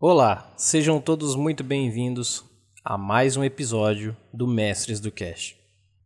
Olá, 0.00 0.54
sejam 0.56 1.00
todos 1.00 1.34
muito 1.34 1.64
bem-vindos 1.64 2.44
a 2.84 2.96
mais 2.96 3.36
um 3.36 3.42
episódio 3.42 4.16
do 4.32 4.46
Mestres 4.46 5.00
do 5.00 5.10
Cash. 5.10 5.56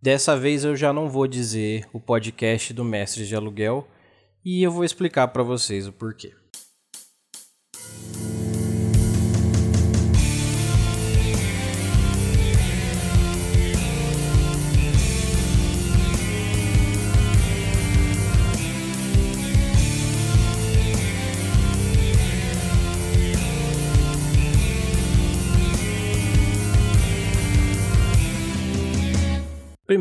Dessa 0.00 0.34
vez 0.34 0.64
eu 0.64 0.74
já 0.74 0.94
não 0.94 1.10
vou 1.10 1.26
dizer 1.26 1.86
o 1.92 2.00
podcast 2.00 2.72
do 2.72 2.86
Mestres 2.86 3.28
de 3.28 3.36
Aluguel 3.36 3.86
e 4.42 4.62
eu 4.62 4.70
vou 4.70 4.82
explicar 4.82 5.28
para 5.28 5.42
vocês 5.42 5.86
o 5.86 5.92
porquê. 5.92 6.32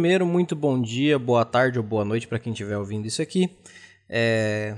Primeiro, 0.02 0.26
muito 0.26 0.56
bom 0.56 0.82
dia, 0.82 1.20
boa 1.20 1.46
tarde 1.46 1.78
ou 1.78 1.86
boa 1.86 2.04
noite 2.04 2.28
para 2.28 2.40
quem 2.40 2.54
estiver 2.54 2.76
ouvindo 2.76 3.06
isso 3.06 3.22
aqui. 3.22 3.52
É... 4.10 4.76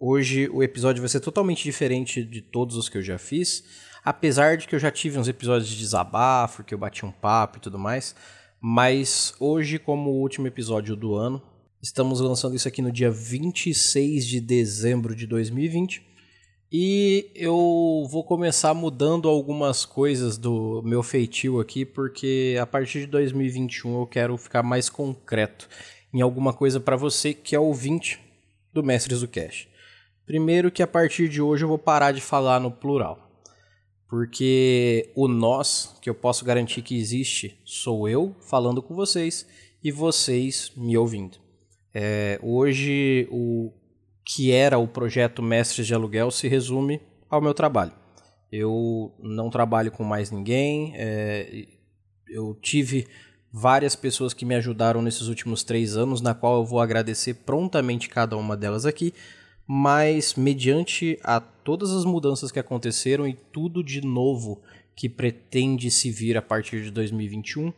Hoje 0.00 0.48
o 0.48 0.64
episódio 0.64 1.00
vai 1.00 1.08
ser 1.08 1.20
totalmente 1.20 1.62
diferente 1.62 2.24
de 2.24 2.40
todos 2.40 2.76
os 2.76 2.88
que 2.88 2.98
eu 2.98 3.02
já 3.02 3.16
fiz, 3.16 3.62
apesar 4.04 4.56
de 4.56 4.66
que 4.66 4.74
eu 4.74 4.80
já 4.80 4.90
tive 4.90 5.16
uns 5.16 5.28
episódios 5.28 5.68
de 5.68 5.78
desabafo, 5.78 6.64
que 6.64 6.74
eu 6.74 6.78
bati 6.78 7.06
um 7.06 7.12
papo 7.12 7.58
e 7.58 7.60
tudo 7.60 7.78
mais. 7.78 8.16
Mas 8.60 9.32
hoje, 9.38 9.78
como 9.78 10.10
o 10.10 10.20
último 10.20 10.48
episódio 10.48 10.96
do 10.96 11.14
ano, 11.14 11.40
estamos 11.80 12.18
lançando 12.18 12.56
isso 12.56 12.66
aqui 12.66 12.82
no 12.82 12.90
dia 12.90 13.12
26 13.12 14.26
de 14.26 14.40
dezembro 14.40 15.14
de 15.14 15.24
2020. 15.28 16.04
E 16.72 17.30
eu 17.34 18.06
vou 18.10 18.24
começar 18.24 18.74
mudando 18.74 19.28
algumas 19.28 19.84
coisas 19.84 20.36
do 20.36 20.82
meu 20.84 21.02
feitio 21.02 21.60
aqui, 21.60 21.84
porque 21.84 22.56
a 22.60 22.66
partir 22.66 23.00
de 23.00 23.06
2021 23.06 24.00
eu 24.00 24.06
quero 24.06 24.36
ficar 24.36 24.62
mais 24.62 24.88
concreto 24.88 25.68
em 26.12 26.20
alguma 26.20 26.52
coisa 26.52 26.80
para 26.80 26.96
você 26.96 27.32
que 27.32 27.54
é 27.54 27.60
ouvinte 27.60 28.20
do 28.72 28.82
Mestres 28.82 29.20
do 29.20 29.28
Cash. 29.28 29.68
Primeiro 30.26 30.70
que 30.70 30.82
a 30.82 30.86
partir 30.86 31.28
de 31.28 31.40
hoje 31.40 31.64
eu 31.64 31.68
vou 31.68 31.78
parar 31.78 32.12
de 32.12 32.20
falar 32.20 32.58
no 32.58 32.70
plural. 32.70 33.30
Porque 34.08 35.10
o 35.14 35.28
nós, 35.28 35.96
que 36.00 36.08
eu 36.08 36.14
posso 36.14 36.44
garantir 36.44 36.82
que 36.82 36.96
existe, 36.96 37.58
sou 37.64 38.08
eu 38.08 38.34
falando 38.40 38.82
com 38.82 38.94
vocês 38.94 39.46
e 39.82 39.90
vocês 39.90 40.72
me 40.76 40.96
ouvindo. 40.96 41.38
É, 41.92 42.38
hoje 42.42 43.28
o 43.30 43.72
que 44.24 44.52
era 44.52 44.78
o 44.78 44.88
projeto 44.88 45.42
Mestres 45.42 45.86
de 45.86 45.94
Aluguel 45.94 46.30
se 46.30 46.48
resume 46.48 47.00
ao 47.28 47.40
meu 47.40 47.52
trabalho. 47.52 47.92
Eu 48.50 49.12
não 49.18 49.50
trabalho 49.50 49.90
com 49.90 50.04
mais 50.04 50.30
ninguém, 50.30 50.92
é, 50.96 51.66
eu 52.28 52.56
tive 52.60 53.06
várias 53.52 53.94
pessoas 53.94 54.34
que 54.34 54.44
me 54.44 54.54
ajudaram 54.54 55.02
nesses 55.02 55.28
últimos 55.28 55.62
três 55.62 55.96
anos, 55.96 56.20
na 56.20 56.34
qual 56.34 56.56
eu 56.56 56.64
vou 56.64 56.80
agradecer 56.80 57.34
prontamente 57.34 58.08
cada 58.08 58.36
uma 58.36 58.56
delas 58.56 58.86
aqui, 58.86 59.14
mas 59.66 60.34
mediante 60.34 61.18
a 61.22 61.40
todas 61.40 61.92
as 61.92 62.04
mudanças 62.04 62.50
que 62.50 62.58
aconteceram 62.58 63.26
e 63.26 63.34
tudo 63.34 63.82
de 63.82 64.00
novo 64.00 64.60
que 64.96 65.08
pretende 65.08 65.90
se 65.90 66.10
vir 66.10 66.36
a 66.36 66.42
partir 66.42 66.82
de 66.82 66.90
2021, 66.90 67.72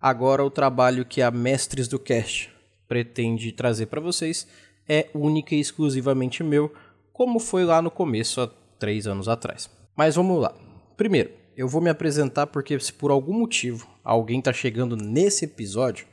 agora 0.00 0.44
o 0.44 0.50
trabalho 0.50 1.04
que 1.04 1.22
a 1.22 1.30
Mestres 1.30 1.88
do 1.88 1.98
Cast 1.98 2.50
pretende 2.88 3.52
trazer 3.52 3.86
para 3.86 4.00
vocês 4.00 4.46
é 4.88 5.08
única 5.14 5.54
e 5.54 5.60
exclusivamente 5.60 6.42
meu, 6.42 6.72
como 7.12 7.38
foi 7.38 7.64
lá 7.64 7.80
no 7.80 7.90
começo, 7.90 8.40
há 8.40 8.50
três 8.78 9.06
anos 9.06 9.28
atrás. 9.28 9.70
Mas 9.96 10.16
vamos 10.16 10.40
lá. 10.40 10.54
Primeiro, 10.96 11.30
eu 11.56 11.66
vou 11.66 11.80
me 11.80 11.88
apresentar 11.88 12.46
porque 12.46 12.78
se 12.78 12.92
por 12.92 13.10
algum 13.10 13.32
motivo 13.32 13.88
alguém 14.04 14.38
está 14.38 14.52
chegando 14.52 14.96
nesse 14.96 15.46
episódio, 15.46 16.06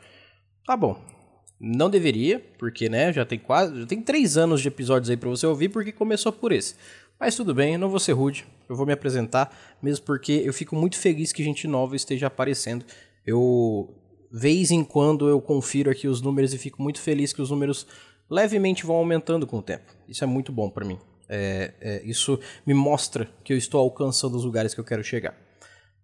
tá 0.66 0.77
bom. 0.77 0.97
Não 1.59 1.89
deveria, 1.89 2.39
porque 2.57 2.89
né, 2.89 3.12
já 3.13 3.25
tem 3.25 3.39
quase, 3.39 3.81
já 3.81 3.85
tem 3.85 4.01
três 4.01 4.38
anos 4.38 4.62
de 4.62 4.67
episódios 4.67 5.09
aí 5.09 5.17
para 5.17 5.29
você 5.29 5.45
ouvir, 5.45 5.69
porque 5.69 5.91
começou 5.91 6.31
por 6.31 6.51
esse. 6.51 6.75
Mas 7.19 7.35
tudo 7.35 7.53
bem, 7.53 7.73
eu 7.73 7.79
não 7.79 7.89
vou 7.89 8.00
ser 8.00 8.13
rude, 8.13 8.45
eu 8.67 8.75
vou 8.75 8.85
me 8.85 8.91
apresentar, 8.91 9.56
mesmo 9.81 10.06
porque 10.06 10.41
eu 10.44 10.53
fico 10.53 10.75
muito 10.75 10.97
feliz 10.97 11.31
que 11.31 11.44
gente 11.44 11.67
nova 11.67 11.95
esteja 11.95 12.28
aparecendo. 12.28 12.85
Eu, 13.25 13.94
vez 14.31 14.72
em 14.72 14.83
quando, 14.83 15.29
eu 15.29 15.39
confiro 15.39 15.89
aqui 15.89 16.07
os 16.07 16.22
números 16.22 16.53
e 16.53 16.57
fico 16.57 16.81
muito 16.81 17.00
feliz 17.00 17.31
que 17.31 17.41
os 17.41 17.50
números 17.50 17.88
levemente 18.33 18.85
vão 18.85 18.95
aumentando 18.95 19.45
com 19.45 19.59
o 19.59 19.61
tempo. 19.61 19.94
Isso 20.09 20.23
é 20.23 20.27
muito 20.27 20.51
bom 20.51 20.69
para 20.69 20.83
mim. 20.83 20.97
É, 21.29 21.73
é, 21.79 22.01
isso 22.03 22.39
me 22.66 22.73
mostra 22.73 23.29
que 23.44 23.53
eu 23.53 23.57
estou 23.57 23.79
alcançando 23.79 24.35
os 24.35 24.44
lugares 24.44 24.73
que 24.73 24.79
eu 24.79 24.83
quero 24.83 25.03
chegar. 25.03 25.38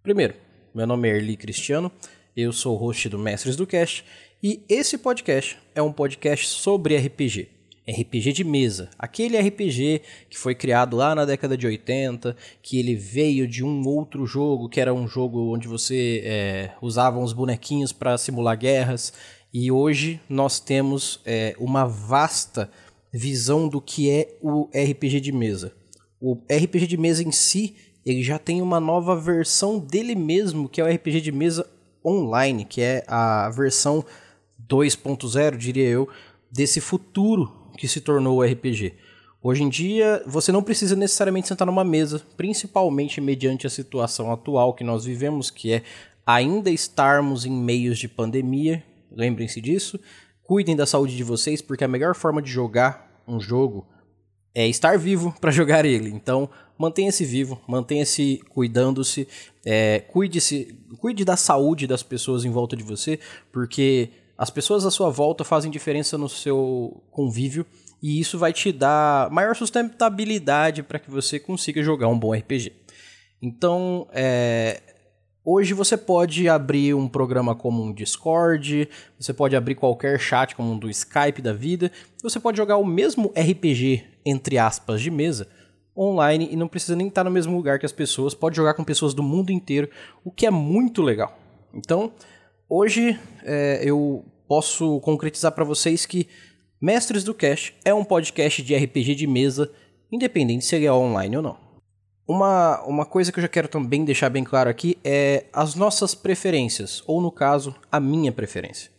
Primeiro, 0.04 0.36
meu 0.74 0.86
nome 0.86 1.10
é 1.10 1.16
Erli 1.16 1.36
Cristiano, 1.36 1.92
eu 2.38 2.54
sou 2.54 2.78
host 2.78 3.10
do 3.10 3.18
Mestres 3.18 3.56
do 3.56 3.66
Cast 3.66 4.06
e 4.42 4.64
esse 4.70 4.98
podcast 4.98 5.58
é 5.74 5.82
um 5.82 5.92
podcast 5.92 6.48
sobre 6.48 6.96
RPG. 6.96 7.50
RPG 7.90 8.34
de 8.34 8.44
mesa, 8.44 8.90
aquele 9.00 9.36
RPG 9.40 10.02
que 10.30 10.38
foi 10.38 10.54
criado 10.54 10.96
lá 10.96 11.16
na 11.16 11.26
década 11.26 11.58
de 11.58 11.66
80, 11.66 12.36
que 12.62 12.78
ele 12.78 12.96
veio 12.96 13.48
de 13.48 13.64
um 13.64 13.88
outro 13.88 14.28
jogo, 14.28 14.70
que 14.70 14.80
era 14.80 14.94
um 14.94 15.08
jogo 15.08 15.52
onde 15.52 15.68
você 15.68 16.22
é, 16.24 16.72
usava 16.84 17.18
uns 17.18 17.34
bonequinhos 17.34 17.92
para 17.92 18.16
simular 18.18 18.56
guerras, 18.58 19.12
e 19.54 19.72
hoje 19.72 20.22
nós 20.30 20.60
temos 20.60 21.20
é, 21.26 21.56
uma 21.60 21.86
vasta 21.86 22.70
visão 23.12 23.68
do 23.68 23.82
que 23.82 24.10
é 24.10 24.38
o 24.42 24.70
RPG 24.74 25.20
de 25.20 25.32
mesa. 25.32 25.74
O 26.22 26.36
RPG 26.52 26.86
de 26.86 26.98
mesa 26.98 27.24
em 27.24 27.32
si, 27.32 27.76
ele 28.06 28.22
já 28.22 28.38
tem 28.38 28.62
uma 28.62 28.80
nova 28.80 29.16
versão 29.16 29.80
dele 29.80 30.16
mesmo, 30.16 30.70
que 30.70 30.80
é 30.80 30.84
o 30.84 30.88
RPG 30.88 31.22
de 31.22 31.32
mesa 31.32 31.68
online, 32.06 32.66
que 32.66 32.82
é 32.82 33.04
a 33.08 33.50
versão 33.50 34.06
2.0, 34.68 35.58
diria 35.58 35.88
eu, 35.88 36.08
desse 36.52 36.80
futuro 36.80 37.52
que 37.78 37.88
se 37.88 38.02
tornou 38.02 38.40
o 38.40 38.44
RPG. 38.44 38.94
Hoje 39.42 39.64
em 39.64 39.70
dia, 39.70 40.22
você 40.28 40.52
não 40.52 40.62
precisa 40.62 40.96
necessariamente 40.96 41.48
sentar 41.48 41.66
numa 41.66 41.84
mesa, 41.84 42.22
principalmente 42.36 43.22
mediante 43.22 43.66
a 43.66 43.70
situação 43.70 44.32
atual 44.32 44.74
que 44.74 44.84
nós 44.84 45.06
vivemos, 45.06 45.50
que 45.50 45.72
é 45.72 45.84
ainda 46.26 46.70
estarmos 46.70 47.46
em 47.46 47.52
meios 47.52 47.98
de 47.98 48.08
pandemia, 48.08 48.84
Lembrem-se 49.12 49.62
disso. 49.62 50.00
Cuidem 50.44 50.76
da 50.76 50.86
saúde 50.86 51.16
de 51.16 51.24
vocês, 51.24 51.62
porque 51.62 51.84
a 51.84 51.88
melhor 51.88 52.16
forma 52.16 52.42
de 52.42 52.50
jogar 52.50 53.22
um 53.28 53.40
jogo 53.40 53.88
é 54.54 54.68
estar 54.68 54.98
vivo 54.98 55.34
para 55.40 55.52
jogar 55.52 55.86
ele. 55.86 56.10
Então, 56.10 56.50
mantenha-se 56.78 57.24
vivo, 57.26 57.62
mantenha-se 57.68 58.42
cuidando-se, 58.50 59.28
é, 59.66 60.00
cuide-se, 60.00 60.78
cuide 61.00 61.24
da 61.24 61.36
saúde 61.36 61.86
das 61.86 62.04
pessoas 62.04 62.46
em 62.46 62.50
volta 62.50 62.76
de 62.76 62.84
você, 62.84 63.20
porque 63.52 64.10
as 64.38 64.50
pessoas 64.50 64.86
à 64.86 64.92
sua 64.92 65.10
volta 65.10 65.44
fazem 65.44 65.70
diferença 65.70 66.18
no 66.18 66.30
seu 66.30 67.04
convívio 67.12 67.66
e 68.02 68.20
isso 68.20 68.40
vai 68.40 68.54
te 68.54 68.72
dar 68.72 69.30
maior 69.30 69.56
sustentabilidade 69.56 70.82
para 70.82 71.00
que 71.00 71.12
você 71.12 71.38
consiga 71.40 71.84
jogar 71.84 72.08
um 72.08 72.18
bom 72.18 72.34
RPG. 72.34 72.72
Então, 73.42 74.08
é, 74.12 74.82
Hoje 75.52 75.74
você 75.74 75.98
pode 75.98 76.48
abrir 76.48 76.94
um 76.94 77.08
programa 77.08 77.56
como 77.56 77.82
um 77.82 77.92
Discord, 77.92 78.88
você 79.20 79.34
pode 79.34 79.56
abrir 79.56 79.74
qualquer 79.74 80.20
chat 80.20 80.56
como 80.56 80.74
um 80.74 80.78
do 80.78 80.88
Skype 80.92 81.42
da 81.42 81.54
vida, 81.54 81.92
você 82.22 82.40
pode 82.40 82.56
jogar 82.56 82.78
o 82.78 82.86
mesmo 82.86 83.34
RPG, 83.36 84.04
entre 84.24 84.60
aspas, 84.60 85.02
de 85.02 85.10
mesa, 85.10 85.48
online 85.98 86.50
e 86.52 86.56
não 86.56 86.68
precisa 86.68 86.96
nem 86.96 87.08
estar 87.08 87.24
no 87.24 87.32
mesmo 87.32 87.58
lugar 87.58 87.80
que 87.80 87.86
as 87.88 87.92
pessoas, 87.92 88.36
pode 88.36 88.56
jogar 88.56 88.76
com 88.76 88.84
pessoas 88.84 89.16
do 89.16 89.24
mundo 89.24 89.52
inteiro, 89.52 89.90
o 90.24 90.30
que 90.30 90.46
é 90.46 90.52
muito 90.52 91.02
legal. 91.02 91.36
Então, 91.74 92.14
hoje 92.70 93.20
é, 93.44 93.82
eu 93.84 94.24
posso 94.48 95.00
concretizar 95.00 95.52
para 95.54 95.66
vocês 95.66 96.06
que 96.06 96.28
Mestres 96.80 97.24
do 97.24 97.34
Cast 97.34 97.76
é 97.84 97.92
um 97.92 98.06
podcast 98.06 98.62
de 98.62 98.76
RPG 98.76 99.16
de 99.16 99.26
mesa, 99.26 99.72
independente 100.12 100.64
se 100.64 100.76
ele 100.76 100.86
é 100.86 100.94
online 100.94 101.38
ou 101.38 101.42
não. 101.42 101.69
Uma, 102.30 102.84
uma 102.84 103.06
coisa 103.08 103.32
que 103.32 103.40
eu 103.40 103.42
já 103.42 103.48
quero 103.48 103.68
também 103.68 104.06
deixar 104.06 104.30
bem 104.30 104.44
claro 104.44 104.70
aqui 104.70 105.00
é 105.04 105.46
as 105.52 105.74
nossas 105.74 106.14
preferências, 106.14 107.02
ou 107.08 107.20
no 107.20 107.32
caso, 107.32 107.76
a 107.92 108.00
minha 108.00 108.32
preferência. 108.32 108.92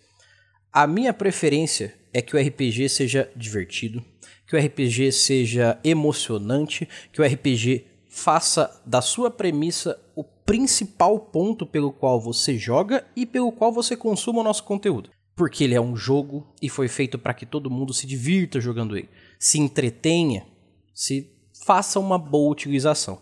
A 0.73 0.85
minha 0.85 1.15
preferência 1.15 1.95
é 2.13 2.21
que 2.21 2.35
o 2.35 2.41
RPG 2.41 2.89
seja 2.89 3.31
divertido, 3.37 4.05
que 4.49 4.57
o 4.57 4.59
RPG 4.59 5.13
seja 5.13 5.79
emocionante, 5.85 6.89
que 7.13 7.23
o 7.23 7.25
RPG 7.25 7.85
faça 8.09 8.83
da 8.85 9.01
sua 9.01 9.31
premissa 9.31 9.97
o 10.17 10.25
principal 10.25 11.17
ponto 11.21 11.65
pelo 11.65 11.93
qual 11.93 12.21
você 12.21 12.59
joga 12.59 13.07
e 13.15 13.25
pelo 13.25 13.53
qual 13.53 13.73
você 13.73 13.97
consuma 13.97 14.41
o 14.41 14.45
nosso 14.45 14.65
conteúdo. 14.65 15.09
Porque 15.37 15.63
ele 15.63 15.77
é 15.77 15.81
um 15.81 15.95
jogo 15.95 16.53
e 16.61 16.69
foi 16.69 16.89
feito 16.89 17.17
para 17.17 17.33
que 17.33 17.47
todo 17.47 17.71
mundo 17.71 17.95
se 17.95 18.09
divirta 18.09 18.61
jogando 18.61 18.99
ele, 18.99 19.09
se 19.39 19.61
entretenha, 19.61 20.45
se 20.93 21.31
faça 21.71 22.01
uma 22.01 22.19
boa 22.19 22.51
utilização. 22.51 23.21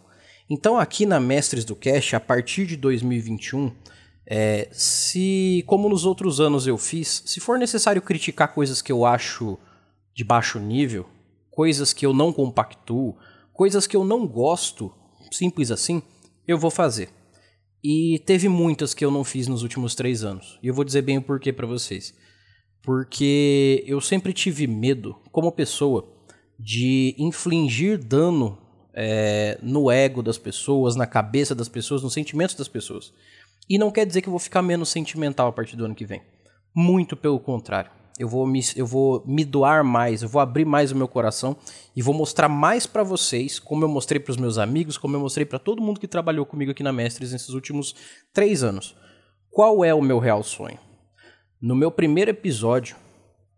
Então, 0.49 0.79
aqui 0.79 1.05
na 1.05 1.21
Mestres 1.21 1.67
do 1.67 1.77
Cash, 1.77 2.15
a 2.15 2.21
partir 2.21 2.65
de 2.65 2.79
2021, 2.79 3.71
é, 4.27 4.71
se, 4.73 5.63
como 5.67 5.87
nos 5.87 6.07
outros 6.07 6.41
anos 6.41 6.67
eu 6.67 6.79
fiz, 6.79 7.23
se 7.27 7.41
for 7.41 7.59
necessário 7.59 8.01
criticar 8.01 8.55
coisas 8.55 8.81
que 8.81 8.91
eu 8.91 9.05
acho 9.05 9.59
de 10.15 10.25
baixo 10.25 10.59
nível, 10.59 11.05
coisas 11.51 11.93
que 11.93 12.07
eu 12.07 12.15
não 12.15 12.33
compactuo, 12.33 13.19
coisas 13.53 13.87
que 13.87 13.95
eu 13.95 14.03
não 14.03 14.27
gosto 14.27 14.91
simples 15.31 15.71
assim, 15.71 16.01
eu 16.47 16.57
vou 16.57 16.71
fazer. 16.71 17.11
E 17.85 18.19
teve 18.25 18.49
muitas 18.49 18.95
que 18.95 19.05
eu 19.05 19.11
não 19.11 19.25
fiz 19.25 19.47
nos 19.47 19.63
últimos 19.63 19.95
três 19.95 20.25
anos. 20.25 20.59
E 20.63 20.69
eu 20.69 20.75
vou 20.75 20.87
dizer 20.87 21.03
bem 21.03 21.19
o 21.19 21.23
porquê 21.23 21.53
para 21.53 21.67
vocês. 21.67 22.15
Porque 22.83 23.85
eu 23.87 24.01
sempre 24.01 24.33
tive 24.33 24.67
medo, 24.67 25.15
como 25.31 25.53
pessoa, 25.53 26.18
de 26.59 27.15
infligir 27.19 27.99
dano 27.99 28.59
é, 28.95 29.59
no 29.63 29.91
ego 29.91 30.23
das 30.23 30.39
pessoas, 30.39 30.97
na 30.97 31.07
cabeça 31.07 31.55
das 31.55 31.69
pessoas, 31.69 32.03
nos 32.03 32.13
sentimentos 32.13 32.57
das 32.57 32.67
pessoas. 32.67 33.13
E 33.69 33.79
não 33.79 33.91
quer 33.91 34.05
dizer 34.05 34.23
que 34.23 34.29
eu 34.29 34.33
vou 34.33 34.41
ficar 34.41 34.63
menos 34.63 34.89
sentimental 34.89 35.49
a 35.49 35.53
partir 35.53 35.77
do 35.77 35.85
ano 35.85 35.95
que 35.95 36.07
vem. 36.07 36.23
Muito 36.75 37.17
pelo 37.17 37.39
contrário. 37.39 37.91
Eu 38.19 38.29
vou 38.29 38.45
me, 38.45 38.61
eu 38.75 38.85
vou 38.85 39.23
me 39.25 39.45
doar 39.45 39.85
mais, 39.85 40.23
eu 40.23 40.29
vou 40.29 40.43
abrir 40.43 40.65
mais 40.65 40.91
o 40.91 40.97
meu 40.97 41.07
coração 41.07 41.57
e 41.95 42.03
vou 42.03 42.13
mostrar 42.13 42.49
mais 42.49 42.85
para 42.85 43.05
vocês, 43.05 43.61
como 43.61 43.85
eu 43.85 43.89
mostrei 43.89 44.19
para 44.19 44.33
os 44.33 44.37
meus 44.37 44.59
amigos, 44.59 44.99
como 44.99 45.15
eu 45.15 45.21
mostrei 45.21 45.47
para 45.47 45.59
todo 45.59 45.81
mundo 45.81 46.01
que 46.01 46.09
trabalhou 46.09 46.45
comigo 46.45 46.73
aqui 46.73 46.83
na 46.83 46.93
Mestres 46.93 47.31
nesses 47.31 47.51
últimos 47.51 47.95
três 48.33 48.65
anos. 48.65 48.97
Qual 49.49 49.85
é 49.85 49.95
o 49.95 50.03
meu 50.03 50.19
real 50.19 50.43
sonho? 50.43 50.79
No 51.63 51.77
meu 51.77 51.93
primeiro 51.93 52.33
episódio, 52.33 52.97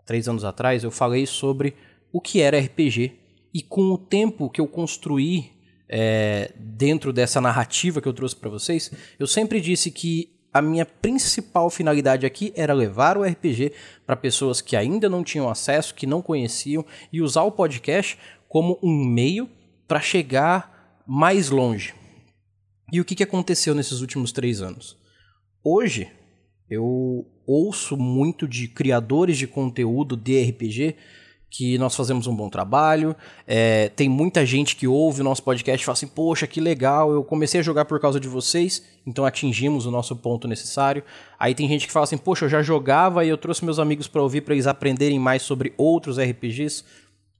três 0.04 0.28
anos 0.28 0.44
atrás, 0.44 0.84
eu 0.84 0.90
falei 0.90 1.24
sobre 1.24 1.74
o 2.12 2.20
que 2.20 2.40
era 2.40 2.58
RPG 2.58 3.12
e 3.52 3.62
com 3.62 3.92
o 3.92 3.98
tempo 3.98 4.48
que 4.48 4.60
eu 4.60 4.66
construí 4.66 5.50
é, 5.88 6.52
dentro 6.56 7.12
dessa 7.12 7.40
narrativa 7.40 8.00
que 8.00 8.06
eu 8.06 8.12
trouxe 8.12 8.36
para 8.36 8.48
vocês, 8.48 8.92
eu 9.18 9.26
sempre 9.26 9.60
disse 9.60 9.90
que 9.90 10.30
a 10.52 10.60
minha 10.60 10.84
principal 10.84 11.70
finalidade 11.70 12.26
aqui 12.26 12.52
era 12.56 12.74
levar 12.74 13.16
o 13.16 13.22
RPG 13.22 13.72
para 14.04 14.16
pessoas 14.16 14.60
que 14.60 14.76
ainda 14.76 15.08
não 15.08 15.22
tinham 15.22 15.48
acesso, 15.48 15.94
que 15.94 16.06
não 16.06 16.22
conheciam, 16.22 16.84
e 17.12 17.20
usar 17.20 17.42
o 17.42 17.52
podcast 17.52 18.18
como 18.48 18.78
um 18.82 19.04
meio 19.04 19.48
para 19.86 20.00
chegar 20.00 21.02
mais 21.06 21.50
longe. 21.50 21.94
E 22.92 23.00
o 23.00 23.04
que, 23.04 23.14
que 23.14 23.22
aconteceu 23.22 23.74
nesses 23.74 24.00
últimos 24.00 24.32
três 24.32 24.60
anos? 24.60 24.96
Hoje, 25.62 26.08
eu 26.68 27.26
ouço 27.46 27.96
muito 27.96 28.48
de 28.48 28.66
criadores 28.66 29.38
de 29.38 29.46
conteúdo 29.46 30.16
de 30.16 30.42
RPG 30.42 30.96
que 31.50 31.76
nós 31.76 31.96
fazemos 31.96 32.28
um 32.28 32.34
bom 32.34 32.48
trabalho. 32.48 33.14
É, 33.46 33.88
tem 33.90 34.08
muita 34.08 34.46
gente 34.46 34.76
que 34.76 34.86
ouve 34.86 35.20
o 35.20 35.24
nosso 35.24 35.42
podcast 35.42 35.82
e 35.82 35.84
fala 35.84 35.94
assim: 35.94 36.06
Poxa, 36.06 36.46
que 36.46 36.60
legal, 36.60 37.12
eu 37.12 37.24
comecei 37.24 37.60
a 37.60 37.62
jogar 37.62 37.84
por 37.84 37.98
causa 37.98 38.20
de 38.20 38.28
vocês, 38.28 38.84
então 39.04 39.24
atingimos 39.24 39.84
o 39.84 39.90
nosso 39.90 40.14
ponto 40.14 40.46
necessário. 40.46 41.02
Aí 41.38 41.54
tem 41.54 41.68
gente 41.68 41.86
que 41.86 41.92
fala 41.92 42.04
assim: 42.04 42.16
Poxa, 42.16 42.44
eu 42.44 42.48
já 42.48 42.62
jogava 42.62 43.24
e 43.24 43.28
eu 43.28 43.36
trouxe 43.36 43.64
meus 43.64 43.80
amigos 43.80 44.06
para 44.06 44.22
ouvir 44.22 44.42
para 44.42 44.54
eles 44.54 44.68
aprenderem 44.68 45.18
mais 45.18 45.42
sobre 45.42 45.74
outros 45.76 46.18
RPGs. 46.18 46.84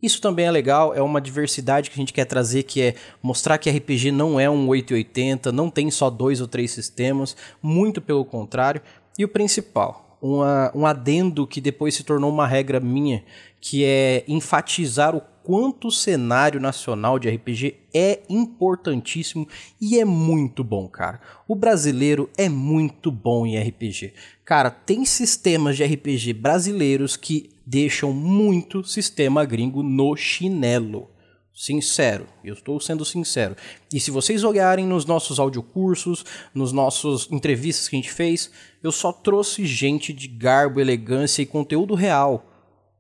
Isso 0.02 0.20
também 0.20 0.46
é 0.46 0.50
legal, 0.50 0.94
é 0.94 1.02
uma 1.02 1.20
diversidade 1.20 1.90
que 1.90 1.96
a 1.96 2.00
gente 2.00 2.12
quer 2.12 2.24
trazer, 2.24 2.62
que 2.62 2.80
é 2.80 2.94
mostrar 3.22 3.58
que 3.58 3.70
RPG 3.70 4.10
não 4.10 4.40
é 4.40 4.48
um 4.48 4.66
880, 4.66 5.52
não 5.52 5.68
tem 5.70 5.90
só 5.90 6.08
dois 6.08 6.40
ou 6.40 6.48
três 6.48 6.70
sistemas, 6.70 7.36
muito 7.62 8.00
pelo 8.00 8.24
contrário. 8.24 8.80
E 9.18 9.24
o 9.26 9.28
principal, 9.28 10.09
uma, 10.20 10.70
um 10.74 10.86
adendo 10.86 11.46
que 11.46 11.60
depois 11.60 11.94
se 11.94 12.04
tornou 12.04 12.30
uma 12.30 12.46
regra 12.46 12.80
minha, 12.80 13.24
que 13.60 13.84
é 13.84 14.24
enfatizar 14.28 15.14
o 15.14 15.22
quanto 15.42 15.88
o 15.88 15.92
cenário 15.92 16.60
nacional 16.60 17.18
de 17.18 17.28
RPG 17.28 17.76
é 17.92 18.20
importantíssimo 18.28 19.48
e 19.80 19.98
é 19.98 20.04
muito 20.04 20.62
bom, 20.62 20.86
cara. 20.88 21.20
O 21.48 21.54
brasileiro 21.54 22.30
é 22.36 22.48
muito 22.48 23.10
bom 23.10 23.46
em 23.46 23.58
RPG. 23.58 24.12
Cara, 24.44 24.70
tem 24.70 25.04
sistemas 25.04 25.76
de 25.76 25.84
RPG 25.84 26.34
brasileiros 26.34 27.16
que 27.16 27.50
deixam 27.66 28.12
muito 28.12 28.84
sistema 28.84 29.44
gringo 29.44 29.82
no 29.82 30.14
chinelo. 30.16 31.10
Sincero, 31.54 32.26
eu 32.42 32.54
estou 32.54 32.80
sendo 32.80 33.04
sincero. 33.04 33.54
E 33.92 34.00
se 34.00 34.10
vocês 34.10 34.44
olharem 34.44 34.86
nos 34.86 35.04
nossos 35.04 35.38
audiocursos, 35.38 36.24
nos 36.54 36.72
nossos 36.72 37.30
entrevistas 37.30 37.88
que 37.88 37.96
a 37.96 37.98
gente 37.98 38.12
fez, 38.12 38.50
eu 38.82 38.90
só 38.90 39.12
trouxe 39.12 39.66
gente 39.66 40.12
de 40.12 40.26
garbo, 40.26 40.80
elegância 40.80 41.42
e 41.42 41.46
conteúdo 41.46 41.94
real 41.94 42.46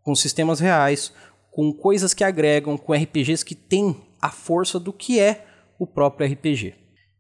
com 0.02 0.14
sistemas 0.14 0.60
reais, 0.60 1.12
com 1.50 1.72
coisas 1.72 2.12
que 2.12 2.24
agregam, 2.24 2.76
com 2.76 2.92
RPGs 2.92 3.44
que 3.44 3.54
têm 3.54 3.96
a 4.20 4.30
força 4.30 4.78
do 4.78 4.92
que 4.92 5.18
é 5.18 5.46
o 5.78 5.86
próprio 5.86 6.30
RPG. 6.30 6.74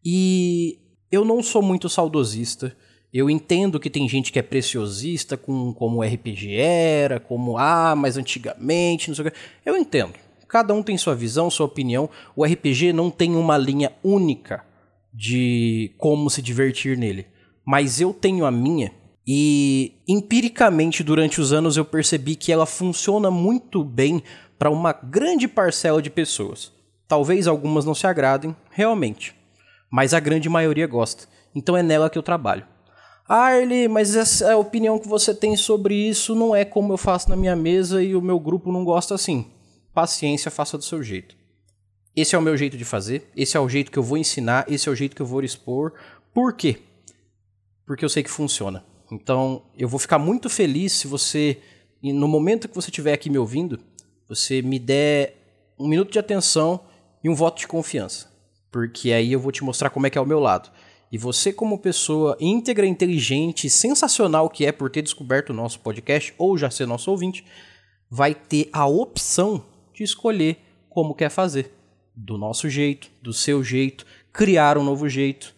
E 0.04 0.78
eu 1.10 1.24
não 1.24 1.42
sou 1.42 1.62
muito 1.62 1.88
saudosista. 1.88 2.76
Eu 3.12 3.28
entendo 3.28 3.80
que 3.80 3.90
tem 3.90 4.08
gente 4.08 4.30
que 4.30 4.38
é 4.38 4.42
preciosista 4.42 5.36
com 5.36 5.72
como 5.74 5.98
o 5.98 6.02
RPG 6.02 6.54
era, 6.54 7.18
como 7.18 7.58
ah, 7.58 7.94
mas 7.96 8.16
antigamente, 8.16 9.08
não 9.08 9.14
sei 9.14 9.26
o 9.26 9.30
que. 9.30 9.36
Eu 9.64 9.76
entendo. 9.76 10.14
Cada 10.50 10.74
um 10.74 10.82
tem 10.82 10.98
sua 10.98 11.14
visão, 11.14 11.48
sua 11.48 11.66
opinião. 11.66 12.10
O 12.34 12.44
RPG 12.44 12.92
não 12.92 13.10
tem 13.10 13.36
uma 13.36 13.56
linha 13.56 13.92
única 14.02 14.64
de 15.14 15.94
como 15.96 16.28
se 16.28 16.42
divertir 16.42 16.98
nele. 16.98 17.26
Mas 17.64 18.00
eu 18.00 18.12
tenho 18.12 18.44
a 18.44 18.50
minha 18.50 18.92
e 19.32 20.02
empiricamente, 20.08 21.04
durante 21.04 21.40
os 21.40 21.52
anos, 21.52 21.76
eu 21.76 21.84
percebi 21.84 22.34
que 22.34 22.50
ela 22.50 22.66
funciona 22.66 23.30
muito 23.30 23.84
bem 23.84 24.24
para 24.58 24.70
uma 24.70 24.92
grande 24.92 25.46
parcela 25.46 26.02
de 26.02 26.10
pessoas. 26.10 26.72
Talvez 27.06 27.46
algumas 27.46 27.84
não 27.84 27.94
se 27.94 28.08
agradem, 28.08 28.56
realmente, 28.70 29.32
mas 29.88 30.14
a 30.14 30.18
grande 30.18 30.48
maioria 30.48 30.86
gosta. 30.86 31.28
Então 31.54 31.76
é 31.76 31.82
nela 31.82 32.10
que 32.10 32.18
eu 32.18 32.24
trabalho. 32.24 32.66
Arlie, 33.28 33.86
mas 33.86 34.16
essa 34.16 34.56
opinião 34.56 34.98
que 34.98 35.06
você 35.06 35.32
tem 35.32 35.56
sobre 35.56 35.94
isso 35.94 36.34
não 36.34 36.52
é 36.52 36.64
como 36.64 36.92
eu 36.92 36.96
faço 36.96 37.30
na 37.30 37.36
minha 37.36 37.54
mesa 37.54 38.02
e 38.02 38.16
o 38.16 38.20
meu 38.20 38.40
grupo 38.40 38.72
não 38.72 38.84
gosta 38.84 39.14
assim. 39.14 39.46
Paciência, 39.92 40.50
faça 40.50 40.78
do 40.78 40.84
seu 40.84 41.02
jeito. 41.02 41.36
Esse 42.14 42.34
é 42.34 42.38
o 42.38 42.42
meu 42.42 42.56
jeito 42.56 42.76
de 42.76 42.84
fazer, 42.84 43.30
esse 43.36 43.56
é 43.56 43.60
o 43.60 43.68
jeito 43.68 43.90
que 43.90 43.98
eu 43.98 44.02
vou 44.02 44.18
ensinar, 44.18 44.64
esse 44.68 44.88
é 44.88 44.92
o 44.92 44.94
jeito 44.94 45.14
que 45.14 45.22
eu 45.22 45.26
vou 45.26 45.42
expor. 45.42 45.94
Por 46.34 46.52
quê? 46.54 46.78
Porque 47.86 48.04
eu 48.04 48.08
sei 48.08 48.22
que 48.22 48.30
funciona. 48.30 48.84
Então, 49.10 49.64
eu 49.76 49.88
vou 49.88 49.98
ficar 49.98 50.18
muito 50.18 50.48
feliz 50.48 50.92
se 50.92 51.06
você, 51.06 51.58
no 52.02 52.28
momento 52.28 52.68
que 52.68 52.74
você 52.74 52.90
estiver 52.90 53.12
aqui 53.12 53.28
me 53.28 53.38
ouvindo, 53.38 53.80
você 54.28 54.62
me 54.62 54.78
der 54.78 55.74
um 55.78 55.88
minuto 55.88 56.12
de 56.12 56.18
atenção 56.18 56.80
e 57.22 57.28
um 57.28 57.34
voto 57.34 57.58
de 57.58 57.66
confiança. 57.66 58.30
Porque 58.70 59.12
aí 59.12 59.32
eu 59.32 59.40
vou 59.40 59.50
te 59.50 59.64
mostrar 59.64 59.90
como 59.90 60.06
é 60.06 60.10
que 60.10 60.18
é 60.18 60.20
o 60.20 60.26
meu 60.26 60.38
lado. 60.38 60.70
E 61.10 61.18
você, 61.18 61.52
como 61.52 61.78
pessoa 61.78 62.36
íntegra, 62.38 62.86
inteligente, 62.86 63.68
sensacional 63.68 64.48
que 64.48 64.64
é 64.64 64.70
por 64.70 64.88
ter 64.90 65.02
descoberto 65.02 65.50
o 65.50 65.54
nosso 65.54 65.80
podcast 65.80 66.32
ou 66.38 66.56
já 66.56 66.70
ser 66.70 66.86
nosso 66.86 67.10
ouvinte, 67.10 67.44
vai 68.08 68.34
ter 68.34 68.68
a 68.72 68.86
opção 68.86 69.64
de 70.00 70.04
escolher 70.04 70.56
como 70.88 71.14
quer 71.14 71.28
fazer. 71.28 71.74
Do 72.16 72.38
nosso 72.38 72.70
jeito, 72.70 73.10
do 73.20 73.34
seu 73.34 73.62
jeito, 73.62 74.06
criar 74.32 74.78
um 74.78 74.82
novo 74.82 75.08
jeito. 75.08 75.54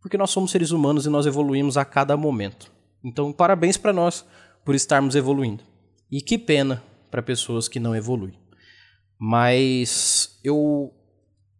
Porque 0.00 0.16
nós 0.16 0.30
somos 0.30 0.50
seres 0.50 0.70
humanos 0.70 1.04
e 1.04 1.10
nós 1.10 1.26
evoluímos 1.26 1.76
a 1.76 1.84
cada 1.84 2.16
momento. 2.16 2.72
Então, 3.04 3.30
parabéns 3.30 3.76
para 3.76 3.92
nós 3.92 4.24
por 4.64 4.74
estarmos 4.74 5.14
evoluindo. 5.14 5.62
E 6.10 6.22
que 6.22 6.38
pena 6.38 6.82
para 7.10 7.22
pessoas 7.22 7.68
que 7.68 7.78
não 7.78 7.94
evoluem. 7.94 8.32
Mas 9.18 10.38
eu 10.42 10.90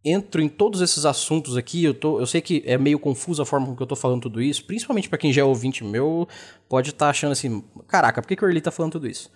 entro 0.02 0.40
em 0.40 0.48
todos 0.48 0.80
esses 0.80 1.04
assuntos 1.04 1.56
aqui, 1.56 1.84
eu, 1.84 1.94
tô, 1.94 2.20
eu 2.20 2.26
sei 2.26 2.40
que 2.40 2.62
é 2.66 2.76
meio 2.76 2.98
confusa 2.98 3.42
a 3.42 3.46
forma 3.46 3.66
com 3.66 3.76
que 3.76 3.82
eu 3.82 3.86
tô 3.86 3.96
falando 3.96 4.22
tudo 4.22 4.42
isso, 4.42 4.64
principalmente 4.64 5.08
para 5.08 5.16
quem 5.16 5.32
já 5.32 5.40
é 5.40 5.44
ouvinte 5.44 5.82
meu, 5.82 6.28
pode 6.68 6.90
estar 6.90 7.06
tá 7.06 7.10
achando 7.10 7.32
assim, 7.32 7.64
caraca, 7.86 8.20
por 8.20 8.28
que, 8.28 8.36
que 8.36 8.44
o 8.44 8.46
Early 8.46 8.60
tá 8.60 8.70
falando 8.70 8.92
tudo 8.92 9.08
isso? 9.08 9.30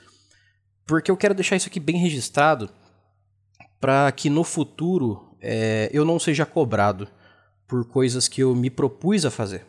Porque 0.86 1.10
eu 1.10 1.16
quero 1.16 1.34
deixar 1.34 1.56
isso 1.56 1.68
aqui 1.68 1.80
bem 1.80 1.96
registrado 1.96 2.68
para 3.80 4.10
que 4.12 4.28
no 4.28 4.44
futuro 4.44 5.28
é, 5.40 5.88
eu 5.92 6.04
não 6.04 6.18
seja 6.18 6.44
cobrado 6.44 7.08
por 7.66 7.84
coisas 7.86 8.28
que 8.28 8.42
eu 8.42 8.54
me 8.54 8.70
propus 8.70 9.24
a 9.24 9.30
fazer. 9.30 9.64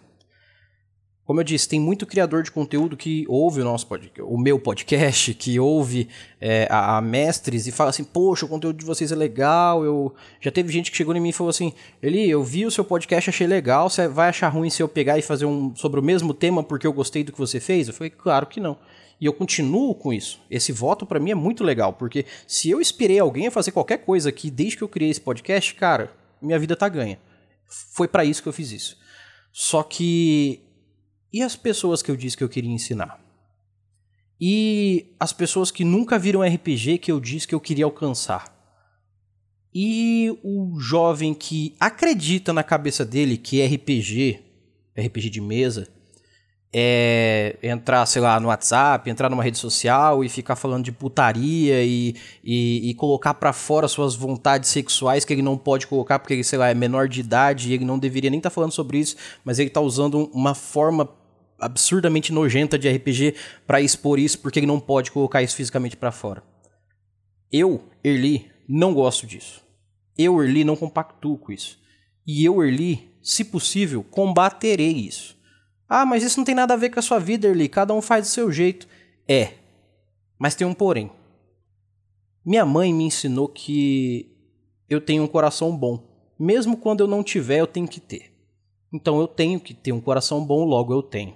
Como 1.29 1.39
eu 1.39 1.43
disse, 1.43 1.69
tem 1.69 1.79
muito 1.79 2.07
criador 2.07 2.41
de 2.41 2.49
conteúdo 2.49 2.97
que 2.97 3.23
ouve 3.29 3.61
o 3.61 3.63
nosso 3.63 3.85
podcast, 3.85 4.19
o 4.23 4.35
meu 4.35 4.57
podcast, 4.57 5.31
que 5.35 5.59
ouve 5.59 6.09
é, 6.41 6.67
a, 6.71 6.97
a, 6.97 7.01
mestres 7.01 7.67
e 7.67 7.71
fala 7.71 7.91
assim, 7.91 8.03
poxa, 8.03 8.47
o 8.47 8.49
conteúdo 8.49 8.79
de 8.79 8.83
vocês 8.83 9.11
é 9.11 9.15
legal. 9.15 9.85
Eu 9.85 10.11
já 10.41 10.49
teve 10.49 10.73
gente 10.73 10.89
que 10.89 10.97
chegou 10.97 11.15
em 11.15 11.19
mim 11.19 11.29
e 11.29 11.33
falou 11.33 11.51
assim, 11.51 11.71
Eli, 12.01 12.27
eu 12.27 12.43
vi 12.43 12.65
o 12.65 12.71
seu 12.71 12.83
podcast, 12.83 13.29
achei 13.29 13.45
legal. 13.45 13.91
Você 13.91 14.07
vai 14.07 14.29
achar 14.29 14.49
ruim 14.49 14.71
se 14.71 14.81
eu 14.81 14.87
pegar 14.87 15.19
e 15.19 15.21
fazer 15.21 15.45
um 15.45 15.75
sobre 15.75 15.99
o 15.99 16.03
mesmo 16.03 16.33
tema 16.33 16.63
porque 16.63 16.87
eu 16.87 16.93
gostei 16.93 17.23
do 17.23 17.31
que 17.31 17.37
você 17.37 17.59
fez? 17.59 17.87
Eu 17.87 17.93
falei, 17.93 18.09
claro 18.09 18.47
que 18.47 18.59
não. 18.59 18.75
E 19.19 19.25
eu 19.25 19.33
continuo 19.33 19.93
com 19.95 20.13
isso. 20.13 20.39
Esse 20.49 20.71
voto 20.71 21.05
para 21.05 21.19
mim 21.19 21.31
é 21.31 21.35
muito 21.35 21.63
legal, 21.63 21.93
porque 21.93 22.25
se 22.47 22.69
eu 22.69 22.79
inspirei 22.79 23.19
alguém 23.19 23.47
a 23.47 23.51
fazer 23.51 23.71
qualquer 23.71 23.97
coisa 23.97 24.29
aqui 24.29 24.49
desde 24.49 24.77
que 24.77 24.83
eu 24.83 24.87
criei 24.87 25.11
esse 25.11 25.21
podcast, 25.21 25.73
cara, 25.75 26.15
minha 26.41 26.57
vida 26.57 26.75
tá 26.75 26.87
ganha. 26.87 27.19
Foi 27.67 28.07
para 28.07 28.23
isso 28.23 28.41
que 28.41 28.47
eu 28.47 28.53
fiz 28.53 28.71
isso. 28.71 28.97
Só 29.51 29.83
que 29.83 30.61
e 31.31 31.41
as 31.43 31.55
pessoas 31.55 32.01
que 32.01 32.09
eu 32.09 32.15
disse 32.15 32.35
que 32.35 32.43
eu 32.43 32.49
queria 32.49 32.71
ensinar? 32.71 33.19
E 34.41 35.13
as 35.19 35.31
pessoas 35.31 35.69
que 35.69 35.83
nunca 35.83 36.17
viram 36.17 36.41
RPG 36.41 36.97
que 36.97 37.11
eu 37.11 37.19
disse 37.19 37.47
que 37.47 37.53
eu 37.53 37.59
queria 37.59 37.85
alcançar? 37.85 38.57
E 39.73 40.35
o 40.43 40.79
jovem 40.79 41.33
que 41.33 41.75
acredita 41.79 42.51
na 42.51 42.63
cabeça 42.63 43.05
dele 43.05 43.37
que 43.37 43.63
RPG, 43.63 44.39
RPG 44.97 45.29
de 45.29 45.41
mesa, 45.41 45.87
é 46.71 47.57
entrar, 47.63 48.05
sei 48.05 48.21
lá, 48.21 48.39
no 48.39 48.49
WhatsApp, 48.49 49.09
entrar 49.09 49.29
numa 49.29 49.43
rede 49.43 49.57
social 49.57 50.23
e 50.23 50.29
ficar 50.29 50.55
falando 50.55 50.83
de 50.83 50.91
putaria 50.91 51.83
e, 51.83 52.15
e, 52.43 52.91
e 52.91 52.93
colocar 52.93 53.33
para 53.33 53.51
fora 53.51 53.87
suas 53.87 54.15
vontades 54.15 54.69
sexuais 54.69 55.25
que 55.25 55.33
ele 55.33 55.41
não 55.41 55.57
pode 55.57 55.87
colocar 55.87 56.19
porque 56.19 56.33
ele, 56.33 56.43
sei 56.43 56.59
lá, 56.59 56.69
é 56.69 56.75
menor 56.75 57.07
de 57.07 57.21
idade 57.21 57.69
e 57.69 57.73
ele 57.73 57.85
não 57.85 57.97
deveria 57.97 58.29
nem 58.29 58.39
estar 58.39 58.51
tá 58.51 58.53
falando 58.53 58.71
sobre 58.71 58.99
isso, 58.99 59.15
mas 59.43 59.57
ele 59.57 59.69
tá 59.69 59.81
usando 59.81 60.29
uma 60.31 60.53
forma 60.53 61.09
absurdamente 61.59 62.31
nojenta 62.31 62.77
de 62.77 62.89
RPG 62.89 63.35
para 63.65 63.81
expor 63.81 64.19
isso 64.19 64.39
porque 64.39 64.59
ele 64.59 64.67
não 64.67 64.79
pode 64.79 65.11
colocar 65.11 65.41
isso 65.41 65.55
fisicamente 65.55 65.97
para 65.97 66.11
fora. 66.11 66.43
Eu, 67.51 67.89
Erli, 68.03 68.45
não 68.67 68.93
gosto 68.93 69.25
disso. 69.25 69.63
Eu, 70.15 70.41
Erli, 70.43 70.63
não 70.63 70.75
compactuo 70.75 71.37
com 71.37 71.51
isso. 71.51 71.79
E 72.27 72.45
eu, 72.45 72.63
Erli, 72.63 73.09
se 73.23 73.43
possível, 73.43 74.03
combaterei 74.03 74.91
isso. 74.91 75.38
Ah, 75.89 76.05
mas 76.05 76.21
isso 76.21 76.37
não 76.37 76.45
tem 76.45 76.53
nada 76.53 76.75
a 76.75 76.77
ver 76.77 76.91
com 76.91 76.99
a 76.99 77.01
sua 77.01 77.17
vida, 77.17 77.47
Erli. 77.47 77.67
Cada 77.67 77.95
um 77.95 78.01
faz 78.01 78.27
do 78.27 78.29
seu 78.29 78.51
jeito. 78.51 78.87
É. 79.27 79.53
Mas 80.37 80.53
tem 80.53 80.67
um 80.67 80.73
porém. 80.73 81.09
Minha 82.45 82.63
mãe 82.63 82.93
me 82.93 83.05
ensinou 83.05 83.47
que 83.47 84.31
eu 84.87 85.01
tenho 85.01 85.23
um 85.23 85.27
coração 85.27 85.75
bom. 85.75 86.07
Mesmo 86.39 86.77
quando 86.77 86.99
eu 87.01 87.07
não 87.07 87.23
tiver, 87.23 87.59
eu 87.59 87.67
tenho 87.67 87.87
que 87.87 87.99
ter. 87.99 88.31
Então 88.93 89.19
eu 89.19 89.27
tenho 89.27 89.59
que 89.59 89.73
ter 89.73 89.91
um 89.91 89.99
coração 89.99 90.45
bom, 90.45 90.63
logo 90.63 90.93
eu 90.93 91.01
tenho. 91.01 91.35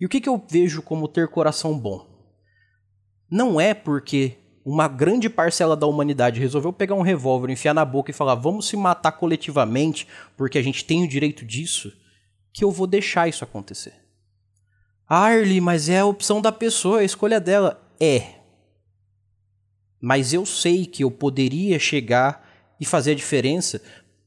E 0.00 0.06
o 0.06 0.08
que, 0.08 0.20
que 0.20 0.28
eu 0.28 0.40
vejo 0.48 0.80
como 0.80 1.08
ter 1.08 1.28
coração 1.28 1.76
bom? 1.76 2.06
Não 3.28 3.60
é 3.60 3.74
porque 3.74 4.38
uma 4.64 4.86
grande 4.86 5.28
parcela 5.28 5.76
da 5.76 5.86
humanidade 5.86 6.40
resolveu 6.40 6.72
pegar 6.72 6.94
um 6.94 7.02
revólver, 7.02 7.50
enfiar 7.50 7.74
na 7.74 7.84
boca 7.84 8.10
e 8.10 8.14
falar 8.14 8.34
vamos 8.36 8.68
se 8.68 8.76
matar 8.76 9.12
coletivamente 9.12 10.06
porque 10.36 10.58
a 10.58 10.62
gente 10.62 10.84
tem 10.84 11.04
o 11.04 11.08
direito 11.08 11.44
disso 11.44 11.92
que 12.56 12.64
eu 12.64 12.70
vou 12.70 12.86
deixar 12.86 13.28
isso 13.28 13.44
acontecer. 13.44 13.92
Arlie, 15.06 15.60
mas 15.60 15.90
é 15.90 15.98
a 15.98 16.06
opção 16.06 16.40
da 16.40 16.50
pessoa, 16.50 17.00
a 17.00 17.04
escolha 17.04 17.38
dela. 17.38 17.86
É. 18.00 18.36
Mas 20.00 20.32
eu 20.32 20.46
sei 20.46 20.86
que 20.86 21.04
eu 21.04 21.10
poderia 21.10 21.78
chegar 21.78 22.48
e 22.80 22.86
fazer 22.86 23.10
a 23.10 23.14
diferença, 23.14 23.82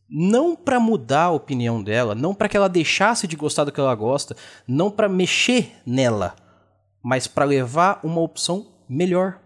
não 0.07 0.55
para 0.55 0.79
mudar 0.79 1.24
a 1.24 1.31
opinião 1.31 1.81
dela, 1.81 2.13
não 2.13 2.36
para 2.36 2.48
que 2.48 2.55
ela 2.55 2.69
deixasse 2.69 3.25
de 3.25 3.36
gostar 3.36 3.63
do 3.63 3.71
que 3.71 3.79
ela 3.79 3.95
gosta, 3.95 4.38
não 4.67 4.91
para 4.91 5.09
mexer 5.09 5.77
nela, 5.83 6.36
mas 7.01 7.25
para 7.25 7.45
levar 7.45 8.00
uma 8.03 8.21
opção 8.21 8.75
melhor. 8.88 9.41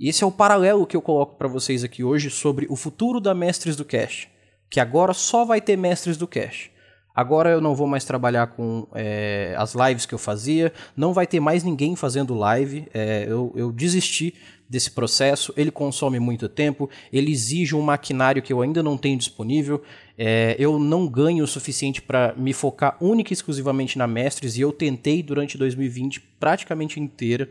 Esse 0.00 0.22
é 0.22 0.26
o 0.26 0.30
paralelo 0.30 0.86
que 0.86 0.96
eu 0.96 1.02
coloco 1.02 1.34
para 1.34 1.48
vocês 1.48 1.82
aqui 1.82 2.04
hoje 2.04 2.30
sobre 2.30 2.68
o 2.70 2.76
futuro 2.76 3.20
da 3.20 3.34
Mestres 3.34 3.74
do 3.74 3.84
Cash, 3.84 4.28
que 4.70 4.78
agora 4.78 5.12
só 5.12 5.44
vai 5.44 5.60
ter 5.60 5.76
Mestres 5.76 6.16
do 6.16 6.28
Cash. 6.28 6.70
Agora 7.14 7.50
eu 7.50 7.60
não 7.60 7.74
vou 7.74 7.86
mais 7.86 8.04
trabalhar 8.04 8.46
com 8.48 8.86
é, 8.94 9.54
as 9.58 9.74
lives 9.74 10.06
que 10.06 10.14
eu 10.14 10.18
fazia, 10.18 10.72
não 10.96 11.12
vai 11.12 11.26
ter 11.26 11.40
mais 11.40 11.62
ninguém 11.62 11.94
fazendo 11.94 12.34
live. 12.34 12.88
É, 12.94 13.26
eu, 13.28 13.52
eu 13.54 13.70
desisti 13.70 14.34
desse 14.68 14.90
processo, 14.90 15.52
ele 15.54 15.70
consome 15.70 16.18
muito 16.18 16.48
tempo, 16.48 16.88
ele 17.12 17.30
exige 17.30 17.76
um 17.76 17.82
maquinário 17.82 18.40
que 18.40 18.50
eu 18.50 18.62
ainda 18.62 18.82
não 18.82 18.96
tenho 18.96 19.18
disponível. 19.18 19.82
É, 20.16 20.56
eu 20.58 20.78
não 20.78 21.06
ganho 21.06 21.44
o 21.44 21.46
suficiente 21.46 22.00
para 22.00 22.34
me 22.34 22.54
focar 22.54 22.96
única 22.98 23.32
e 23.32 23.34
exclusivamente 23.34 23.98
na 23.98 24.06
Mestres 24.06 24.56
e 24.56 24.62
eu 24.62 24.72
tentei 24.72 25.22
durante 25.22 25.58
2020 25.58 26.20
praticamente 26.40 26.98
inteira. 26.98 27.48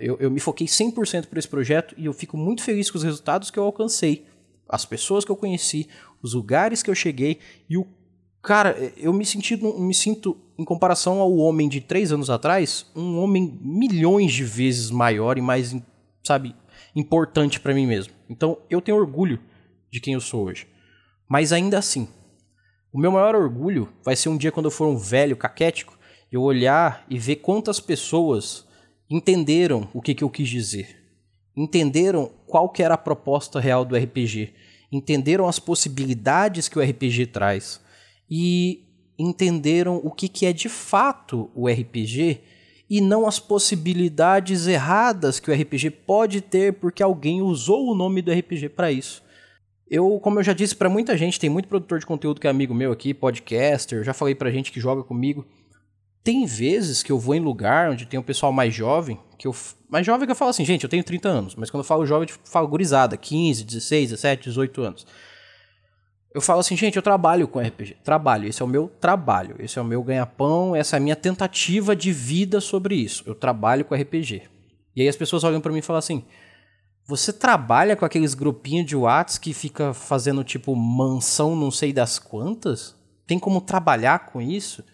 Eu, 0.00 0.16
eu 0.18 0.28
me 0.28 0.40
foquei 0.40 0.66
100% 0.66 1.26
para 1.26 1.38
esse 1.38 1.46
projeto 1.46 1.94
e 1.96 2.06
eu 2.06 2.12
fico 2.12 2.36
muito 2.36 2.64
feliz 2.64 2.90
com 2.90 2.98
os 2.98 3.04
resultados 3.04 3.48
que 3.48 3.56
eu 3.56 3.62
alcancei, 3.62 4.26
as 4.68 4.84
pessoas 4.84 5.24
que 5.24 5.30
eu 5.30 5.36
conheci, 5.36 5.86
os 6.20 6.34
lugares 6.34 6.82
que 6.82 6.90
eu 6.90 6.94
cheguei 6.96 7.38
e 7.70 7.76
o 7.76 7.86
Cara, 8.46 8.92
eu 8.96 9.12
me, 9.12 9.26
senti, 9.26 9.56
me 9.56 9.92
sinto, 9.92 10.36
em 10.56 10.64
comparação 10.64 11.18
ao 11.18 11.34
homem 11.36 11.68
de 11.68 11.80
três 11.80 12.12
anos 12.12 12.30
atrás, 12.30 12.86
um 12.94 13.18
homem 13.18 13.58
milhões 13.60 14.32
de 14.32 14.44
vezes 14.44 14.88
maior 14.88 15.36
e 15.36 15.40
mais, 15.40 15.74
sabe, 16.22 16.54
importante 16.94 17.58
para 17.58 17.74
mim 17.74 17.88
mesmo. 17.88 18.14
Então, 18.30 18.56
eu 18.70 18.80
tenho 18.80 18.98
orgulho 18.98 19.40
de 19.90 19.98
quem 19.98 20.14
eu 20.14 20.20
sou 20.20 20.44
hoje. 20.44 20.64
Mas 21.28 21.52
ainda 21.52 21.76
assim, 21.76 22.06
o 22.92 23.00
meu 23.00 23.10
maior 23.10 23.34
orgulho 23.34 23.92
vai 24.04 24.14
ser 24.14 24.28
um 24.28 24.36
dia 24.36 24.52
quando 24.52 24.66
eu 24.66 24.70
for 24.70 24.86
um 24.86 24.96
velho 24.96 25.36
caquético, 25.36 25.98
eu 26.30 26.40
olhar 26.40 27.04
e 27.10 27.18
ver 27.18 27.36
quantas 27.36 27.80
pessoas 27.80 28.64
entenderam 29.10 29.88
o 29.92 30.00
que, 30.00 30.14
que 30.14 30.22
eu 30.22 30.30
quis 30.30 30.48
dizer. 30.48 30.96
Entenderam 31.56 32.30
qual 32.46 32.68
que 32.68 32.84
era 32.84 32.94
a 32.94 32.98
proposta 32.98 33.58
real 33.58 33.84
do 33.84 33.96
RPG. 33.96 34.54
Entenderam 34.92 35.48
as 35.48 35.58
possibilidades 35.58 36.68
que 36.68 36.78
o 36.78 36.82
RPG 36.82 37.26
traz 37.26 37.84
e 38.30 38.84
entenderam 39.18 40.00
o 40.02 40.10
que, 40.10 40.28
que 40.28 40.46
é 40.46 40.52
de 40.52 40.68
fato 40.68 41.50
o 41.54 41.68
RPG 41.68 42.40
e 42.88 43.00
não 43.00 43.26
as 43.26 43.38
possibilidades 43.38 44.66
erradas 44.66 45.40
que 45.40 45.50
o 45.50 45.54
RPG 45.54 45.90
pode 45.90 46.40
ter 46.40 46.74
porque 46.74 47.02
alguém 47.02 47.42
usou 47.42 47.88
o 47.88 47.94
nome 47.94 48.22
do 48.22 48.32
RPG 48.32 48.68
para 48.70 48.92
isso. 48.92 49.22
Eu, 49.88 50.18
como 50.20 50.38
eu 50.38 50.42
já 50.42 50.52
disse 50.52 50.74
para 50.74 50.88
muita 50.88 51.16
gente, 51.16 51.38
tem 51.38 51.50
muito 51.50 51.68
produtor 51.68 51.98
de 51.98 52.06
conteúdo 52.06 52.40
que 52.40 52.46
é 52.46 52.50
amigo 52.50 52.74
meu 52.74 52.92
aqui, 52.92 53.14
podcaster, 53.14 54.02
já 54.02 54.12
falei 54.12 54.34
pra 54.34 54.50
gente 54.50 54.72
que 54.72 54.80
joga 54.80 55.02
comigo. 55.02 55.46
Tem 56.24 56.44
vezes 56.44 57.04
que 57.04 57.12
eu 57.12 57.18
vou 57.20 57.36
em 57.36 57.40
lugar 57.40 57.90
onde 57.90 58.04
tem 58.04 58.18
um 58.18 58.22
pessoal 58.22 58.52
mais 58.52 58.74
jovem, 58.74 59.18
que 59.38 59.46
eu 59.46 59.54
mais 59.88 60.04
jovem 60.04 60.26
que 60.26 60.32
eu 60.32 60.36
falo 60.36 60.50
assim, 60.50 60.64
gente, 60.64 60.82
eu 60.82 60.90
tenho 60.90 61.04
30 61.04 61.28
anos, 61.28 61.54
mas 61.54 61.70
quando 61.70 61.82
eu 61.82 61.86
falo 61.86 62.04
jovem, 62.04 62.28
eu 62.28 62.36
falo 62.44 62.66
gurizada, 62.66 63.16
15, 63.16 63.62
16, 63.62 64.10
17, 64.10 64.44
18 64.48 64.82
anos. 64.82 65.06
Eu 66.36 66.42
falo 66.42 66.60
assim, 66.60 66.76
gente, 66.76 66.96
eu 66.96 67.02
trabalho 67.02 67.48
com 67.48 67.58
RPG. 67.58 67.96
Trabalho, 68.04 68.46
esse 68.46 68.60
é 68.60 68.64
o 68.66 68.68
meu 68.68 68.92
trabalho, 69.00 69.56
esse 69.58 69.78
é 69.78 69.80
o 69.80 69.84
meu 69.86 70.02
ganha-pão, 70.02 70.76
essa 70.76 70.94
é 70.94 70.98
a 70.98 71.00
minha 71.00 71.16
tentativa 71.16 71.96
de 71.96 72.12
vida 72.12 72.60
sobre 72.60 72.94
isso. 72.94 73.22
Eu 73.24 73.34
trabalho 73.34 73.86
com 73.86 73.94
RPG. 73.94 74.42
E 74.94 75.00
aí 75.00 75.08
as 75.08 75.16
pessoas 75.16 75.44
olham 75.44 75.62
para 75.62 75.72
mim 75.72 75.78
e 75.78 75.82
falam 75.82 75.96
assim: 75.98 76.26
"Você 77.06 77.32
trabalha 77.32 77.96
com 77.96 78.04
aqueles 78.04 78.34
grupinhos 78.34 78.84
de 78.84 78.94
Whats 78.94 79.38
que 79.38 79.54
fica 79.54 79.94
fazendo 79.94 80.44
tipo 80.44 80.76
mansão 80.76 81.56
não 81.56 81.70
sei 81.70 81.90
das 81.90 82.18
quantas? 82.18 82.94
Tem 83.26 83.38
como 83.38 83.58
trabalhar 83.58 84.26
com 84.26 84.38
isso?" 84.42 84.84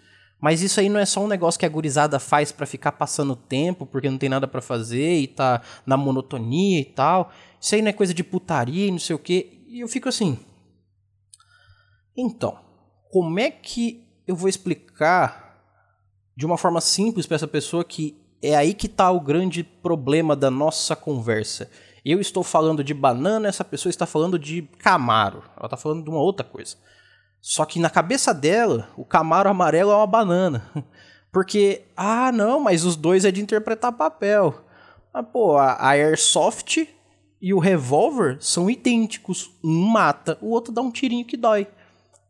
Mas 0.40 0.62
isso 0.62 0.78
aí 0.78 0.88
não 0.88 1.00
é 1.00 1.04
só 1.04 1.25
um 1.25 1.28
negócio 1.28 1.58
que 1.58 1.66
a 1.66 1.68
gurizada 1.68 2.20
faz 2.20 2.52
para 2.52 2.66
ficar 2.66 2.92
passando 2.92 3.34
tempo, 3.34 3.84
porque 3.84 4.08
não 4.08 4.18
tem 4.18 4.28
nada 4.28 4.46
para 4.46 4.62
fazer 4.62 5.18
e 5.18 5.26
tá 5.26 5.61
na 5.84 5.96
monotonia 5.96 6.78
e 6.78 6.84
tal. 6.84 7.32
Isso 7.61 7.75
aí 7.75 7.82
não 7.82 7.88
é 7.88 7.92
coisa 7.92 8.14
de 8.14 8.22
putaria 8.22 8.87
e 8.87 8.92
não 8.92 9.00
sei 9.00 9.16
o 9.16 9.18
quê. 9.18 9.58
E 9.66 9.80
eu 9.80 9.88
fico 9.88 10.08
assim, 10.08 10.38
então, 12.16 12.59
como 13.11 13.38
é 13.38 13.50
que 13.50 14.07
eu 14.26 14.37
vou 14.37 14.49
explicar 14.49 15.61
de 16.37 16.47
uma 16.47 16.57
forma 16.57 16.81
simples 16.81 17.26
para 17.26 17.37
essa 17.37 17.49
pessoa 17.49 17.85
que 17.85 18.16
é 18.42 18.57
aí 18.57 18.75
que 18.75 18.87
está 18.87 19.11
o 19.11 19.21
grande 19.21 19.62
problema 19.62 20.35
da 20.35 20.50
nossa 20.50 20.97
conversa? 20.97 21.71
Eu 22.04 22.21
estou 22.21 22.42
falando 22.42 22.83
de 22.83 22.92
banana, 22.92 23.49
essa 23.49 23.64
pessoa 23.64 23.90
está 23.90 24.07
falando 24.07 24.38
de 24.38 24.62
Camaro. 24.78 25.45
Ela 25.57 25.66
está 25.66 25.76
falando 25.76 26.02
de 26.02 26.11
uma 26.11 26.21
outra 26.21 26.45
coisa. 26.45 26.76
Só 27.40 27.64
que 27.64 27.78
na 27.78 27.90
cabeça 27.90 28.35
dela, 28.35 28.88
o 28.97 29.04
Camaro 29.04 29.49
amarelo 29.49 29.92
é 29.92 29.97
uma 29.97 30.07
banana. 30.07 30.69
Porque, 31.31 31.83
ah, 31.97 32.31
não, 32.31 32.61
mas 32.61 32.85
os 32.85 32.95
dois 32.95 33.25
é 33.25 33.31
de 33.31 33.40
interpretar 33.40 33.92
papel. 33.92 34.64
Ah, 35.14 35.23
pô, 35.23 35.57
a, 35.57 35.88
Airsoft 35.88 36.88
e 37.40 37.54
o 37.54 37.59
revólver 37.59 38.37
são 38.40 38.69
idênticos. 38.69 39.50
Um 39.62 39.87
mata, 39.87 40.37
o 40.40 40.50
outro 40.50 40.73
dá 40.73 40.83
um 40.83 40.90
tirinho 40.90 41.25
que 41.25 41.37
dói. 41.37 41.66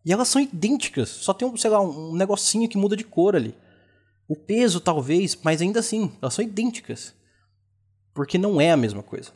E 0.05 0.13
elas 0.13 0.29
são 0.29 0.41
idênticas, 0.41 1.09
só 1.09 1.33
tem, 1.33 1.47
um, 1.47 1.57
sei 1.57 1.71
lá, 1.71 1.81
um 1.81 2.15
negocinho 2.15 2.69
que 2.69 2.77
muda 2.77 2.97
de 2.97 3.05
cor 3.05 3.37
ali. 3.37 3.55
O 4.29 4.35
peso, 4.35 4.81
talvez, 4.81 5.39
mas 5.43 5.61
ainda 5.61 5.81
assim, 5.81 6.13
elas 6.21 6.35
são 6.35 6.45
idênticas. 6.45 7.15
Porque 8.13 8.37
não 8.37 8.61
é 8.61 8.73
a 8.73 8.77
mesma 8.77 9.03
coisa. 9.03 9.31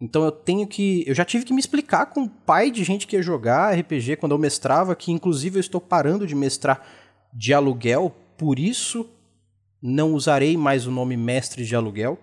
Então 0.00 0.24
eu 0.24 0.30
tenho 0.30 0.66
que. 0.66 1.02
Eu 1.06 1.14
já 1.14 1.24
tive 1.24 1.44
que 1.44 1.52
me 1.52 1.58
explicar 1.58 2.06
com 2.06 2.22
o 2.22 2.28
pai 2.28 2.70
de 2.70 2.84
gente 2.84 3.06
que 3.06 3.16
ia 3.16 3.22
jogar 3.22 3.76
RPG 3.76 4.16
quando 4.16 4.32
eu 4.32 4.38
mestrava, 4.38 4.94
que 4.94 5.10
inclusive 5.10 5.56
eu 5.56 5.60
estou 5.60 5.80
parando 5.80 6.26
de 6.26 6.34
mestrar 6.34 6.86
de 7.32 7.52
aluguel, 7.52 8.14
por 8.36 8.58
isso 8.58 9.08
não 9.82 10.14
usarei 10.14 10.56
mais 10.56 10.86
o 10.86 10.90
nome 10.90 11.16
mestre 11.16 11.64
de 11.64 11.74
aluguel. 11.74 12.18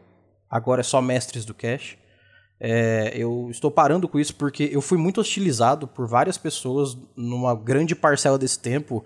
Agora 0.50 0.82
é 0.82 0.84
só 0.84 1.02
mestres 1.02 1.44
do 1.44 1.54
cash. 1.54 1.98
É, 2.60 3.12
eu 3.16 3.50
estou 3.52 3.70
parando 3.70 4.08
com 4.08 4.20
isso 4.20 4.36
porque 4.36 4.70
eu 4.72 4.82
fui 4.82 4.98
muito 4.98 5.20
hostilizado 5.20 5.88
por 5.88 6.08
várias 6.08 6.38
pessoas 6.38 6.98
numa 7.16 7.54
grande 7.54 7.94
parcela 7.94 8.38
desse 8.38 8.60
tempo 8.60 9.04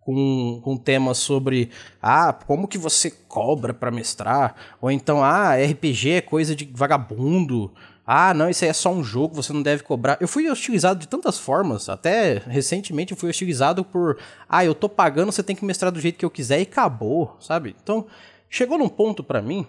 com, 0.00 0.60
com 0.62 0.76
temas 0.76 1.18
sobre 1.18 1.70
ah, 2.02 2.32
como 2.32 2.66
que 2.66 2.78
você 2.78 3.10
cobra 3.10 3.72
para 3.72 3.90
mestrar, 3.90 4.54
ou 4.80 4.90
então 4.90 5.22
ah, 5.22 5.54
RPG 5.54 6.10
é 6.10 6.20
coisa 6.20 6.56
de 6.56 6.68
vagabundo. 6.74 7.72
Ah, 8.04 8.34
não, 8.34 8.50
isso 8.50 8.64
aí 8.64 8.70
é 8.70 8.72
só 8.72 8.90
um 8.90 9.04
jogo, 9.04 9.36
você 9.36 9.52
não 9.52 9.62
deve 9.62 9.84
cobrar. 9.84 10.18
Eu 10.20 10.26
fui 10.26 10.50
hostilizado 10.50 10.98
de 10.98 11.06
tantas 11.06 11.38
formas, 11.38 11.88
até 11.88 12.38
recentemente 12.46 13.14
fui 13.14 13.30
hostilizado 13.30 13.84
por 13.84 14.18
ah, 14.48 14.64
eu 14.64 14.74
tô 14.74 14.88
pagando, 14.88 15.30
você 15.30 15.42
tem 15.42 15.54
que 15.54 15.64
mestrar 15.64 15.92
do 15.92 16.00
jeito 16.00 16.18
que 16.18 16.24
eu 16.24 16.30
quiser 16.30 16.58
e 16.58 16.62
acabou, 16.62 17.36
sabe? 17.38 17.76
Então, 17.80 18.06
chegou 18.48 18.78
num 18.78 18.88
ponto 18.88 19.22
para 19.22 19.40
mim 19.40 19.66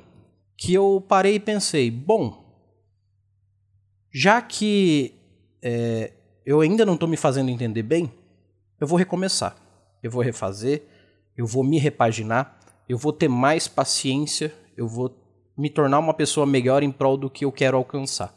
que 0.57 0.73
eu 0.73 1.03
parei 1.07 1.35
e 1.35 1.39
pensei, 1.39 1.91
bom, 1.91 2.40
já 4.11 4.41
que 4.41 5.15
é, 5.61 6.11
eu 6.45 6.61
ainda 6.61 6.85
não 6.85 6.95
estou 6.95 7.07
me 7.07 7.17
fazendo 7.17 7.49
entender 7.49 7.83
bem, 7.83 8.11
eu 8.79 8.87
vou 8.87 8.97
recomeçar. 8.97 9.55
Eu 10.01 10.09
vou 10.09 10.23
refazer. 10.23 10.83
eu 11.37 11.45
vou 11.45 11.63
me 11.63 11.79
repaginar, 11.79 12.59
eu 12.89 12.97
vou 12.97 13.13
ter 13.13 13.29
mais 13.29 13.67
paciência, 13.67 14.53
eu 14.75 14.87
vou 14.87 15.15
me 15.57 15.69
tornar 15.69 15.99
uma 15.99 16.13
pessoa 16.13 16.45
melhor 16.45 16.83
em 16.83 16.91
prol 16.91 17.15
do 17.15 17.29
que 17.29 17.45
eu 17.45 17.51
quero 17.51 17.77
alcançar. 17.77 18.33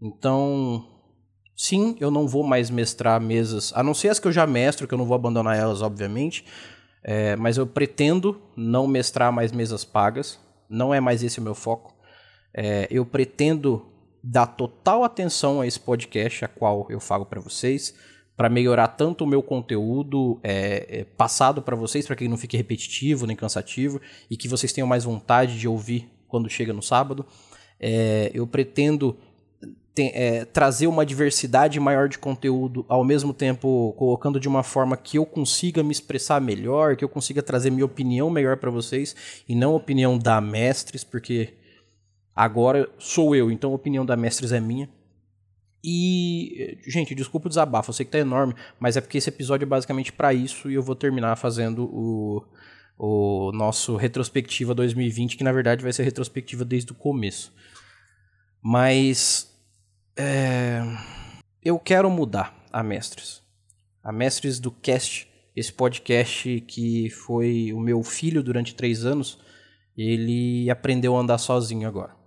Então, 0.00 0.86
sim, 1.56 1.96
eu 1.98 2.10
não 2.10 2.28
vou 2.28 2.44
mais 2.44 2.68
mestrar 2.70 3.20
mesas, 3.20 3.72
a 3.74 3.82
não 3.82 3.94
ser 3.94 4.08
as 4.08 4.18
que 4.18 4.28
eu 4.28 4.32
já 4.32 4.46
mestro, 4.46 4.86
que 4.86 4.92
eu 4.92 4.98
não 4.98 5.06
vou 5.06 5.14
abandonar 5.14 5.56
elas, 5.56 5.80
obviamente, 5.80 6.44
é, 7.02 7.36
mas 7.36 7.56
eu 7.56 7.66
pretendo 7.66 8.40
não 8.56 8.86
mestrar 8.86 9.32
mais 9.32 9.50
mesas 9.50 9.84
pagas, 9.84 10.38
não 10.68 10.92
é 10.92 11.00
mais 11.00 11.22
esse 11.22 11.38
o 11.38 11.42
meu 11.42 11.54
foco. 11.54 11.94
É, 12.52 12.86
eu 12.90 13.04
pretendo 13.06 13.93
dar 14.26 14.46
total 14.46 15.04
atenção 15.04 15.60
a 15.60 15.66
esse 15.66 15.78
podcast, 15.78 16.46
a 16.46 16.48
qual 16.48 16.86
eu 16.88 16.98
falo 16.98 17.26
para 17.26 17.40
vocês, 17.40 17.94
para 18.34 18.48
melhorar 18.48 18.88
tanto 18.88 19.24
o 19.24 19.26
meu 19.26 19.42
conteúdo 19.42 20.40
é, 20.42 21.00
é 21.00 21.04
passado 21.04 21.60
para 21.60 21.76
vocês, 21.76 22.06
para 22.06 22.16
que 22.16 22.24
ele 22.24 22.30
não 22.30 22.38
fique 22.38 22.56
repetitivo 22.56 23.26
nem 23.26 23.36
cansativo 23.36 24.00
e 24.30 24.36
que 24.36 24.48
vocês 24.48 24.72
tenham 24.72 24.88
mais 24.88 25.04
vontade 25.04 25.58
de 25.58 25.68
ouvir 25.68 26.10
quando 26.26 26.48
chega 26.48 26.72
no 26.72 26.82
sábado. 26.82 27.26
É, 27.78 28.30
eu 28.32 28.46
pretendo 28.46 29.14
é, 29.98 30.46
trazer 30.46 30.86
uma 30.86 31.04
diversidade 31.04 31.78
maior 31.78 32.08
de 32.08 32.16
conteúdo, 32.18 32.84
ao 32.88 33.04
mesmo 33.04 33.34
tempo 33.34 33.94
colocando 33.98 34.40
de 34.40 34.48
uma 34.48 34.62
forma 34.62 34.96
que 34.96 35.18
eu 35.18 35.26
consiga 35.26 35.82
me 35.82 35.92
expressar 35.92 36.40
melhor, 36.40 36.96
que 36.96 37.04
eu 37.04 37.10
consiga 37.10 37.42
trazer 37.42 37.70
minha 37.70 37.84
opinião 37.84 38.30
melhor 38.30 38.56
para 38.56 38.70
vocês 38.70 39.14
e 39.46 39.54
não 39.54 39.74
opinião 39.74 40.16
da 40.16 40.40
Mestres, 40.40 41.04
porque 41.04 41.52
agora 42.34 42.88
sou 42.98 43.34
eu, 43.34 43.50
então 43.50 43.72
a 43.72 43.74
opinião 43.74 44.04
da 44.04 44.16
Mestres 44.16 44.52
é 44.52 44.60
minha. 44.60 44.88
E, 45.86 46.78
gente, 46.86 47.14
desculpa 47.14 47.46
o 47.46 47.50
desabafo, 47.50 47.90
eu 47.90 47.94
sei 47.94 48.06
que 48.06 48.12
tá 48.12 48.18
enorme, 48.18 48.54
mas 48.80 48.96
é 48.96 49.02
porque 49.02 49.18
esse 49.18 49.28
episódio 49.28 49.66
é 49.66 49.68
basicamente 49.68 50.10
para 50.10 50.32
isso 50.32 50.70
e 50.70 50.74
eu 50.74 50.82
vou 50.82 50.96
terminar 50.96 51.36
fazendo 51.36 51.84
o, 51.84 52.42
o 52.98 53.52
nosso 53.52 53.94
retrospectiva 53.94 54.74
2020, 54.74 55.36
que 55.36 55.44
na 55.44 55.52
verdade 55.52 55.82
vai 55.82 55.92
ser 55.92 56.04
retrospectiva 56.04 56.64
desde 56.64 56.92
o 56.92 56.94
começo. 56.94 57.52
Mas 58.62 59.54
é, 60.16 60.80
eu 61.62 61.78
quero 61.78 62.10
mudar 62.10 62.56
a 62.72 62.82
Mestres. 62.82 63.42
A 64.02 64.10
Mestres 64.10 64.58
do 64.58 64.70
Cast, 64.70 65.28
esse 65.54 65.72
podcast 65.72 66.62
que 66.62 67.10
foi 67.10 67.74
o 67.74 67.80
meu 67.80 68.02
filho 68.02 68.42
durante 68.42 68.74
três 68.74 69.04
anos, 69.04 69.38
ele 69.96 70.70
aprendeu 70.70 71.14
a 71.14 71.20
andar 71.20 71.36
sozinho 71.36 71.86
agora. 71.86 72.23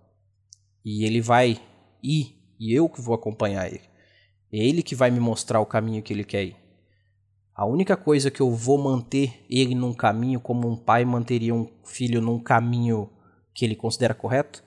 E 0.90 1.04
ele 1.04 1.20
vai 1.20 1.60
ir, 2.02 2.42
e 2.58 2.74
eu 2.74 2.88
que 2.88 3.02
vou 3.02 3.14
acompanhar 3.14 3.68
ele. 3.68 3.82
É 4.50 4.58
ele 4.58 4.82
que 4.82 4.96
vai 4.96 5.12
me 5.12 5.20
mostrar 5.20 5.60
o 5.60 5.66
caminho 5.66 6.02
que 6.02 6.14
ele 6.14 6.24
quer 6.24 6.46
ir. 6.46 6.56
A 7.54 7.66
única 7.66 7.98
coisa 7.98 8.32
que 8.32 8.40
eu 8.40 8.50
vou 8.52 8.78
manter 8.78 9.46
ele 9.50 9.76
num 9.76 9.94
caminho, 9.94 10.40
como 10.40 10.66
um 10.66 10.78
pai 10.78 11.04
manteria 11.04 11.54
um 11.54 11.70
filho 11.84 12.22
num 12.22 12.40
caminho 12.40 13.10
que 13.54 13.66
ele 13.66 13.76
considera 13.76 14.14
correto, 14.14 14.64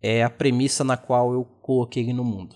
é 0.00 0.22
a 0.22 0.30
premissa 0.30 0.84
na 0.84 0.96
qual 0.96 1.32
eu 1.32 1.44
coloquei 1.44 2.04
ele 2.04 2.12
no 2.12 2.22
mundo. 2.22 2.54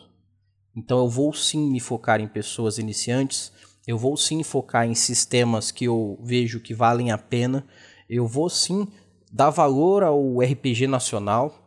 Então 0.77 1.01
eu 1.01 1.09
vou 1.09 1.33
sim 1.33 1.69
me 1.69 1.81
focar 1.81 2.21
em 2.21 2.29
pessoas 2.29 2.79
iniciantes, 2.79 3.53
eu 3.89 3.99
vou 3.99 4.17
sim 4.17 4.41
focar 4.45 4.87
em 4.87 4.95
sistemas 4.95 5.73
que 5.73 5.87
eu 5.87 6.17
vejo 6.23 6.61
que 6.61 6.73
valem 6.73 7.11
a 7.11 7.19
pena, 7.19 7.67
eu 8.09 8.25
vou 8.29 8.49
sim 8.49 8.87
dar 9.33 9.51
valor 9.51 10.05
ao 10.05 10.39
RPG 10.39 10.87
nacional 10.87 11.60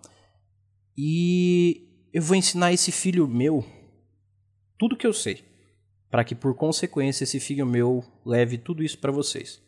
e 0.97 1.87
eu 2.13 2.21
vou 2.21 2.35
ensinar 2.35 2.71
esse 2.71 2.91
filho 2.91 3.27
meu 3.27 3.65
tudo 4.77 4.97
que 4.97 5.07
eu 5.07 5.13
sei 5.13 5.43
para 6.13 6.23
que 6.23 6.35
por 6.35 6.53
consequência 6.53 7.23
esse 7.23 7.39
filho 7.39 7.65
meu 7.65 8.03
leve 8.23 8.57
tudo 8.57 8.83
isso 8.83 8.99
para 8.99 9.11
vocês. 9.11 9.59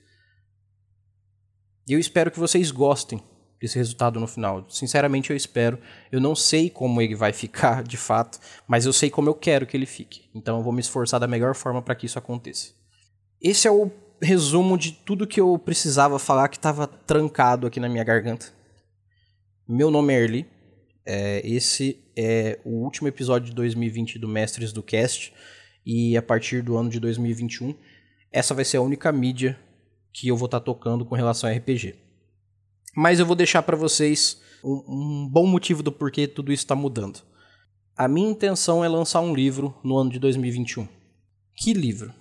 E 1.87 1.93
eu 1.93 1.99
espero 1.99 2.29
que 2.29 2.39
vocês 2.39 2.69
gostem 2.69 3.19
desse 3.59 3.77
resultado 3.77 4.19
no 4.19 4.27
final. 4.27 4.63
Sinceramente 4.69 5.31
eu 5.31 5.35
espero. 5.35 5.79
Eu 6.11 6.21
não 6.21 6.35
sei 6.35 6.69
como 6.69 7.01
ele 7.01 7.15
vai 7.15 7.33
ficar 7.33 7.81
de 7.81 7.97
fato, 7.97 8.39
mas 8.67 8.85
eu 8.85 8.93
sei 8.93 9.09
como 9.09 9.27
eu 9.27 9.33
quero 9.33 9.65
que 9.65 9.75
ele 9.75 9.87
fique. 9.87 10.29
Então 10.35 10.57
eu 10.57 10.63
vou 10.63 10.71
me 10.71 10.81
esforçar 10.81 11.19
da 11.19 11.27
melhor 11.27 11.55
forma 11.55 11.81
para 11.81 11.95
que 11.95 12.05
isso 12.05 12.19
aconteça. 12.19 12.73
Esse 13.41 13.67
é 13.67 13.71
o 13.71 13.91
resumo 14.21 14.77
de 14.77 14.91
tudo 14.91 15.25
que 15.25 15.41
eu 15.41 15.57
precisava 15.57 16.19
falar 16.19 16.47
que 16.47 16.57
estava 16.57 16.85
trancado 16.85 17.65
aqui 17.65 17.79
na 17.79 17.89
minha 17.89 18.03
garganta. 18.03 18.53
Meu 19.67 19.89
nome 19.89 20.13
é 20.13 20.21
Erli. 20.21 20.54
É, 21.05 21.41
esse 21.47 22.03
é 22.15 22.59
o 22.65 22.83
último 22.83 23.07
episódio 23.07 23.49
de 23.49 23.55
2020 23.55 24.17
do 24.17 24.27
Mestres 24.27 24.73
do 24.73 24.81
Cast 24.81 25.31
e 25.85 26.17
a 26.17 26.21
partir 26.21 26.63
do 26.63 26.75
ano 26.77 26.89
de 26.89 26.99
2021, 26.99 27.75
essa 28.31 28.53
vai 28.53 28.65
ser 28.65 28.77
a 28.77 28.81
única 28.81 29.11
mídia 29.11 29.59
que 30.11 30.27
eu 30.27 30.35
vou 30.35 30.47
estar 30.47 30.59
tá 30.59 30.65
tocando 30.65 31.05
com 31.05 31.13
relação 31.13 31.49
a 31.49 31.53
RPG. 31.53 31.95
Mas 32.95 33.19
eu 33.19 33.25
vou 33.25 33.35
deixar 33.35 33.61
para 33.61 33.77
vocês 33.77 34.41
um, 34.63 34.83
um, 34.87 35.29
bom 35.29 35.45
motivo 35.45 35.83
do 35.83 35.91
porquê 35.91 36.27
tudo 36.27 36.51
isso 36.51 36.63
está 36.63 36.75
mudando. 36.75 37.21
A 37.95 38.07
minha 38.07 38.29
intenção 38.29 38.83
é 38.83 38.87
lançar 38.87 39.21
um 39.21 39.35
livro 39.35 39.75
no 39.83 39.97
ano 39.97 40.09
de 40.09 40.17
2021. 40.17 40.87
Que 41.55 41.73
livro? 41.73 42.13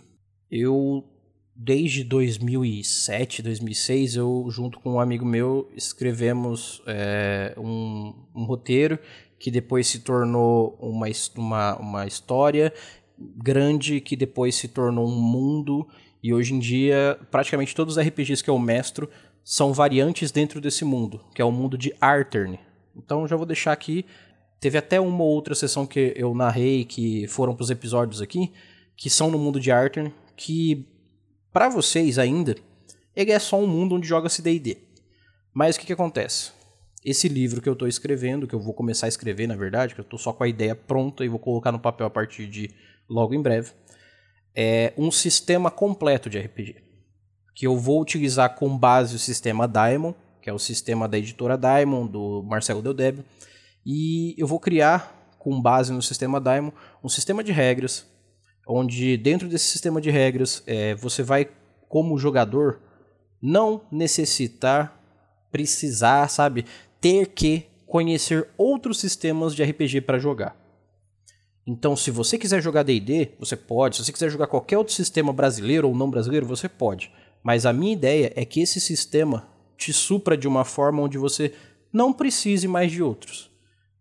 Eu, 0.50 1.04
desde 1.54 2.02
2007, 2.02 3.42
2006, 3.42 4.16
eu, 4.16 4.46
junto 4.50 4.80
com 4.80 4.94
um 4.94 5.00
amigo 5.00 5.24
meu, 5.24 5.70
escrevemos 5.76 6.82
é, 6.86 7.54
um, 7.56 8.14
um 8.34 8.44
roteiro 8.44 8.98
que 9.38 9.50
depois 9.50 9.86
se 9.86 10.00
tornou 10.00 10.76
uma, 10.80 11.06
uma, 11.36 11.76
uma 11.76 12.06
história 12.06 12.72
grande 13.18 14.00
que 14.00 14.16
depois 14.16 14.54
se 14.54 14.68
tornou 14.68 15.06
um 15.06 15.20
mundo 15.20 15.86
e 16.22 16.32
hoje 16.32 16.54
em 16.54 16.58
dia 16.58 17.18
praticamente 17.30 17.74
todos 17.74 17.96
os 17.96 18.02
RPGs 18.02 18.42
que 18.42 18.50
eu 18.50 18.58
mestro 18.58 19.08
são 19.44 19.72
variantes 19.72 20.32
dentro 20.32 20.60
desse 20.60 20.84
mundo, 20.84 21.20
que 21.34 21.42
é 21.42 21.44
o 21.44 21.52
mundo 21.52 21.76
de 21.76 21.94
Artern. 22.00 22.58
Então 22.96 23.28
já 23.28 23.36
vou 23.36 23.44
deixar 23.44 23.72
aqui, 23.72 24.06
teve 24.58 24.78
até 24.78 24.98
uma 24.98 25.22
ou 25.22 25.30
outra 25.30 25.54
sessão 25.54 25.86
que 25.86 26.14
eu 26.16 26.34
narrei 26.34 26.84
que 26.84 27.28
foram 27.28 27.54
para 27.54 27.62
os 27.62 27.70
episódios 27.70 28.22
aqui, 28.22 28.50
que 28.96 29.10
são 29.10 29.30
no 29.30 29.38
mundo 29.38 29.60
de 29.60 29.70
Artern, 29.70 30.12
que 30.36 30.88
para 31.54 31.68
vocês 31.68 32.18
ainda 32.18 32.56
ele 33.14 33.30
é 33.30 33.38
só 33.38 33.60
um 33.60 33.66
mundo 33.66 33.94
onde 33.94 34.08
joga-se 34.08 34.42
D&D. 34.42 34.76
Mas 35.52 35.76
o 35.76 35.80
que, 35.80 35.86
que 35.86 35.92
acontece? 35.92 36.50
Esse 37.04 37.28
livro 37.28 37.62
que 37.62 37.68
eu 37.68 37.74
estou 37.74 37.86
escrevendo, 37.86 38.46
que 38.46 38.54
eu 38.54 38.60
vou 38.60 38.74
começar 38.74 39.06
a 39.06 39.08
escrever, 39.08 39.46
na 39.46 39.54
verdade, 39.54 39.94
que 39.94 40.00
eu 40.00 40.04
estou 40.04 40.18
só 40.18 40.32
com 40.32 40.42
a 40.42 40.48
ideia 40.48 40.74
pronta 40.74 41.24
e 41.24 41.28
vou 41.28 41.38
colocar 41.38 41.70
no 41.70 41.78
papel 41.78 42.08
a 42.08 42.10
partir 42.10 42.48
de 42.48 42.70
logo 43.08 43.34
em 43.34 43.40
breve, 43.40 43.70
é 44.52 44.92
um 44.98 45.12
sistema 45.12 45.70
completo 45.70 46.28
de 46.28 46.40
RPG, 46.40 46.76
que 47.54 47.66
eu 47.66 47.78
vou 47.78 48.00
utilizar 48.00 48.56
com 48.56 48.76
base 48.76 49.14
o 49.14 49.18
sistema 49.18 49.68
Diamond, 49.68 50.16
que 50.42 50.50
é 50.50 50.52
o 50.52 50.58
sistema 50.58 51.06
da 51.06 51.18
editora 51.18 51.56
Diamond, 51.56 52.10
do 52.10 52.42
Marcelo 52.42 52.82
Deldeb, 52.82 53.24
e 53.86 54.34
eu 54.36 54.46
vou 54.46 54.58
criar, 54.58 55.32
com 55.38 55.60
base 55.60 55.92
no 55.92 56.02
sistema 56.02 56.40
Diamond, 56.40 56.74
um 57.02 57.08
sistema 57.08 57.44
de 57.44 57.52
regras, 57.52 58.06
onde 58.66 59.16
dentro 59.16 59.48
desse 59.48 59.66
sistema 59.66 60.00
de 60.00 60.10
regras 60.10 60.62
é, 60.66 60.94
você 60.94 61.22
vai, 61.22 61.48
como 61.88 62.18
jogador, 62.18 62.80
não 63.40 63.82
necessitar, 63.90 65.00
precisar, 65.50 66.28
sabe, 66.28 66.64
ter 67.00 67.28
que 67.28 67.66
conhecer 67.86 68.48
outros 68.56 68.98
sistemas 68.98 69.54
de 69.54 69.62
RPG 69.62 70.00
para 70.00 70.18
jogar. 70.18 70.56
Então, 71.66 71.96
se 71.96 72.10
você 72.10 72.36
quiser 72.36 72.62
jogar 72.62 72.82
D&D, 72.82 73.30
você 73.38 73.56
pode. 73.56 73.96
Se 73.96 74.04
você 74.04 74.12
quiser 74.12 74.30
jogar 74.30 74.46
qualquer 74.46 74.76
outro 74.76 74.92
sistema 74.92 75.32
brasileiro 75.32 75.88
ou 75.88 75.94
não 75.94 76.10
brasileiro, 76.10 76.46
você 76.46 76.68
pode. 76.68 77.10
Mas 77.42 77.64
a 77.64 77.72
minha 77.72 77.92
ideia 77.92 78.32
é 78.36 78.44
que 78.44 78.60
esse 78.60 78.80
sistema 78.80 79.48
te 79.76 79.92
supra 79.92 80.36
de 80.36 80.48
uma 80.48 80.64
forma 80.64 81.02
onde 81.02 81.18
você 81.18 81.54
não 81.92 82.12
precise 82.12 82.66
mais 82.66 82.90
de 82.90 83.02
outros. 83.02 83.50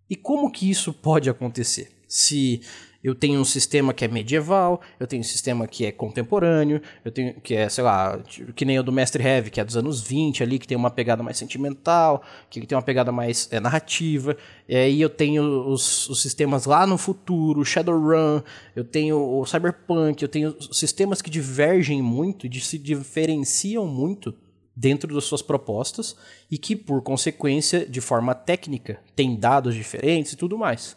E 0.09 0.15
como 0.15 0.51
que 0.51 0.69
isso 0.69 0.91
pode 0.91 1.29
acontecer? 1.29 1.91
Se 2.07 2.61
eu 3.03 3.13
tenho 3.13 3.39
um 3.39 3.43
sistema 3.43 3.93
que 3.93 4.05
é 4.05 4.07
medieval, 4.07 4.79
eu 4.97 5.05
tenho 5.05 5.19
um 5.19 5.25
sistema 5.25 5.67
que 5.67 5.85
é 5.85 5.91
contemporâneo, 5.91 6.81
eu 7.03 7.11
tenho 7.11 7.33
que 7.41 7.53
é, 7.53 7.67
sei 7.67 7.83
lá, 7.83 8.17
que 8.55 8.63
nem 8.63 8.79
o 8.79 8.83
do 8.83 8.91
Mestre 8.91 9.21
Heavy, 9.21 9.51
que 9.51 9.59
é 9.59 9.65
dos 9.65 9.75
anos 9.75 10.01
20 10.01 10.41
ali, 10.41 10.57
que 10.57 10.67
tem 10.67 10.77
uma 10.77 10.89
pegada 10.89 11.21
mais 11.21 11.37
sentimental, 11.37 12.23
que 12.49 12.65
tem 12.65 12.77
uma 12.77 12.81
pegada 12.81 13.11
mais 13.11 13.49
é, 13.51 13.59
narrativa. 13.59 14.37
E 14.69 14.75
aí 14.75 15.01
eu 15.01 15.09
tenho 15.09 15.43
os, 15.67 16.09
os 16.09 16.21
sistemas 16.21 16.65
lá 16.65 16.87
no 16.87 16.97
futuro, 16.97 17.65
Shadowrun, 17.65 18.41
eu 18.73 18.85
tenho 18.85 19.17
o 19.17 19.45
Cyberpunk, 19.45 20.23
eu 20.23 20.29
tenho 20.29 20.55
sistemas 20.71 21.21
que 21.21 21.29
divergem 21.29 22.01
muito, 22.01 22.47
de, 22.47 22.61
se 22.61 22.77
diferenciam 22.77 23.85
muito 23.85 24.33
dentro 24.75 25.13
das 25.13 25.25
suas 25.25 25.41
propostas 25.41 26.15
e 26.49 26.57
que, 26.57 26.75
por 26.75 27.01
consequência, 27.01 27.85
de 27.85 28.01
forma 28.01 28.33
técnica, 28.33 28.99
tem 29.15 29.35
dados 29.35 29.75
diferentes 29.75 30.33
e 30.33 30.37
tudo 30.37 30.57
mais. 30.57 30.95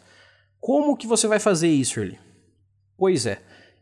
Como 0.59 0.97
que 0.97 1.07
você 1.07 1.27
vai 1.27 1.39
fazer 1.39 1.69
isso, 1.69 1.99
Early? 1.99 2.19
Pois 2.97 3.25
é, 3.25 3.41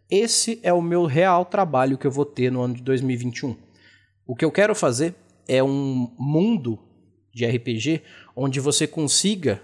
esse 0.09 0.59
é 0.61 0.71
o 0.71 0.81
meu 0.81 1.05
real 1.05 1.45
trabalho 1.45 1.97
que 1.97 2.05
eu 2.05 2.11
vou 2.11 2.25
ter 2.25 2.51
no 2.51 2.61
ano 2.61 2.75
de 2.75 2.83
2021. 2.83 3.55
O 4.27 4.35
que 4.35 4.45
eu 4.45 4.51
quero 4.51 4.75
fazer 4.75 5.15
é 5.47 5.63
um 5.63 6.13
mundo 6.17 6.79
de 7.33 7.45
RPG 7.45 8.01
onde 8.35 8.59
você 8.59 8.88
consiga 8.88 9.61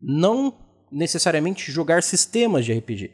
não 0.00 0.54
necessariamente 0.90 1.70
jogar 1.70 2.02
sistemas 2.02 2.64
de 2.64 2.72
RPG, 2.72 3.12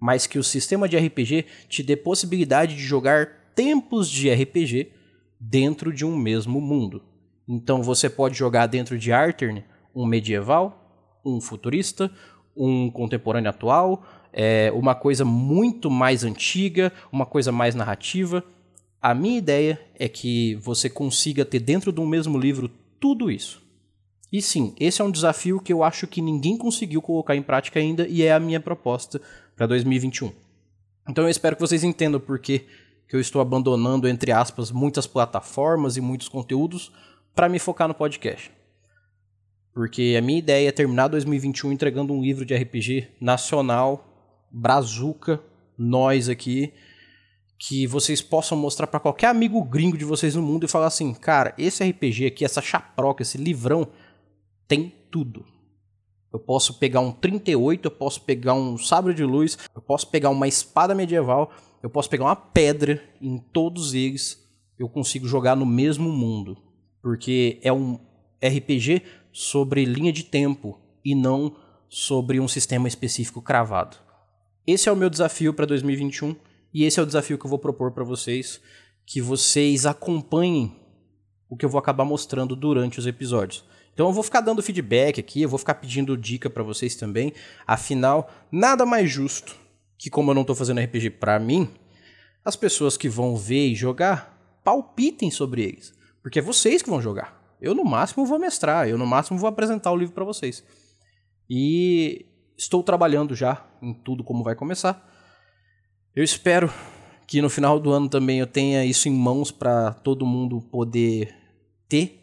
mas 0.00 0.26
que 0.26 0.38
o 0.38 0.44
sistema 0.44 0.88
de 0.88 0.96
RPG 0.96 1.46
te 1.68 1.82
dê 1.82 1.96
possibilidade 1.96 2.74
de 2.74 2.82
jogar 2.82 3.52
tempos 3.54 4.08
de 4.08 4.30
RPG 4.30 4.92
dentro 5.38 5.92
de 5.92 6.04
um 6.04 6.16
mesmo 6.16 6.60
mundo. 6.60 7.02
Então 7.48 7.82
você 7.82 8.08
pode 8.08 8.36
jogar 8.36 8.66
dentro 8.66 8.98
de 8.98 9.12
Artern 9.12 9.64
um 9.94 10.06
medieval, 10.06 11.20
um 11.24 11.40
futurista, 11.40 12.10
um 12.56 12.90
contemporâneo 12.90 13.50
atual, 13.50 14.02
é, 14.32 14.70
uma 14.74 14.94
coisa 14.94 15.24
muito 15.24 15.90
mais 15.90 16.24
antiga, 16.24 16.92
uma 17.10 17.26
coisa 17.26 17.50
mais 17.50 17.74
narrativa. 17.74 18.44
A 19.00 19.14
minha 19.14 19.38
ideia 19.38 19.80
é 19.98 20.08
que 20.08 20.54
você 20.56 20.88
consiga 20.88 21.44
ter 21.44 21.60
dentro 21.60 21.92
de 21.92 22.00
um 22.00 22.06
mesmo 22.06 22.38
livro 22.38 22.70
tudo 22.98 23.30
isso. 23.30 23.62
E 24.32 24.40
sim, 24.40 24.74
esse 24.78 25.02
é 25.02 25.04
um 25.04 25.10
desafio 25.10 25.60
que 25.60 25.72
eu 25.72 25.82
acho 25.82 26.06
que 26.06 26.22
ninguém 26.22 26.56
conseguiu 26.56 27.02
colocar 27.02 27.34
em 27.34 27.42
prática 27.42 27.80
ainda 27.80 28.06
e 28.06 28.22
é 28.22 28.32
a 28.32 28.38
minha 28.38 28.60
proposta 28.60 29.20
para 29.56 29.66
2021. 29.66 30.30
Então 31.08 31.24
eu 31.24 31.30
espero 31.30 31.56
que 31.56 31.62
vocês 31.62 31.82
entendam 31.82 32.20
porque 32.20 32.66
que 33.08 33.16
eu 33.16 33.20
estou 33.20 33.42
abandonando, 33.42 34.06
entre 34.06 34.30
aspas, 34.30 34.70
muitas 34.70 35.04
plataformas 35.04 35.96
e 35.96 36.00
muitos 36.00 36.28
conteúdos 36.28 36.92
para 37.34 37.48
me 37.48 37.58
focar 37.58 37.88
no 37.88 37.94
podcast. 37.94 38.52
Porque 39.72 40.16
a 40.18 40.22
minha 40.22 40.38
ideia 40.38 40.68
é 40.68 40.72
terminar 40.72 41.08
2021 41.08 41.72
entregando 41.72 42.12
um 42.12 42.20
livro 42.20 42.44
de 42.44 42.54
RPG 42.54 43.08
nacional, 43.20 44.04
brazuca, 44.50 45.40
nós 45.78 46.28
aqui, 46.28 46.72
que 47.58 47.86
vocês 47.86 48.20
possam 48.20 48.58
mostrar 48.58 48.86
para 48.86 48.98
qualquer 48.98 49.28
amigo 49.28 49.62
gringo 49.62 49.96
de 49.96 50.04
vocês 50.04 50.34
no 50.34 50.42
mundo 50.42 50.64
e 50.64 50.68
falar 50.68 50.86
assim: 50.86 51.14
cara, 51.14 51.54
esse 51.56 51.84
RPG 51.88 52.26
aqui, 52.26 52.44
essa 52.44 52.60
chaproca, 52.60 53.22
esse 53.22 53.38
livrão, 53.38 53.86
tem 54.66 54.92
tudo. 55.10 55.44
Eu 56.32 56.38
posso 56.38 56.78
pegar 56.78 57.00
um 57.00 57.12
38, 57.12 57.86
eu 57.86 57.90
posso 57.90 58.22
pegar 58.22 58.54
um 58.54 58.78
sabre 58.78 59.14
de 59.14 59.24
luz, 59.24 59.58
eu 59.74 59.82
posso 59.82 60.08
pegar 60.08 60.30
uma 60.30 60.46
espada 60.46 60.94
medieval, 60.94 61.52
eu 61.82 61.90
posso 61.90 62.08
pegar 62.08 62.24
uma 62.24 62.36
pedra, 62.36 63.02
em 63.20 63.38
todos 63.38 63.94
eles 63.94 64.40
eu 64.78 64.88
consigo 64.88 65.26
jogar 65.28 65.54
no 65.54 65.66
mesmo 65.66 66.10
mundo. 66.10 66.56
Porque 67.02 67.60
é 67.62 67.70
um 67.70 68.00
RPG 68.42 69.02
sobre 69.32 69.84
linha 69.84 70.12
de 70.12 70.24
tempo 70.24 70.78
e 71.04 71.14
não 71.14 71.56
sobre 71.88 72.40
um 72.40 72.48
sistema 72.48 72.88
específico 72.88 73.42
cravado. 73.42 73.96
Esse 74.66 74.88
é 74.88 74.92
o 74.92 74.96
meu 74.96 75.10
desafio 75.10 75.52
para 75.52 75.66
2021 75.66 76.36
e 76.72 76.84
esse 76.84 77.00
é 77.00 77.02
o 77.02 77.06
desafio 77.06 77.38
que 77.38 77.44
eu 77.44 77.50
vou 77.50 77.58
propor 77.58 77.92
para 77.92 78.04
vocês, 78.04 78.60
que 79.04 79.20
vocês 79.20 79.86
acompanhem 79.86 80.76
o 81.48 81.56
que 81.56 81.64
eu 81.64 81.68
vou 81.68 81.78
acabar 81.78 82.04
mostrando 82.04 82.54
durante 82.54 82.98
os 82.98 83.06
episódios. 83.06 83.64
Então 83.92 84.06
eu 84.06 84.12
vou 84.12 84.22
ficar 84.22 84.40
dando 84.40 84.62
feedback 84.62 85.18
aqui, 85.18 85.42
eu 85.42 85.48
vou 85.48 85.58
ficar 85.58 85.74
pedindo 85.74 86.16
dica 86.16 86.48
para 86.48 86.62
vocês 86.62 86.94
também. 86.94 87.32
Afinal, 87.66 88.30
nada 88.52 88.86
mais 88.86 89.10
justo 89.10 89.58
que 89.98 90.08
como 90.08 90.30
eu 90.30 90.34
não 90.34 90.40
estou 90.42 90.56
fazendo 90.56 90.80
RPG 90.80 91.10
para 91.10 91.38
mim, 91.38 91.68
as 92.42 92.56
pessoas 92.56 92.96
que 92.96 93.08
vão 93.08 93.36
ver 93.36 93.68
e 93.68 93.74
jogar 93.74 94.60
palpitem 94.64 95.30
sobre 95.30 95.62
eles, 95.62 95.92
porque 96.22 96.38
é 96.38 96.42
vocês 96.42 96.80
que 96.80 96.88
vão 96.88 97.02
jogar. 97.02 97.39
Eu 97.60 97.74
no 97.74 97.84
máximo 97.84 98.24
vou 98.24 98.38
mestrar, 98.38 98.88
eu 98.88 98.96
no 98.96 99.06
máximo 99.06 99.38
vou 99.38 99.48
apresentar 99.48 99.92
o 99.92 99.96
livro 99.96 100.14
para 100.14 100.24
vocês. 100.24 100.64
E 101.48 102.26
estou 102.56 102.82
trabalhando 102.82 103.34
já 103.34 103.66
em 103.82 103.92
tudo 103.92 104.24
como 104.24 104.44
vai 104.44 104.54
começar. 104.54 105.06
Eu 106.14 106.24
espero 106.24 106.72
que 107.26 107.40
no 107.40 107.48
final 107.50 107.78
do 107.78 107.92
ano 107.92 108.08
também 108.08 108.38
eu 108.38 108.46
tenha 108.46 108.84
isso 108.84 109.08
em 109.08 109.12
mãos 109.12 109.50
para 109.50 109.92
todo 109.92 110.26
mundo 110.26 110.60
poder 110.60 111.34
ter 111.88 112.20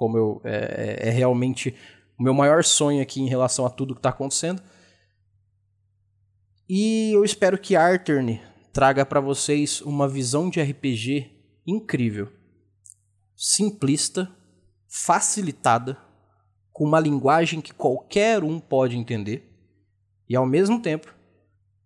como 0.00 0.16
eu 0.16 0.40
é, 0.44 0.98
é, 1.04 1.08
é, 1.08 1.10
realmente 1.10 1.74
o 2.18 2.22
meu 2.22 2.32
maior 2.32 2.64
sonho 2.64 3.02
aqui 3.02 3.20
em 3.20 3.28
relação 3.28 3.66
a 3.66 3.70
tudo 3.70 3.92
que 3.92 3.98
está 3.98 4.08
acontecendo. 4.08 4.62
E 6.66 7.10
eu 7.12 7.22
espero 7.22 7.58
que 7.58 7.76
Artern 7.76 8.40
traga 8.72 9.04
para 9.04 9.20
vocês 9.20 9.82
uma 9.82 10.08
visão 10.08 10.48
de 10.48 10.58
RPG 10.58 11.30
incrível, 11.66 12.32
simplista, 13.36 14.34
facilitada, 14.90 15.96
com 16.72 16.84
uma 16.84 16.98
linguagem 16.98 17.60
que 17.60 17.72
qualquer 17.72 18.42
um 18.42 18.58
pode 18.58 18.96
entender 18.96 19.48
e 20.28 20.34
ao 20.34 20.44
mesmo 20.44 20.80
tempo 20.80 21.14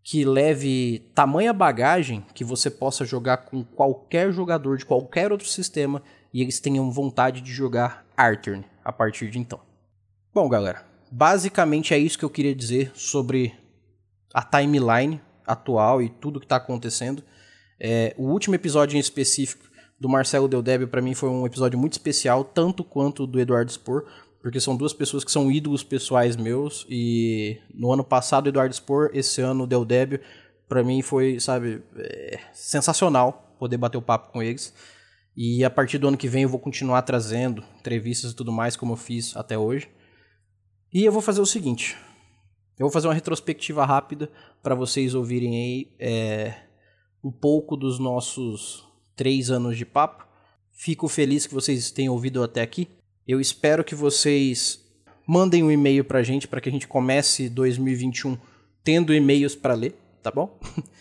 que 0.03 0.25
leve 0.25 1.11
tamanha 1.15 1.53
bagagem 1.53 2.25
que 2.35 2.45
você 2.45 2.71
possa 2.71 3.05
jogar 3.05 3.39
com 3.39 3.63
qualquer 3.63 4.33
jogador 4.33 4.77
de 4.77 4.87
qualquer 4.87 5.33
outro 5.33 5.49
sistema 5.49 6.03
e 6.33 6.41
eles 6.41 6.61
tenham 6.61 6.91
vontade 6.91 7.41
de 7.41 7.53
jogar 7.53 8.07
Artern 8.17 8.65
a 8.85 8.93
partir 8.93 9.31
de 9.31 9.39
então. 9.39 9.61
Bom, 10.33 10.49
galera, 10.49 10.85
basicamente 11.11 11.95
é 11.95 11.99
isso 11.99 12.19
que 12.19 12.25
eu 12.25 12.31
queria 12.31 12.55
dizer 12.55 12.91
sobre 12.95 13.55
a 14.33 14.43
timeline 14.43 15.21
atual 15.47 16.03
e 16.03 16.09
tudo 16.09 16.41
que 16.41 16.47
está 16.47 16.57
acontecendo. 16.57 17.23
É, 17.79 18.15
o 18.19 18.25
último 18.25 18.55
episódio 18.55 18.97
em 18.97 19.01
específico 19.01 19.74
do 19.99 20.09
Marcelo 20.09 20.49
Deldébio 20.49 20.89
para 20.89 21.03
mim 21.03 21.15
foi 21.15 21.29
um 21.29 21.47
episódio 21.47 21.79
muito 21.79 21.93
especial, 21.93 22.45
tanto 22.45 22.85
quanto 22.85 23.27
do 23.27 23.41
Eduardo 23.41 23.73
Spor, 23.73 24.05
porque 24.43 24.61
são 24.61 24.77
duas 24.77 24.93
pessoas 24.93 25.25
que 25.25 25.33
são 25.33 25.51
ídolos 25.51 25.83
pessoais 25.83 26.37
meus 26.37 26.87
e 26.89 27.59
no 27.73 27.93
ano 27.93 28.05
passado 28.05 28.49
Eduardo 28.49 28.75
Spor, 28.75 29.11
esse 29.15 29.41
ano 29.41 29.65
o 29.65 29.67
Deldébio, 29.67 30.21
para 30.69 30.83
mim 30.83 31.03
foi, 31.03 31.41
sabe, 31.41 31.83
é, 31.97 32.39
sensacional 32.53 33.57
poder 33.59 33.77
bater 33.77 33.97
o 33.97 34.03
papo 34.03 34.33
com 34.33 34.43
eles. 34.43 34.75
E 35.37 35.65
a 35.65 35.71
partir 35.71 35.99
do 35.99 36.07
ano 36.07 36.17
que 36.17 36.29
vem 36.29 36.45
eu 36.45 36.49
vou 36.49 36.61
continuar 36.61 37.03
trazendo 37.03 37.65
entrevistas 37.79 38.33
e 38.33 38.37
tudo 38.37 38.53
mais, 38.53 38.77
como 38.77 38.93
eu 38.93 38.97
fiz 38.97 39.37
até 39.37 39.59
hoje. 39.59 39.89
E 40.93 41.05
eu 41.05 41.11
vou 41.11 41.21
fazer 41.21 41.41
o 41.41 41.47
seguinte: 41.47 41.97
eu 42.79 42.87
vou 42.87 42.91
fazer 42.91 43.09
uma 43.09 43.15
retrospectiva 43.15 43.85
rápida 43.85 44.31
para 44.63 44.75
vocês 44.75 45.15
ouvirem 45.15 45.57
aí 45.57 45.97
é, 45.99 46.55
um 47.23 47.33
pouco 47.33 47.77
dos 47.77 47.99
nossos 47.99 48.85
três 49.17 49.51
anos 49.51 49.77
de 49.77 49.85
papo. 49.85 50.27
Fico 50.73 51.09
feliz 51.09 51.47
que 51.47 51.55
vocês 51.55 51.91
tenham 51.91 52.15
ouvido 52.15 52.43
até 52.43 52.63
aqui. 52.63 52.89
Eu 53.27 53.41
espero 53.41 53.85
que 53.85 53.95
vocês 53.95 54.81
mandem 55.27 55.63
um 55.63 55.71
e-mail 55.71 56.05
para 56.05 56.19
a 56.19 56.23
gente 56.23 56.47
para 56.47 56.61
que 56.61 56.69
a 56.69 56.73
gente 56.73 56.87
comece 56.87 57.49
2021 57.49 58.37
tendo 58.83 59.15
e-mails 59.15 59.55
para 59.55 59.75
ler, 59.75 59.95
tá 60.23 60.31
bom? 60.31 60.59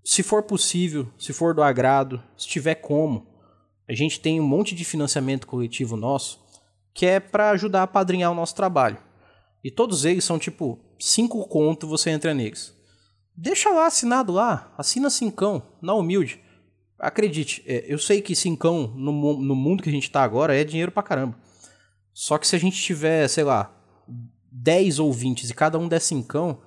Se 0.09 0.23
for 0.23 0.45
possível, 0.45 1.09
se 1.19 1.33
for 1.33 1.53
do 1.53 1.65
agrado, 1.65 2.23
se 2.39 2.47
tiver 2.47 2.77
como, 2.77 3.27
a 3.89 3.93
gente 3.93 4.21
tem 4.21 4.41
um 4.41 4.47
monte 4.47 4.73
de 4.73 4.85
financiamento 4.85 5.49
coletivo 5.49 5.97
nosso 5.97 6.47
que 6.95 7.05
é 7.05 7.19
para 7.19 7.51
ajudar 7.51 7.83
a 7.83 7.87
padrinhar 7.89 8.31
o 8.31 8.35
nosso 8.35 8.55
trabalho. 8.55 8.99
E 9.65 9.71
todos 9.71 10.05
eles 10.05 10.25
são 10.25 10.39
tipo 10.39 10.79
cinco 10.97 11.45
conto 11.49 11.89
você 11.89 12.11
entra 12.11 12.33
neles. 12.33 12.73
Deixa 13.37 13.69
lá 13.71 13.89
assinado 13.89 14.33
lá, 14.33 14.73
assina 14.79 15.11
cincão, 15.11 15.61
na 15.83 15.93
humilde. 15.93 16.41
Acredite, 17.01 17.65
é, 17.67 17.85
eu 17.89 17.99
sei 17.99 18.23
que 18.23 18.37
cincão 18.37 18.87
no, 18.95 19.11
no 19.43 19.57
mundo 19.57 19.83
que 19.83 19.89
a 19.89 19.93
gente 19.93 20.09
tá 20.09 20.23
agora 20.23 20.57
é 20.57 20.63
dinheiro 20.63 20.93
pra 20.93 21.03
caramba. 21.03 21.37
Só 22.15 22.39
que 22.39 22.47
se 22.47 22.55
a 22.55 22.61
gente 22.61 22.81
tiver, 22.81 23.27
sei 23.27 23.43
lá, 23.43 23.77
10 24.53 25.01
ouvintes 25.01 25.51
e 25.51 25.55
cada 25.55 25.81
um 25.81 25.89
der 25.89 26.01
cincão, 26.01 26.61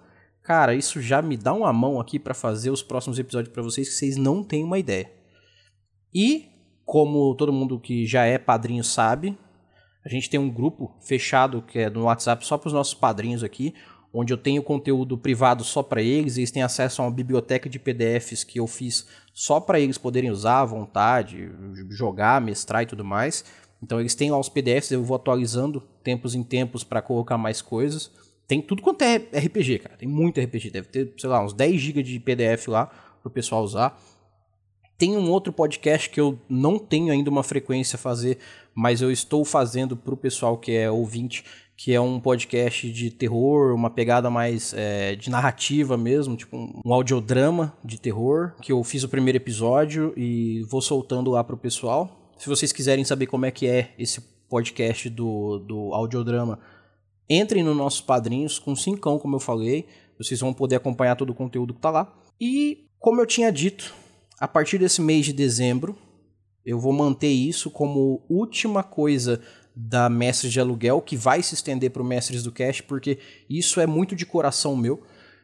cara, 0.50 0.74
isso 0.74 1.00
já 1.00 1.22
me 1.22 1.38
dá 1.38 1.54
uma 1.54 1.72
mão 1.72 2.00
aqui 2.00 2.18
para 2.18 2.34
fazer 2.34 2.72
os 2.72 2.82
próximos 2.82 3.20
episódios 3.20 3.54
para 3.54 3.62
vocês 3.62 3.88
que 3.88 3.94
vocês 3.94 4.18
não 4.18 4.44
têm 4.44 4.64
uma 4.64 4.80
ideia. 4.80 5.08
E, 6.12 6.48
como 6.84 7.36
todo 7.36 7.54
mundo 7.54 7.80
que 7.80 8.08
já 8.08 8.26
é 8.26 8.40
padrinho 8.40 8.84
sabe, 8.84 9.38
a 10.04 10.10
gente 10.10 10.28
tem 10.28 10.40
um 10.40 10.50
grupo 10.50 10.98
fechado 11.02 11.62
que 11.62 11.78
é 11.78 11.88
no 11.88 12.06
WhatsApp 12.06 12.44
só 12.48 12.58
para 12.58 12.66
os 12.66 12.74
nossos 12.74 12.96
padrinhos 12.96 13.44
aqui, 13.44 13.76
onde 14.12 14.34
eu 14.34 14.38
tenho 14.40 14.64
conteúdo 14.64 15.20
privado 15.20 15.64
só 15.64 15.84
para 15.84 16.02
eles, 16.02 16.36
eles 16.36 16.50
têm 16.50 16.64
acesso 16.64 17.04
a 17.04 17.06
uma 17.06 17.12
biblioteca 17.12 17.70
de 17.70 17.78
PDFs 17.78 18.44
que 18.44 18.60
eu 18.60 18.66
fiz 18.66 19.06
só 19.32 19.60
para 19.60 19.80
eles 19.80 20.00
poderem 20.00 20.32
usar 20.32 20.62
à 20.62 20.66
vontade, 20.66 21.48
jogar, 21.92 22.42
mestrar 22.42 22.82
e 22.82 22.88
tudo 22.88 23.06
mais. 23.06 23.46
Então 23.84 24.00
eles 24.00 24.16
têm 24.16 24.32
lá 24.32 24.40
os 24.40 24.50
PDFs, 24.50 24.90
eu 24.90 25.04
vou 25.04 25.16
atualizando 25.16 25.82
tempos 26.04 26.34
em 26.34 26.42
tempos 26.42 26.84
para 26.84 27.04
colocar 27.04 27.38
mais 27.38 27.62
coisas. 27.62 28.12
Tem 28.50 28.64
tudo 28.64 28.82
quanto 28.82 29.04
é 29.04 29.18
RPG, 29.18 29.78
cara. 29.78 29.96
Tem 29.96 30.10
muito 30.10 30.42
RPG, 30.42 30.72
deve 30.72 30.88
ter, 30.88 31.14
sei 31.20 31.30
lá, 31.30 31.46
uns 31.46 31.54
10 31.54 31.80
GB 31.80 32.02
de 32.02 32.20
PDF 32.20 32.68
lá 32.68 32.88
para 32.88 33.28
o 33.28 33.30
pessoal 33.30 33.64
usar. 33.64 34.02
Tem 34.98 35.16
um 35.16 35.30
outro 35.30 35.54
podcast 35.54 36.10
que 36.10 36.20
eu 36.20 36.36
não 36.50 36.80
tenho 36.80 37.14
ainda 37.14 37.30
uma 37.30 37.44
frequência 37.44 37.96
a 37.96 38.00
fazer, 38.00 38.40
mas 38.74 39.04
eu 39.04 39.12
estou 39.12 39.46
fazendo 39.46 39.96
para 39.96 40.16
o 40.16 40.18
pessoal 40.18 40.58
que 40.58 40.72
é 40.72 40.90
ouvinte, 40.90 41.46
que 41.78 41.94
é 41.94 42.02
um 42.02 42.20
podcast 42.20 42.92
de 42.92 43.12
terror, 43.12 43.76
uma 43.76 43.92
pegada 43.92 44.32
mais 44.32 44.74
é, 44.76 45.16
de 45.16 45.30
narrativa 45.30 45.96
mesmo, 45.96 46.36
tipo 46.36 46.58
um, 46.58 46.82
um 46.84 46.92
audiodrama 46.92 47.78
de 47.86 48.02
terror, 48.02 48.56
que 48.64 48.72
eu 48.72 48.84
fiz 48.84 49.04
o 49.04 49.10
primeiro 49.10 49.38
episódio 49.38 50.12
e 50.18 50.64
vou 50.64 50.82
soltando 50.82 51.30
lá 51.30 51.44
pro 51.44 51.56
pessoal. 51.56 52.34
Se 52.36 52.50
vocês 52.50 52.72
quiserem 52.72 53.06
saber 53.06 53.28
como 53.28 53.46
é 53.46 53.52
que 53.52 53.68
é 53.68 53.94
esse 54.00 54.20
podcast 54.50 55.08
do, 55.08 55.60
do 55.60 55.94
audiodrama, 55.94 56.58
entrem 57.30 57.64
nos 57.64 57.78
nossos 57.78 58.02
padrinhos 58.02 58.58
com 58.58 58.76
cincão, 58.76 59.20
como 59.20 59.36
eu 59.36 59.40
falei. 59.40 59.86
Vocês 60.18 60.40
vão 60.40 60.54
poder 60.54 60.78
acompanhar 60.78 61.16
todo 61.16 61.30
o 61.30 61.36
conteúdo 61.36 61.74
que 61.74 61.80
tá 61.80 61.90
lá. 61.90 62.14
E, 62.40 62.88
como 63.00 63.22
eu 63.22 63.26
tinha 63.26 63.52
dito, 63.52 63.94
A 64.40 64.48
partir 64.48 64.78
desse 64.78 65.02
mês 65.02 65.26
de 65.26 65.34
dezembro, 65.34 65.98
eu 66.66 66.80
vou 66.80 66.94
manter 66.94 67.28
isso 67.28 67.70
como 67.70 68.24
última 68.30 68.82
coisa 68.84 69.42
da 69.76 70.10
Mestres 70.10 70.54
de 70.54 70.62
Aluguel, 70.62 71.02
que 71.02 71.18
vai 71.18 71.44
se 71.44 71.56
estender 71.56 71.92
para 71.92 72.02
o 72.02 72.06
Mestres 72.06 72.42
do 72.42 72.52
Cash, 72.52 72.80
porque 72.80 73.20
isso 73.50 73.82
é 73.82 73.86
muito 73.86 74.16
de 74.16 74.26
coração 74.26 74.78
meu. 74.78 75.04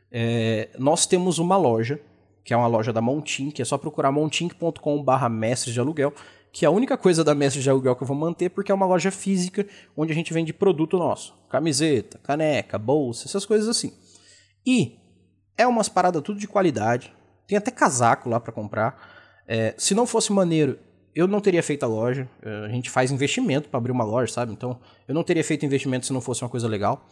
É, 0.10 0.70
nós 0.80 1.06
temos 1.06 1.40
uma 1.40 1.58
loja, 1.58 2.00
que 2.44 2.54
é 2.54 2.58
uma 2.58 2.68
loja 2.68 2.94
da 2.94 3.02
Montink, 3.02 3.62
é 3.62 3.66
só 3.66 3.78
procurar 3.78 4.14
montink.com.br 4.14 5.30
mestres 5.30 5.74
de 5.74 5.80
aluguel, 5.80 6.14
que 6.56 6.66
a 6.66 6.72
única 6.72 6.98
coisa 6.98 7.22
da 7.22 7.36
Mestres 7.36 7.66
de 7.66 7.70
Aluguel 7.70 7.98
que 7.98 8.04
eu 8.04 8.08
vou 8.08 8.16
manter, 8.16 8.50
porque 8.50 8.72
é 8.72 8.76
uma 8.76 8.86
loja 8.86 9.12
física 9.12 9.68
onde 9.94 10.14
a 10.14 10.16
gente 10.16 10.34
vende 10.34 10.54
produto 10.54 10.98
nosso. 10.98 11.36
Camiseta, 11.50 12.18
caneca, 12.20 12.80
bolsa, 12.80 13.28
essas 13.28 13.46
coisas 13.46 13.68
assim. 13.68 13.92
E 14.66 14.98
é 15.58 15.68
umas 15.68 15.90
paradas 15.90 16.22
tudo 16.22 16.40
de 16.40 16.48
qualidade. 16.48 17.14
Tem 17.46 17.58
até 17.58 17.72
casaco 17.72 18.30
lá 18.30 18.40
para 18.40 18.54
comprar. 18.54 19.44
É, 19.46 19.76
se 19.78 19.94
não 19.94 20.08
fosse 20.08 20.32
maneiro, 20.32 20.80
eu 21.14 21.28
não 21.28 21.42
teria 21.42 21.62
feito 21.62 21.84
a 21.84 21.88
loja. 21.88 22.26
É, 22.42 22.66
a 22.68 22.70
gente 22.70 22.90
faz 22.90 23.12
investimento 23.12 23.68
para 23.68 23.78
abrir 23.78 23.92
uma 23.92 24.06
loja, 24.06 24.32
sabe? 24.32 24.54
Então, 24.54 24.80
eu 25.10 25.14
não 25.14 25.26
teria 25.26 25.44
feito 25.44 25.66
investimento 25.66 26.06
se 26.06 26.14
não 26.14 26.22
fosse 26.22 26.42
uma 26.42 26.50
coisa 26.50 26.70
legal. 26.70 27.06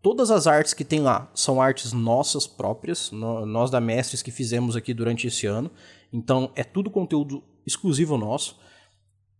Todas 0.00 0.30
as 0.30 0.46
artes 0.46 0.72
que 0.72 0.84
tem 0.84 1.00
lá 1.00 1.28
são 1.34 1.60
artes 1.60 1.92
nossas 1.92 2.46
próprias, 2.46 3.10
nós 3.10 3.72
da 3.72 3.80
Mestres 3.80 4.22
que 4.22 4.30
fizemos 4.30 4.76
aqui 4.76 4.94
durante 4.94 5.26
esse 5.26 5.48
ano. 5.48 5.68
Então, 6.12 6.52
é 6.54 6.62
tudo 6.62 6.92
conteúdo 6.92 7.42
exclusivo 7.66 8.16
nosso. 8.16 8.62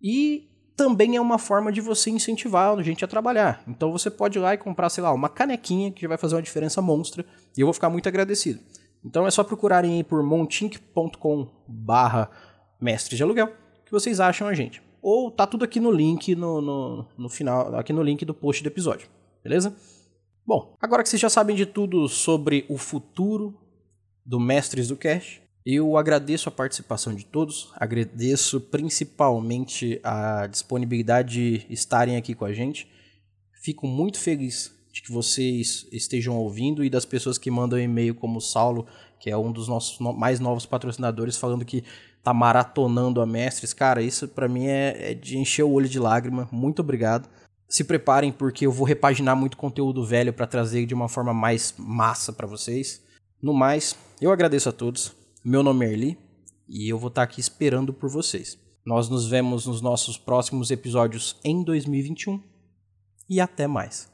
E 0.04 0.50
também 0.76 1.16
é 1.16 1.20
uma 1.20 1.38
forma 1.38 1.72
de 1.72 1.80
você 1.80 2.10
incentivar 2.10 2.76
a 2.76 2.82
gente 2.82 3.04
a 3.04 3.08
trabalhar. 3.08 3.64
Então, 3.66 3.90
você 3.90 4.10
pode 4.10 4.38
ir 4.38 4.42
lá 4.42 4.54
e 4.54 4.58
comprar, 4.58 4.90
sei 4.90 5.02
lá, 5.02 5.12
uma 5.12 5.28
canequinha 5.28 5.90
que 5.90 6.06
vai 6.06 6.18
fazer 6.18 6.34
uma 6.34 6.42
diferença 6.42 6.82
monstra. 6.82 7.24
E 7.56 7.60
eu 7.62 7.66
vou 7.66 7.72
ficar 7.72 7.88
muito 7.88 8.08
agradecido. 8.08 8.60
Então, 9.02 9.26
é 9.26 9.30
só 9.30 9.42
procurarem 9.42 9.94
aí 9.94 10.04
por 10.04 10.22
montink.com 10.22 11.48
barra 11.66 12.30
mestre 12.78 13.16
de 13.16 13.22
aluguel 13.22 13.64
vocês 13.94 14.20
acham 14.20 14.48
a 14.48 14.52
gente. 14.52 14.82
Ou 15.00 15.30
tá 15.30 15.46
tudo 15.46 15.64
aqui 15.64 15.78
no 15.78 15.90
link 15.90 16.34
no, 16.34 16.60
no, 16.60 17.06
no 17.16 17.28
final, 17.28 17.74
aqui 17.76 17.92
no 17.92 18.02
link 18.02 18.24
do 18.24 18.34
post 18.34 18.62
do 18.62 18.66
episódio, 18.66 19.08
beleza? 19.42 19.74
Bom, 20.46 20.76
agora 20.80 21.02
que 21.02 21.08
vocês 21.08 21.20
já 21.20 21.30
sabem 21.30 21.56
de 21.56 21.64
tudo 21.64 22.08
sobre 22.08 22.66
o 22.68 22.76
futuro 22.76 23.58
do 24.24 24.40
Mestres 24.40 24.88
do 24.88 24.96
Cash, 24.96 25.40
eu 25.64 25.96
agradeço 25.96 26.48
a 26.48 26.52
participação 26.52 27.14
de 27.14 27.24
todos, 27.24 27.72
agradeço 27.76 28.60
principalmente 28.60 29.98
a 30.04 30.46
disponibilidade 30.46 31.58
de 31.58 31.66
estarem 31.72 32.16
aqui 32.16 32.34
com 32.34 32.44
a 32.44 32.52
gente. 32.52 32.86
Fico 33.62 33.86
muito 33.86 34.18
feliz 34.18 34.74
de 34.92 35.00
que 35.00 35.10
vocês 35.10 35.88
estejam 35.90 36.36
ouvindo 36.36 36.84
e 36.84 36.90
das 36.90 37.06
pessoas 37.06 37.38
que 37.38 37.50
mandam 37.50 37.80
e-mail, 37.80 38.14
como 38.14 38.38
o 38.38 38.42
Saulo, 38.42 38.86
que 39.18 39.30
é 39.30 39.36
um 39.36 39.50
dos 39.50 39.66
nossos 39.66 39.98
mais 39.98 40.38
novos 40.38 40.66
patrocinadores, 40.66 41.38
falando 41.38 41.64
que 41.64 41.82
tá 42.22 42.34
maratonando 42.34 43.22
a 43.22 43.26
Mestres. 43.26 43.72
Cara, 43.72 44.02
isso 44.02 44.28
para 44.28 44.46
mim 44.46 44.66
é, 44.66 45.12
é, 45.12 45.14
de 45.14 45.38
encher 45.38 45.62
o 45.62 45.72
olho 45.72 45.88
de 45.88 45.98
lágrima. 45.98 46.46
Muito 46.52 46.80
obrigado. 46.80 47.26
Se 47.66 47.84
preparem 47.84 48.30
porque 48.30 48.66
eu 48.66 48.70
vou 48.70 48.86
repaginar 48.86 49.34
muito 49.34 49.56
conteúdo 49.56 50.04
velho 50.04 50.32
para 50.32 50.46
trazer 50.46 50.84
de 50.84 50.92
uma 50.92 51.08
forma 51.08 51.32
mais 51.32 51.74
massa 51.78 52.34
para 52.34 52.46
vocês. 52.46 53.02
No 53.42 53.54
mais, 53.54 53.96
eu 54.20 54.30
agradeço 54.30 54.68
a 54.68 54.72
todos. 54.72 55.23
Meu 55.46 55.62
nome 55.62 55.84
é 55.84 55.92
Erli 55.92 56.18
e 56.66 56.88
eu 56.88 56.98
vou 56.98 57.08
estar 57.08 57.22
aqui 57.22 57.38
esperando 57.38 57.92
por 57.92 58.08
vocês. 58.08 58.58
Nós 58.82 59.10
nos 59.10 59.28
vemos 59.28 59.66
nos 59.66 59.82
nossos 59.82 60.16
próximos 60.16 60.70
episódios 60.70 61.36
em 61.44 61.62
2021 61.62 62.42
e 63.28 63.38
até 63.42 63.66
mais. 63.66 64.10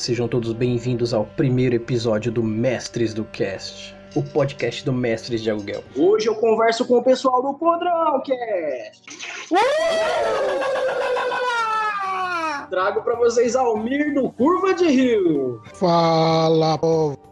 Sejam 0.00 0.26
todos 0.26 0.54
bem-vindos 0.54 1.12
ao 1.12 1.26
primeiro 1.26 1.74
episódio 1.74 2.32
do 2.32 2.42
Mestres 2.42 3.12
do 3.12 3.22
Cast, 3.22 3.94
o 4.16 4.22
podcast 4.22 4.82
do 4.82 4.94
Mestres 4.94 5.42
de 5.42 5.50
Aluguel. 5.50 5.84
Hoje 5.94 6.26
eu 6.26 6.34
converso 6.36 6.86
com 6.86 6.96
o 6.96 7.04
pessoal 7.04 7.42
do 7.42 7.52
Podrão 7.58 8.22
Cast. 8.22 9.02
Trago 12.70 13.02
para 13.02 13.14
vocês 13.16 13.54
Almir 13.54 14.14
do 14.14 14.30
Curva 14.30 14.72
de 14.72 14.88
Rio. 14.88 15.60
Fala, 15.74 16.78
povo. 16.78 17.29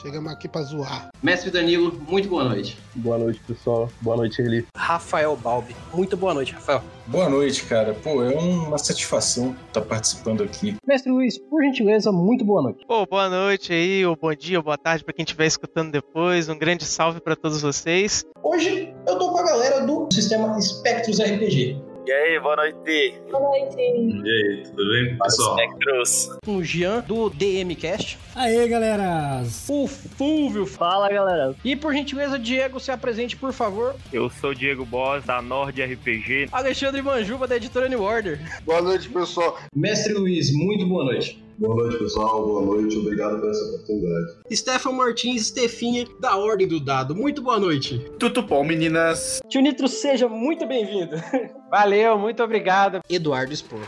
Chegamos 0.00 0.30
aqui 0.30 0.46
pra 0.46 0.62
zoar. 0.62 1.08
Mestre 1.20 1.50
Danilo, 1.50 1.92
muito 2.08 2.28
boa 2.28 2.44
noite. 2.44 2.78
Boa 2.94 3.18
noite, 3.18 3.40
pessoal. 3.44 3.90
Boa 4.00 4.16
noite, 4.16 4.40
Eli. 4.40 4.64
Rafael 4.76 5.36
Balbi. 5.36 5.74
Muito 5.92 6.16
boa 6.16 6.32
noite, 6.32 6.52
Rafael. 6.52 6.82
Boa 7.06 7.28
noite, 7.28 7.64
cara. 7.64 7.92
Pô, 7.94 8.22
é 8.22 8.32
uma 8.36 8.78
satisfação 8.78 9.56
estar 9.66 9.80
participando 9.80 10.44
aqui. 10.44 10.76
Mestre 10.86 11.10
Luiz, 11.10 11.36
por 11.36 11.64
gentileza, 11.64 12.12
muito 12.12 12.44
boa 12.44 12.62
noite. 12.62 12.86
Pô, 12.86 13.04
boa 13.06 13.28
noite 13.28 13.72
aí, 13.72 14.06
ou 14.06 14.16
bom 14.16 14.32
dia, 14.32 14.58
ou 14.58 14.64
boa 14.64 14.78
tarde 14.78 15.02
para 15.02 15.12
quem 15.12 15.24
estiver 15.24 15.46
escutando 15.46 15.90
depois. 15.90 16.48
Um 16.48 16.56
grande 16.56 16.84
salve 16.84 17.20
para 17.20 17.34
todos 17.34 17.60
vocês. 17.60 18.24
Hoje 18.40 18.94
eu 19.04 19.18
tô 19.18 19.30
com 19.32 19.38
a 19.38 19.42
galera 19.42 19.84
do 19.84 20.08
sistema 20.12 20.60
Spectros 20.60 21.18
RPG. 21.18 21.87
E 22.08 22.10
aí, 22.10 22.40
boa 22.40 22.56
noite. 22.56 23.20
Boa 23.30 23.50
noite. 23.50 23.76
E 23.76 24.30
aí, 24.30 24.62
tudo 24.64 24.92
bem, 24.92 25.18
pessoal? 25.18 25.58
Spectros. 25.58 26.30
O 26.46 26.64
Jean, 26.64 27.00
do 27.00 27.28
DMcast. 27.28 28.18
Aê, 28.34 28.66
galera. 28.66 29.42
O 29.68 29.86
Fulvio. 29.86 30.64
Fala, 30.64 31.10
galera. 31.10 31.54
E, 31.62 31.76
por 31.76 31.92
gentileza, 31.92 32.38
Diego, 32.38 32.80
se 32.80 32.90
apresente, 32.90 33.36
por 33.36 33.52
favor. 33.52 33.94
Eu 34.10 34.30
sou 34.30 34.54
Diego 34.54 34.86
Boss, 34.86 35.22
da 35.26 35.42
Nord 35.42 35.82
RPG. 35.82 36.48
Alexandre 36.50 37.02
Manjuba, 37.02 37.46
da 37.46 37.56
editora 37.56 37.90
New 37.90 38.00
Order. 38.00 38.40
Boa 38.64 38.80
noite, 38.80 39.06
pessoal. 39.10 39.58
Mestre 39.76 40.14
Luiz, 40.14 40.50
muito 40.50 40.86
boa 40.86 41.04
noite. 41.04 41.46
Boa 41.58 41.74
noite, 41.74 41.98
pessoal. 41.98 42.46
Boa 42.46 42.64
noite. 42.64 42.96
Obrigado 42.96 43.40
por 43.40 43.50
essa 43.50 43.64
oportunidade. 43.64 44.36
Stefan 44.52 44.92
Martins, 44.92 45.48
Stefinha, 45.48 46.06
da 46.20 46.36
Ordem 46.36 46.68
do 46.68 46.78
Dado. 46.78 47.16
Muito 47.16 47.42
boa 47.42 47.58
noite. 47.58 47.98
Tudo 48.16 48.42
bom, 48.42 48.62
meninas? 48.62 49.40
Tio 49.48 49.60
Nitro, 49.60 49.88
seja 49.88 50.28
muito 50.28 50.64
bem-vindo. 50.68 51.16
Valeu, 51.68 52.16
muito 52.16 52.40
obrigado. 52.44 53.00
Eduardo 53.10 53.52
Spor. 53.56 53.80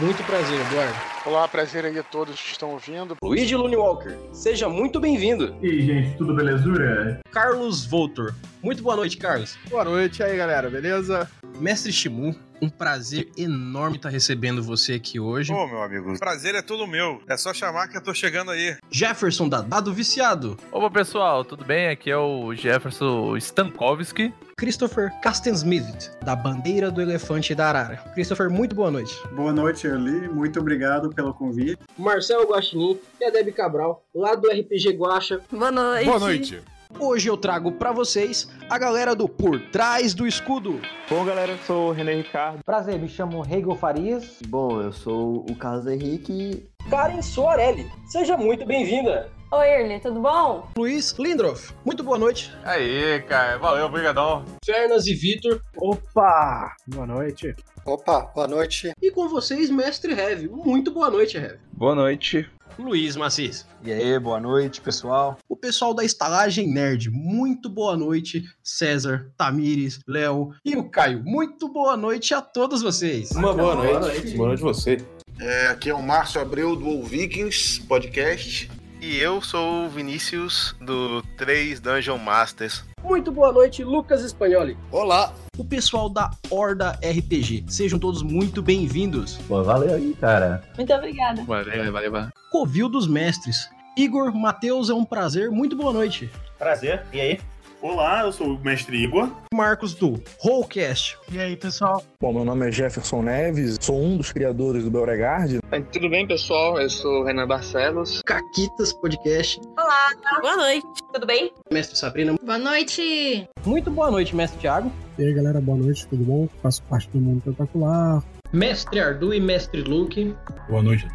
Muito 0.00 0.22
prazer, 0.24 0.60
Eduardo. 0.66 0.94
Olá, 1.26 1.46
prazer 1.46 1.84
aí 1.84 1.98
a 1.98 2.02
todos 2.02 2.40
que 2.40 2.52
estão 2.52 2.70
ouvindo. 2.70 3.14
Luigi 3.22 3.54
Lune 3.54 3.76
Walker, 3.76 4.16
seja 4.32 4.68
muito 4.70 4.98
bem-vindo. 4.98 5.54
E 5.60 5.70
aí, 5.70 5.80
gente, 5.82 6.16
tudo 6.16 6.34
belezura? 6.34 7.20
Carlos 7.30 7.84
Voltor. 7.84 8.34
Muito 8.62 8.82
boa 8.82 8.96
noite, 8.96 9.18
Carlos. 9.18 9.58
Boa 9.68 9.84
noite 9.84 10.22
aí, 10.22 10.36
galera, 10.38 10.70
beleza? 10.70 11.30
Mestre 11.58 11.92
Shimu, 11.92 12.34
um 12.60 12.68
prazer 12.68 13.28
enorme 13.36 13.96
estar 13.96 14.08
recebendo 14.08 14.62
você 14.62 14.94
aqui 14.94 15.18
hoje. 15.18 15.52
Ô, 15.52 15.66
meu 15.66 15.82
amigo, 15.82 16.18
prazer 16.18 16.54
é 16.54 16.62
todo 16.62 16.86
meu. 16.86 17.22
É 17.28 17.36
só 17.36 17.52
chamar 17.52 17.88
que 17.88 17.96
eu 17.96 18.02
tô 18.02 18.12
chegando 18.14 18.50
aí. 18.50 18.76
Jefferson 18.90 19.48
da 19.48 19.60
Dado 19.60 19.92
Viciado. 19.92 20.56
Opa, 20.70 20.90
pessoal, 20.90 21.44
tudo 21.44 21.64
bem? 21.64 21.88
Aqui 21.88 22.10
é 22.10 22.16
o 22.16 22.54
Jefferson 22.54 23.36
Stankowski. 23.36 24.32
Christopher 24.56 25.10
Castensmith, 25.22 26.10
da 26.22 26.36
Bandeira 26.36 26.90
do 26.90 27.00
Elefante 27.00 27.54
da 27.54 27.68
Arara. 27.68 27.96
Christopher, 28.12 28.50
muito 28.50 28.74
boa 28.74 28.90
noite. 28.90 29.16
Boa 29.32 29.54
noite, 29.54 29.86
Erli. 29.86 30.28
Muito 30.28 30.60
obrigado 30.60 31.08
pelo 31.14 31.32
convite. 31.32 31.78
Marcelo 31.96 32.46
Guaxinim 32.46 32.98
e 33.18 33.24
a 33.24 33.30
Debbie 33.30 33.52
Cabral, 33.52 34.04
lá 34.14 34.34
do 34.34 34.50
RPG 34.50 34.92
Guacha. 34.98 35.40
Boa 35.50 35.72
noite. 35.72 36.04
Boa 36.04 36.18
noite. 36.18 36.62
Hoje 36.98 37.28
eu 37.28 37.36
trago 37.36 37.72
para 37.72 37.92
vocês 37.92 38.48
a 38.68 38.78
galera 38.78 39.14
do 39.14 39.28
Por 39.28 39.60
Trás 39.70 40.12
do 40.14 40.26
Escudo. 40.26 40.80
Bom, 41.08 41.24
galera, 41.24 41.52
eu 41.52 41.58
sou 41.58 41.88
o 41.88 41.92
René 41.92 42.14
Ricardo. 42.14 42.60
Prazer, 42.64 42.98
me 42.98 43.08
chamo 43.08 43.44
Hegel 43.44 43.74
Farias. 43.76 44.38
Bom, 44.48 44.80
eu 44.80 44.92
sou 44.92 45.46
o 45.48 45.54
Carlos 45.56 45.86
Henrique. 45.86 46.68
Karen 46.90 47.22
Soarelli, 47.22 47.90
seja 48.06 48.36
muito 48.36 48.66
bem-vinda. 48.66 49.30
Oi, 49.52 49.66
Erli, 49.66 49.98
tudo 49.98 50.20
bom? 50.20 50.68
Luiz 50.76 51.12
Lindroff, 51.18 51.74
muito 51.84 52.04
boa 52.04 52.16
noite. 52.16 52.52
Aí, 52.62 53.20
cara, 53.22 53.58
valeu, 53.58 53.86
obrigadão. 53.86 54.44
Fernas 54.64 55.08
e 55.08 55.14
Vitor. 55.14 55.60
Opa, 55.76 56.76
boa 56.86 57.04
noite. 57.06 57.54
Opa, 57.84 58.30
boa 58.32 58.46
noite. 58.46 58.92
E 59.02 59.10
com 59.10 59.28
vocês, 59.28 59.68
Mestre 59.68 60.12
Heavy. 60.12 60.48
Muito 60.48 60.92
boa 60.92 61.10
noite, 61.10 61.36
Heavy. 61.36 61.58
Boa 61.72 61.96
noite. 61.96 62.48
Luiz 62.78 63.16
Macis. 63.16 63.66
E 63.82 63.92
aí, 63.92 64.18
boa 64.18 64.40
noite, 64.40 64.80
pessoal. 64.80 65.38
O 65.48 65.56
pessoal 65.56 65.94
da 65.94 66.04
Estalagem 66.04 66.72
Nerd, 66.72 67.10
muito 67.10 67.68
boa 67.68 67.96
noite. 67.96 68.44
César, 68.62 69.30
Tamires, 69.36 70.00
Léo 70.06 70.54
e 70.64 70.76
o 70.76 70.88
Caio, 70.88 71.22
muito 71.24 71.68
boa 71.68 71.96
noite 71.96 72.34
a 72.34 72.40
todos 72.40 72.82
vocês. 72.82 73.30
Uma 73.32 73.52
boa 73.52 73.74
noite. 73.74 73.90
Boa 73.90 74.00
noite, 74.00 74.36
boa 74.36 74.48
noite 74.48 74.62
você. 74.62 75.04
É, 75.40 75.68
aqui 75.68 75.88
é 75.88 75.94
o 75.94 76.02
Márcio 76.02 76.40
Abreu 76.40 76.76
do 76.76 77.02
Vikings 77.02 77.82
Podcast. 77.86 78.70
E 79.00 79.16
eu 79.16 79.40
sou 79.40 79.86
o 79.86 79.88
Vinícius 79.88 80.76
do 80.78 81.22
3 81.38 81.80
Dungeon 81.80 82.18
Masters. 82.18 82.84
Muito 83.02 83.32
boa 83.32 83.50
noite, 83.50 83.82
Lucas 83.82 84.22
Espanholi. 84.22 84.76
Olá. 84.92 85.32
O 85.56 85.64
pessoal 85.64 86.10
da 86.10 86.30
Horda 86.50 86.98
RPG. 87.02 87.64
Sejam 87.68 87.98
todos 87.98 88.22
muito 88.22 88.60
bem-vindos. 88.60 89.38
Pô, 89.48 89.62
valeu 89.62 89.94
aí, 89.94 90.14
cara. 90.20 90.62
Muito 90.76 90.92
obrigada. 90.92 91.42
Valeu, 91.44 91.92
valeu, 91.92 92.12
valeu. 92.12 92.28
Covil 92.52 92.90
dos 92.90 93.08
Mestres. 93.08 93.70
Igor, 93.96 94.34
Matheus, 94.34 94.90
é 94.90 94.94
um 94.94 95.04
prazer. 95.04 95.50
Muito 95.50 95.74
boa 95.74 95.94
noite. 95.94 96.30
Prazer. 96.58 97.02
E 97.10 97.20
aí? 97.20 97.40
Olá, 97.82 98.24
eu 98.24 98.32
sou 98.32 98.48
o 98.48 98.58
Mestre 98.58 99.04
Igor. 99.04 99.30
Marcos 99.54 99.94
do 99.94 100.22
Rollcast. 100.38 101.16
E 101.32 101.38
aí, 101.38 101.56
pessoal? 101.56 102.04
Bom, 102.20 102.30
meu 102.30 102.44
nome 102.44 102.68
é 102.68 102.70
Jefferson 102.70 103.22
Neves, 103.22 103.78
sou 103.80 103.98
um 103.98 104.18
dos 104.18 104.30
criadores 104.30 104.84
do 104.84 104.90
Beauregard. 104.90 105.60
Tudo 105.90 106.10
bem, 106.10 106.26
pessoal? 106.26 106.78
Eu 106.78 106.90
sou 106.90 107.22
o 107.22 107.24
Renan 107.24 107.46
Barcelos. 107.46 108.20
Caquitas 108.26 108.92
Podcast. 108.92 109.58
Olá, 109.78 110.10
boa 110.42 110.56
noite. 110.58 110.86
Tudo 111.14 111.26
bem? 111.26 111.54
Mestre 111.72 111.96
Sabrina. 111.96 112.34
Boa 112.44 112.58
noite. 112.58 113.48
Muito 113.64 113.90
boa 113.90 114.10
noite, 114.10 114.36
Mestre 114.36 114.60
Thiago. 114.60 114.92
E 115.18 115.22
aí, 115.24 115.32
galera, 115.32 115.58
boa 115.58 115.78
noite, 115.78 116.06
tudo 116.06 116.22
bom? 116.22 116.48
Faço 116.62 116.82
parte 116.82 117.08
do 117.08 117.18
Mundo 117.18 117.40
Tentacular. 117.42 118.22
Mestre 118.52 119.00
Ardu 119.00 119.32
e 119.32 119.40
Mestre 119.40 119.80
Luke. 119.82 120.36
Boa 120.68 120.82
noite. 120.82 121.08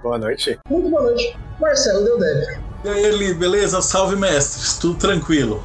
Boa 0.00 0.18
noite. 0.18 0.56
Muito 0.70 0.90
boa 0.90 1.02
noite. 1.02 1.36
Marcelo 1.60 2.04
Deldeb. 2.04 2.62
E 2.84 2.88
aí, 2.88 3.04
Eli, 3.04 3.34
beleza? 3.34 3.82
Salve, 3.82 4.14
mestres. 4.14 4.78
Tudo 4.78 4.96
tranquilo. 4.96 5.60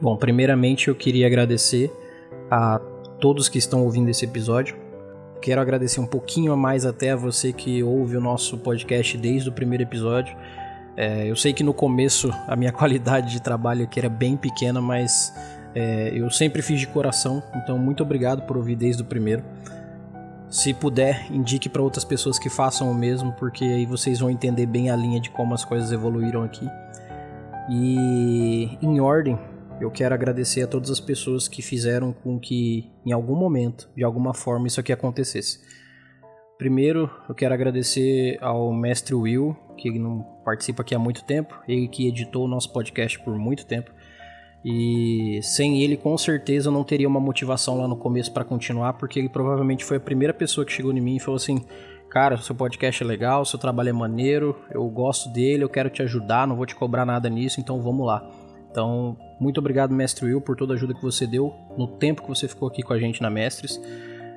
Bom, 0.00 0.16
primeiramente 0.16 0.88
eu 0.88 0.94
queria 0.94 1.26
agradecer 1.26 1.92
a 2.50 2.80
todos 3.20 3.48
que 3.48 3.58
estão 3.58 3.84
ouvindo 3.84 4.08
esse 4.08 4.24
episódio. 4.24 4.76
Quero 5.42 5.60
agradecer 5.60 6.00
um 6.00 6.06
pouquinho 6.06 6.52
a 6.52 6.56
mais 6.56 6.86
até 6.86 7.10
a 7.10 7.16
você 7.16 7.52
que 7.52 7.82
ouve 7.82 8.16
o 8.16 8.20
nosso 8.20 8.56
podcast 8.58 9.18
desde 9.18 9.48
o 9.48 9.52
primeiro 9.52 9.82
episódio. 9.82 10.36
É, 10.96 11.30
eu 11.30 11.36
sei 11.36 11.52
que 11.52 11.62
no 11.62 11.74
começo 11.74 12.30
a 12.46 12.56
minha 12.56 12.72
qualidade 12.72 13.32
de 13.32 13.42
trabalho 13.42 13.84
aqui 13.84 13.98
era 13.98 14.08
bem 14.08 14.36
pequena, 14.36 14.80
mas 14.80 15.32
é, 15.78 16.10
eu 16.12 16.28
sempre 16.28 16.60
fiz 16.60 16.80
de 16.80 16.88
coração, 16.88 17.40
então 17.54 17.78
muito 17.78 18.02
obrigado 18.02 18.42
por 18.42 18.56
ouvir 18.56 18.74
desde 18.74 19.00
o 19.00 19.04
primeiro. 19.04 19.44
Se 20.50 20.74
puder, 20.74 21.30
indique 21.30 21.68
para 21.68 21.80
outras 21.80 22.04
pessoas 22.04 22.36
que 22.36 22.50
façam 22.50 22.90
o 22.90 22.94
mesmo, 22.94 23.32
porque 23.34 23.62
aí 23.64 23.86
vocês 23.86 24.18
vão 24.18 24.28
entender 24.28 24.66
bem 24.66 24.90
a 24.90 24.96
linha 24.96 25.20
de 25.20 25.30
como 25.30 25.54
as 25.54 25.64
coisas 25.64 25.92
evoluíram 25.92 26.42
aqui. 26.42 26.66
E 27.70 28.76
em 28.82 28.98
ordem, 28.98 29.38
eu 29.80 29.88
quero 29.88 30.12
agradecer 30.12 30.62
a 30.62 30.66
todas 30.66 30.90
as 30.90 30.98
pessoas 30.98 31.46
que 31.46 31.62
fizeram 31.62 32.12
com 32.12 32.40
que, 32.40 32.90
em 33.06 33.12
algum 33.12 33.36
momento, 33.36 33.88
de 33.96 34.02
alguma 34.02 34.34
forma, 34.34 34.66
isso 34.66 34.80
aqui 34.80 34.92
acontecesse. 34.92 35.60
Primeiro, 36.58 37.08
eu 37.28 37.36
quero 37.36 37.54
agradecer 37.54 38.36
ao 38.40 38.72
mestre 38.72 39.14
Will, 39.14 39.56
que 39.76 39.96
não 39.96 40.26
participa 40.44 40.82
aqui 40.82 40.92
há 40.92 40.98
muito 40.98 41.22
tempo, 41.22 41.56
ele 41.68 41.86
que 41.86 42.08
editou 42.08 42.46
o 42.46 42.48
nosso 42.48 42.72
podcast 42.72 43.16
por 43.20 43.38
muito 43.38 43.64
tempo. 43.64 43.92
E 44.64 45.40
sem 45.42 45.82
ele, 45.82 45.96
com 45.96 46.16
certeza, 46.18 46.68
eu 46.68 46.72
não 46.72 46.82
teria 46.82 47.08
uma 47.08 47.20
motivação 47.20 47.78
lá 47.78 47.86
no 47.86 47.96
começo 47.96 48.32
para 48.32 48.44
continuar, 48.44 48.94
porque 48.94 49.18
ele 49.18 49.28
provavelmente 49.28 49.84
foi 49.84 49.98
a 49.98 50.00
primeira 50.00 50.34
pessoa 50.34 50.64
que 50.64 50.72
chegou 50.72 50.92
em 50.92 51.00
mim 51.00 51.16
e 51.16 51.20
falou 51.20 51.36
assim: 51.36 51.64
Cara, 52.10 52.36
seu 52.38 52.54
podcast 52.54 53.02
é 53.02 53.06
legal, 53.06 53.44
seu 53.44 53.58
trabalho 53.58 53.90
é 53.90 53.92
maneiro, 53.92 54.56
eu 54.70 54.88
gosto 54.88 55.28
dele, 55.28 55.62
eu 55.62 55.68
quero 55.68 55.90
te 55.90 56.02
ajudar, 56.02 56.46
não 56.46 56.56
vou 56.56 56.66
te 56.66 56.74
cobrar 56.74 57.04
nada 57.04 57.28
nisso, 57.28 57.60
então 57.60 57.80
vamos 57.80 58.06
lá. 58.06 58.28
Então, 58.70 59.16
muito 59.40 59.58
obrigado, 59.58 59.94
Mestre 59.94 60.26
Will, 60.26 60.40
por 60.40 60.56
toda 60.56 60.72
a 60.72 60.76
ajuda 60.76 60.94
que 60.94 61.02
você 61.02 61.26
deu 61.26 61.54
no 61.76 61.86
tempo 61.86 62.22
que 62.22 62.28
você 62.28 62.48
ficou 62.48 62.68
aqui 62.68 62.82
com 62.82 62.92
a 62.92 62.98
gente 62.98 63.22
na 63.22 63.30
Mestres. 63.30 63.80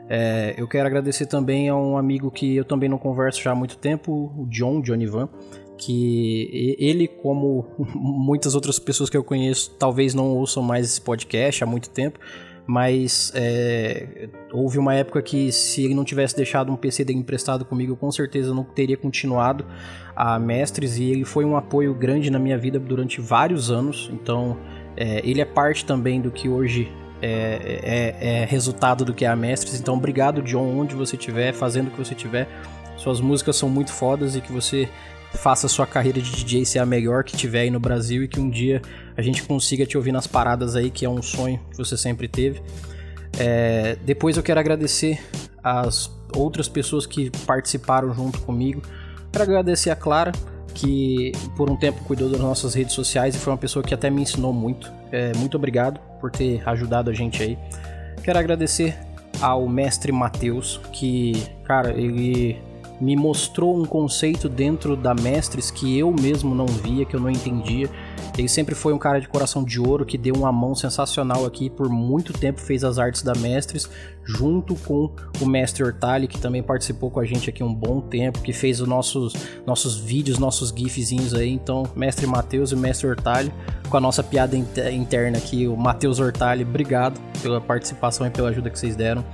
É, 0.10 0.54
eu 0.58 0.68
quero 0.68 0.88
agradecer 0.88 1.26
também 1.26 1.70
a 1.70 1.76
um 1.76 1.98
amigo 1.98 2.30
que 2.30 2.56
eu 2.58 2.66
também 2.66 2.90
não 2.90 2.98
converso 2.98 3.42
já 3.42 3.52
há 3.52 3.56
muito 3.56 3.78
tempo, 3.78 4.34
o 4.38 4.46
John, 4.50 4.82
Johnny 4.82 5.06
Van, 5.06 5.30
que 5.82 6.76
ele, 6.78 7.08
como 7.08 7.66
muitas 7.96 8.54
outras 8.54 8.78
pessoas 8.78 9.10
que 9.10 9.18
eu 9.18 9.24
conheço, 9.24 9.72
talvez 9.80 10.14
não 10.14 10.38
ouçam 10.38 10.62
mais 10.62 10.86
esse 10.86 11.02
podcast 11.02 11.64
há 11.64 11.68
muito 11.68 11.90
tempo, 11.90 12.20
mas 12.68 13.32
é, 13.34 14.30
houve 14.54 14.78
uma 14.78 14.94
época 14.94 15.22
que 15.24 15.52
se 15.52 15.84
ele 15.84 15.96
não 15.96 16.06
tivesse 16.06 16.36
deixado 16.36 16.72
um 16.72 16.76
PC 16.76 17.04
dele 17.04 17.20
emprestado 17.20 17.66
comigo, 17.66 17.96
com 17.96 18.12
certeza 18.12 18.50
eu 18.50 18.54
não 18.54 18.64
teria 18.64 18.96
continuado 18.96 19.66
a 20.16 20.38
Mestres 20.38 20.98
e 20.98 21.06
ele 21.06 21.26
foi 21.26 21.44
um 21.44 21.58
apoio 21.58 21.96
grande 21.96 22.30
na 22.30 22.38
minha 22.38 22.58
vida 22.58 22.80
durante 22.80 23.20
vários 23.20 23.72
anos, 23.72 24.10
então 24.14 24.58
é, 24.96 25.28
ele 25.28 25.42
é 25.42 25.46
parte 25.46 25.84
também 25.84 26.22
do 26.22 26.30
que 26.30 26.48
hoje 26.48 26.92
é, 27.24 28.16
é, 28.22 28.42
é, 28.42 28.46
resultado 28.46 29.04
do 29.04 29.14
que 29.14 29.26
é 29.26 29.28
a 29.28 29.36
Mestres, 29.36 29.80
então 29.80 29.96
obrigado 29.96 30.44
John, 30.44 30.78
onde 30.78 30.94
você 30.94 31.16
estiver, 31.16 31.54
fazendo 31.54 31.88
o 31.88 31.92
que 31.92 31.98
você 31.98 32.14
estiver, 32.14 32.48
suas 32.98 33.20
músicas 33.20 33.56
são 33.56 33.68
muito 33.68 33.92
fodas 33.92 34.36
e 34.36 34.42
que 34.42 34.52
você 34.52 34.88
faça 35.34 35.68
sua 35.68 35.88
carreira 35.88 36.22
de 36.22 36.32
DJ 36.32 36.66
ser 36.66 36.80
a 36.80 36.86
melhor 36.86 37.24
que 37.24 37.36
tiver 37.36 37.62
aí 37.62 37.72
no 37.72 37.80
Brasil 37.80 38.24
e 38.24 38.28
que 38.28 38.40
um 38.40 38.50
dia 38.50 38.82
a 39.16 39.22
gente 39.22 39.44
consiga 39.44 39.86
te 39.86 39.98
ouvir 39.98 40.12
nas 40.12 40.28
paradas 40.28 40.76
aí, 40.76 40.90
que 40.90 41.06
é 41.06 41.10
um 41.10 41.22
sonho 41.22 41.60
que 41.70 41.78
você 41.78 41.98
sempre 41.98 42.28
teve. 42.28 42.62
É, 43.40 43.98
depois 44.04 44.38
eu 44.38 44.44
quero 44.44 44.60
agradecer 44.60 45.20
as 45.64 46.12
outras 46.36 46.68
pessoas 46.68 47.06
que 47.06 47.30
participaram 47.46 48.14
junto 48.14 48.42
comigo. 48.42 48.82
Quero 49.32 49.44
agradecer 49.44 49.90
a 49.90 49.96
Clara, 49.96 50.32
que 50.74 51.32
por 51.56 51.70
um 51.70 51.78
tempo 51.78 52.04
cuidou 52.04 52.30
das 52.30 52.40
nossas 52.40 52.74
redes 52.74 52.94
sociais 52.94 53.36
e 53.36 53.38
foi 53.38 53.52
uma 53.54 53.60
pessoa 53.60 53.84
que 53.84 53.94
até 53.94 54.10
me 54.10 54.22
ensinou 54.22 54.54
muito. 54.54 54.92
É, 55.12 55.34
muito 55.38 55.56
obrigado 55.56 56.00
por 56.20 56.32
ter 56.32 56.62
ajudado 56.68 57.10
a 57.10 57.14
gente 57.14 57.42
aí. 57.42 57.58
Quero 58.24 58.38
agradecer 58.38 58.98
ao 59.40 59.68
mestre 59.68 60.12
Matheus, 60.12 60.80
que, 60.92 61.44
cara, 61.64 61.92
ele 61.92 62.60
me 63.02 63.16
mostrou 63.16 63.76
um 63.76 63.84
conceito 63.84 64.48
dentro 64.48 64.96
da 64.96 65.16
Mestres 65.16 65.72
que 65.72 65.98
eu 65.98 66.14
mesmo 66.14 66.54
não 66.54 66.68
via, 66.68 67.04
que 67.04 67.16
eu 67.16 67.20
não 67.20 67.32
entendia. 67.32 67.90
Ele 68.38 68.48
sempre 68.48 68.76
foi 68.76 68.94
um 68.94 68.98
cara 69.00 69.20
de 69.20 69.28
coração 69.28 69.64
de 69.64 69.80
ouro 69.80 70.06
que 70.06 70.18
deu 70.18 70.36
uma 70.36 70.52
mão 70.52 70.76
sensacional 70.76 71.46
aqui 71.46 71.70
por 71.70 71.90
muito 71.90 72.32
tempo 72.32 72.62
fez 72.62 72.84
as 72.84 73.00
artes 73.00 73.24
da 73.24 73.34
Mestres, 73.34 73.90
junto 74.24 74.76
com 74.76 75.12
o 75.42 75.46
mestre 75.46 75.84
Hortali, 75.84 76.28
que 76.28 76.40
também 76.40 76.62
participou 76.62 77.10
com 77.10 77.20
a 77.20 77.26
gente 77.26 77.50
aqui 77.50 77.64
um 77.64 77.74
bom 77.74 78.00
tempo, 78.00 78.40
que 78.42 78.54
fez 78.54 78.80
os 78.80 78.88
nossos, 78.88 79.34
nossos 79.66 79.98
vídeos, 79.98 80.38
nossos 80.38 80.70
gifzinhos 80.70 81.34
aí. 81.34 81.50
Então, 81.50 81.84
mestre 81.96 82.28
Matheus 82.28 82.72
e 82.72 82.76
mestre 82.76 83.08
Hortali, 83.08 83.52
com 83.90 83.98
a 83.98 84.00
nossa 84.00 84.24
piada 84.24 84.56
interna 84.56 85.40
aqui, 85.40 85.68
o 85.68 85.76
Matheus 85.76 86.20
Hortali, 86.20 86.64
obrigado 86.64 87.20
pela 87.42 87.60
participação 87.60 88.28
e 88.28 88.30
pela 88.30 88.50
ajuda 88.50 88.70
que 88.70 88.78
vocês 88.78 88.96
deram. 88.96 89.26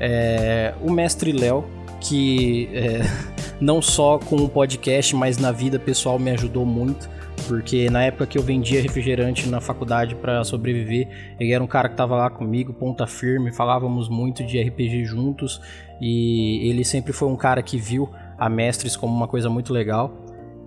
É, 0.00 0.74
o 0.82 0.90
mestre 0.90 1.30
Léo, 1.32 1.64
que 2.04 2.68
é, 2.72 3.00
não 3.60 3.80
só 3.82 4.18
com 4.18 4.36
o 4.36 4.48
podcast, 4.48 5.16
mas 5.16 5.38
na 5.38 5.50
vida 5.50 5.78
pessoal 5.78 6.18
me 6.18 6.30
ajudou 6.30 6.64
muito. 6.64 7.08
Porque 7.48 7.90
na 7.90 8.04
época 8.04 8.26
que 8.26 8.38
eu 8.38 8.42
vendia 8.42 8.80
refrigerante 8.80 9.48
na 9.48 9.60
faculdade 9.60 10.14
para 10.14 10.44
sobreviver, 10.44 11.08
ele 11.38 11.52
era 11.52 11.62
um 11.62 11.66
cara 11.66 11.88
que 11.88 11.96
tava 11.96 12.16
lá 12.16 12.30
comigo, 12.30 12.72
ponta 12.72 13.06
firme, 13.06 13.52
falávamos 13.52 14.08
muito 14.08 14.44
de 14.44 14.62
RPG 14.62 15.04
juntos 15.04 15.60
e 16.00 16.68
ele 16.68 16.84
sempre 16.84 17.12
foi 17.12 17.28
um 17.28 17.36
cara 17.36 17.62
que 17.62 17.76
viu 17.76 18.08
a 18.38 18.48
Mestres 18.48 18.96
como 18.96 19.14
uma 19.14 19.28
coisa 19.28 19.50
muito 19.50 19.72
legal. 19.72 20.14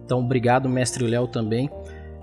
Então, 0.06 0.20
obrigado, 0.20 0.70
Mestre 0.70 1.06
Léo, 1.06 1.28
também. 1.28 1.70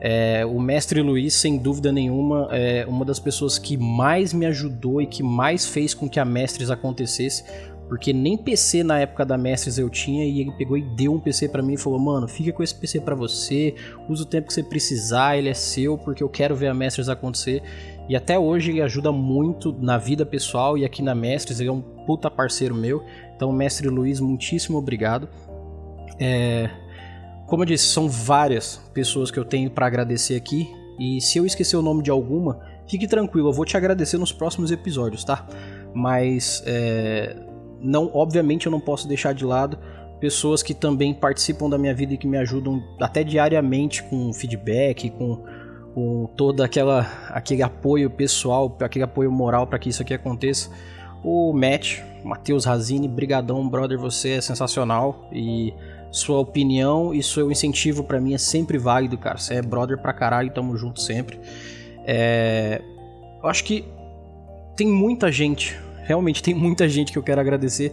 É, 0.01 0.45
o 0.45 0.61
Mestre 0.61 1.01
Luiz, 1.01 1.35
sem 1.35 1.57
dúvida 1.57 1.91
nenhuma, 1.91 2.49
é 2.51 2.85
uma 2.87 3.05
das 3.05 3.19
pessoas 3.19 3.59
que 3.59 3.77
mais 3.77 4.35
me 4.35 4.45
ajudou 4.47 5.01
e 5.01 5.07
que 5.07 5.23
mais 5.23 5.67
fez 5.67 5.95
com 5.95 6.09
que 6.09 6.21
a 6.21 6.25
Mestres 6.25 6.71
acontecesse, 6.71 7.45
porque 7.89 8.13
nem 8.13 8.37
PC 8.37 8.83
na 8.83 8.99
época 9.01 9.25
da 9.25 9.37
Mestres 9.37 9.79
eu 9.79 9.91
tinha 9.91 10.25
e 10.25 10.41
ele 10.41 10.53
pegou 10.53 10.77
e 10.77 10.83
deu 10.83 11.13
um 11.13 11.21
PC 11.21 11.49
para 11.49 11.63
mim 11.63 11.75
e 11.75 11.77
falou: 11.79 11.99
"Mano, 11.99 12.27
fica 12.27 12.53
com 12.53 12.63
esse 12.63 12.75
PC 12.75 13.01
para 13.01 13.15
você, 13.15 13.75
usa 14.09 14.23
o 14.23 14.27
tempo 14.27 14.49
que 14.49 14.55
você 14.55 14.63
precisar, 14.63 15.37
ele 15.37 15.49
é 15.49 15.55
seu, 15.55 15.99
porque 15.99 16.23
eu 16.23 16.29
quero 16.29 16.55
ver 16.55 16.69
a 16.69 16.75
Mestres 16.75 17.09
acontecer". 17.09 17.63
E 18.09 18.15
até 18.15 18.39
hoje 18.39 18.71
ele 18.71 18.83
ajuda 18.83 19.11
muito 19.11 19.73
na 19.73 19.97
vida 19.97 20.27
pessoal 20.27 20.77
e 20.77 20.85
aqui 20.85 21.03
na 21.03 21.15
Mestres, 21.15 21.59
ele 21.61 21.71
é 21.71 21.73
um 21.73 21.81
puta 21.81 22.31
parceiro 22.31 22.75
meu. 22.75 23.03
Então, 23.35 23.51
Mestre 23.53 23.89
Luiz, 23.89 24.21
muitíssimo 24.21 24.79
obrigado. 24.79 25.29
É... 26.19 26.69
Como 27.47 27.63
eu 27.63 27.67
disse, 27.67 27.87
são 27.87 28.09
várias 28.09 28.77
pessoas 28.93 29.31
que 29.31 29.39
eu 29.39 29.45
tenho 29.45 29.71
para 29.71 29.87
agradecer 29.87 30.37
aqui. 30.37 30.69
E 30.99 31.21
se 31.21 31.39
eu 31.39 31.47
esquecer 31.47 31.77
o 31.77 31.83
nome 31.83 32.03
de 32.03 32.11
alguma, 32.11 32.61
fique 32.87 33.07
tranquilo, 33.07 33.49
eu 33.49 33.53
vou 33.53 33.65
te 33.65 33.77
agradecer 33.77 34.19
nos 34.19 34.33
próximos 34.33 34.71
episódios, 34.71 35.25
tá? 35.25 35.47
Mas 35.95 36.63
é, 36.67 37.37
não, 37.85 38.11
obviamente 38.15 38.67
eu 38.67 38.73
não 38.73 38.81
posso 38.81 39.07
deixar 39.07 39.35
de 39.35 39.45
lado 39.45 39.79
pessoas 40.19 40.63
que 40.63 40.73
também 40.73 41.13
participam 41.13 41.69
da 41.69 41.77
minha 41.77 41.95
vida 41.95 42.15
e 42.15 42.17
que 42.17 42.27
me 42.27 42.39
ajudam 42.39 42.83
até 42.99 43.23
diariamente 43.23 44.03
com 44.05 44.33
feedback, 44.33 45.11
com, 45.11 45.45
com 45.95 46.27
todo 46.35 46.63
aquela, 46.63 47.07
aquele 47.29 47.63
apoio 47.63 48.09
pessoal, 48.09 48.75
aquele 48.81 49.05
apoio 49.05 49.31
moral 49.31 49.67
para 49.67 49.79
que 49.79 49.91
isso 49.91 50.01
aqui 50.01 50.15
aconteça. 50.15 50.71
O 51.23 51.53
Matt, 51.53 52.01
Matheus 52.25 52.65
Razini, 52.65 53.07
brigadão, 53.07 53.69
brother, 53.69 53.99
você 53.99 54.31
é 54.31 54.41
sensacional 54.41 55.29
e 55.31 55.75
sua 56.11 56.39
opinião 56.39 57.13
e 57.13 57.23
seu 57.23 57.51
incentivo 57.51 58.05
para 58.05 58.21
mim 58.21 58.35
é 58.35 58.39
sempre 58.39 58.79
válido, 58.79 59.19
cara. 59.19 59.37
Você 59.37 59.55
é 59.55 59.63
brother 59.63 59.99
pra 60.01 60.13
caralho, 60.13 60.51
tamo 60.51 60.77
junto 60.77 61.01
sempre. 61.03 61.39
É... 62.07 62.81
Eu 63.43 63.49
acho 63.49 63.63
que 63.65 63.85
tem 64.77 64.87
muita 64.87 65.31
gente, 65.31 65.79
realmente 66.05 66.43
tem 66.43 66.55
muita 66.55 66.89
gente 66.89 67.13
que 67.13 67.19
eu 67.19 67.23
quero 67.23 67.41
agradecer. 67.41 67.93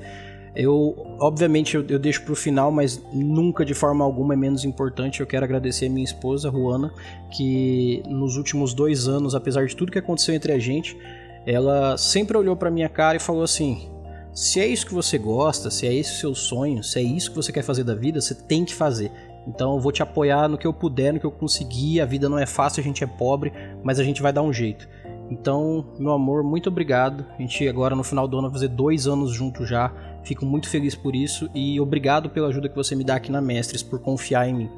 Eu, 0.53 1.15
obviamente, 1.19 1.75
eu, 1.75 1.85
eu 1.87 1.97
deixo 1.97 2.23
pro 2.23 2.35
final, 2.35 2.71
mas 2.71 3.01
nunca 3.13 3.63
de 3.63 3.73
forma 3.73 4.03
alguma 4.03 4.33
é 4.33 4.37
menos 4.37 4.65
importante. 4.65 5.21
Eu 5.21 5.27
quero 5.27 5.45
agradecer 5.45 5.85
a 5.87 5.89
minha 5.89 6.03
esposa, 6.03 6.51
Juana, 6.51 6.93
que 7.31 8.03
nos 8.07 8.35
últimos 8.35 8.73
dois 8.73 9.07
anos, 9.07 9.33
apesar 9.33 9.65
de 9.65 9.75
tudo 9.75 9.91
que 9.91 9.99
aconteceu 9.99 10.35
entre 10.35 10.51
a 10.51 10.59
gente, 10.59 10.97
ela 11.45 11.97
sempre 11.97 12.37
olhou 12.37 12.55
pra 12.55 12.69
minha 12.69 12.89
cara 12.89 13.15
e 13.15 13.19
falou 13.19 13.43
assim: 13.43 13.89
se 14.33 14.59
é 14.59 14.67
isso 14.67 14.85
que 14.85 14.93
você 14.93 15.17
gosta, 15.17 15.71
se 15.71 15.87
é 15.87 15.93
esse 15.93 16.11
o 16.11 16.15
seu 16.15 16.35
sonho, 16.35 16.83
se 16.83 16.99
é 16.99 17.01
isso 17.01 17.29
que 17.29 17.35
você 17.35 17.51
quer 17.51 17.63
fazer 17.63 17.85
da 17.85 17.95
vida, 17.95 18.19
você 18.19 18.35
tem 18.35 18.65
que 18.65 18.75
fazer. 18.75 19.09
Então 19.47 19.73
eu 19.75 19.79
vou 19.79 19.91
te 19.91 20.03
apoiar 20.03 20.47
no 20.47 20.57
que 20.57 20.67
eu 20.67 20.73
puder, 20.73 21.13
no 21.13 21.19
que 21.19 21.25
eu 21.25 21.31
conseguir. 21.31 21.99
A 22.01 22.05
vida 22.05 22.29
não 22.29 22.37
é 22.37 22.45
fácil, 22.45 22.81
a 22.81 22.83
gente 22.83 23.03
é 23.03 23.07
pobre, 23.07 23.51
mas 23.83 23.99
a 23.99 24.03
gente 24.03 24.21
vai 24.21 24.31
dar 24.31 24.41
um 24.41 24.53
jeito. 24.53 24.87
Então, 25.31 25.85
meu 25.97 26.11
amor, 26.11 26.43
muito 26.43 26.67
obrigado. 26.67 27.25
A 27.39 27.41
gente 27.41 27.65
agora 27.65 27.95
no 27.95 28.03
final 28.03 28.27
do 28.27 28.37
ano 28.37 28.49
vai 28.49 28.55
fazer 28.55 28.67
dois 28.67 29.07
anos 29.07 29.31
juntos 29.31 29.69
já. 29.69 29.89
Fico 30.25 30.45
muito 30.45 30.69
feliz 30.69 30.93
por 30.93 31.15
isso 31.15 31.49
e 31.55 31.79
obrigado 31.79 32.29
pela 32.29 32.49
ajuda 32.49 32.67
que 32.67 32.75
você 32.75 32.95
me 32.95 33.03
dá 33.03 33.15
aqui 33.15 33.31
na 33.31 33.41
Mestres, 33.41 33.81
por 33.81 33.99
confiar 33.99 34.47
em 34.49 34.53
mim. 34.53 34.69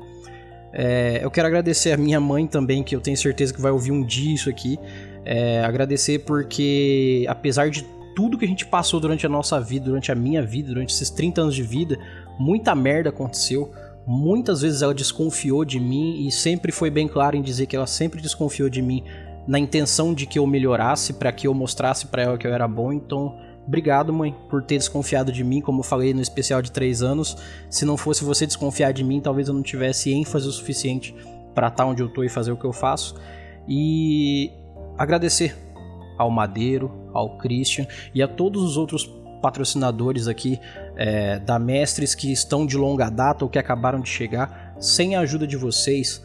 É, 0.71 1.19
eu 1.23 1.31
quero 1.31 1.47
agradecer 1.47 1.91
a 1.91 1.97
minha 1.97 2.19
mãe 2.19 2.45
também, 2.45 2.83
que 2.83 2.95
eu 2.95 3.01
tenho 3.01 3.17
certeza 3.17 3.51
que 3.51 3.59
vai 3.59 3.71
ouvir 3.71 3.91
um 3.91 4.05
dia 4.05 4.33
isso 4.33 4.47
aqui. 4.47 4.77
É, 5.25 5.63
agradecer 5.63 6.19
porque, 6.19 7.25
apesar 7.27 7.71
de 7.71 7.83
tudo 8.15 8.37
que 8.37 8.45
a 8.45 8.47
gente 8.47 8.65
passou 8.67 8.99
durante 8.99 9.25
a 9.25 9.29
nossa 9.29 9.59
vida, 9.59 9.85
durante 9.85 10.11
a 10.11 10.15
minha 10.15 10.43
vida, 10.43 10.67
durante 10.69 10.93
esses 10.93 11.09
30 11.09 11.41
anos 11.41 11.55
de 11.55 11.63
vida, 11.63 11.97
muita 12.37 12.75
merda 12.75 13.09
aconteceu. 13.09 13.71
Muitas 14.05 14.61
vezes 14.61 14.83
ela 14.83 14.93
desconfiou 14.93 15.65
de 15.65 15.79
mim 15.79 16.27
e 16.27 16.31
sempre 16.31 16.71
foi 16.71 16.91
bem 16.91 17.07
claro 17.07 17.35
em 17.35 17.41
dizer 17.41 17.65
que 17.65 17.75
ela 17.75 17.87
sempre 17.87 18.21
desconfiou 18.21 18.69
de 18.69 18.81
mim 18.81 19.03
na 19.47 19.59
intenção 19.59 20.13
de 20.13 20.25
que 20.25 20.39
eu 20.39 20.47
melhorasse, 20.47 21.13
para 21.13 21.31
que 21.31 21.47
eu 21.47 21.53
mostrasse 21.53 22.07
para 22.07 22.23
ela 22.23 22.37
que 22.37 22.47
eu 22.47 22.53
era 22.53 22.67
bom. 22.67 22.93
Então, 22.93 23.35
obrigado, 23.67 24.13
mãe, 24.13 24.35
por 24.49 24.63
ter 24.63 24.77
desconfiado 24.77 25.31
de 25.31 25.43
mim, 25.43 25.61
como 25.61 25.79
eu 25.79 25.83
falei 25.83 26.13
no 26.13 26.21
especial 26.21 26.61
de 26.61 26.71
3 26.71 27.01
anos. 27.01 27.37
Se 27.69 27.85
não 27.85 27.97
fosse 27.97 28.23
você 28.23 28.45
desconfiar 28.45 28.91
de 28.93 29.03
mim, 29.03 29.19
talvez 29.19 29.47
eu 29.47 29.53
não 29.53 29.63
tivesse 29.63 30.11
ênfase 30.11 30.47
o 30.47 30.51
suficiente 30.51 31.13
para 31.53 31.67
estar 31.67 31.83
tá 31.83 31.89
onde 31.89 32.01
eu 32.01 32.09
tô 32.09 32.23
e 32.23 32.29
fazer 32.29 32.51
o 32.51 32.57
que 32.57 32.65
eu 32.65 32.73
faço. 32.73 33.15
E 33.67 34.51
agradecer 34.97 35.55
ao 36.17 36.29
Madeiro, 36.29 36.91
ao 37.13 37.37
Christian 37.37 37.87
e 38.13 38.21
a 38.21 38.27
todos 38.27 38.63
os 38.63 38.77
outros 38.77 39.11
patrocinadores 39.41 40.27
aqui 40.27 40.57
é, 40.95 41.37
da 41.39 41.59
Mestres 41.59 42.15
que 42.15 42.31
estão 42.31 42.65
de 42.65 42.77
longa 42.77 43.09
data 43.09 43.43
ou 43.43 43.49
que 43.49 43.59
acabaram 43.59 43.99
de 43.99 44.09
chegar. 44.09 44.75
Sem 44.79 45.15
a 45.15 45.19
ajuda 45.19 45.45
de 45.45 45.57
vocês, 45.57 46.23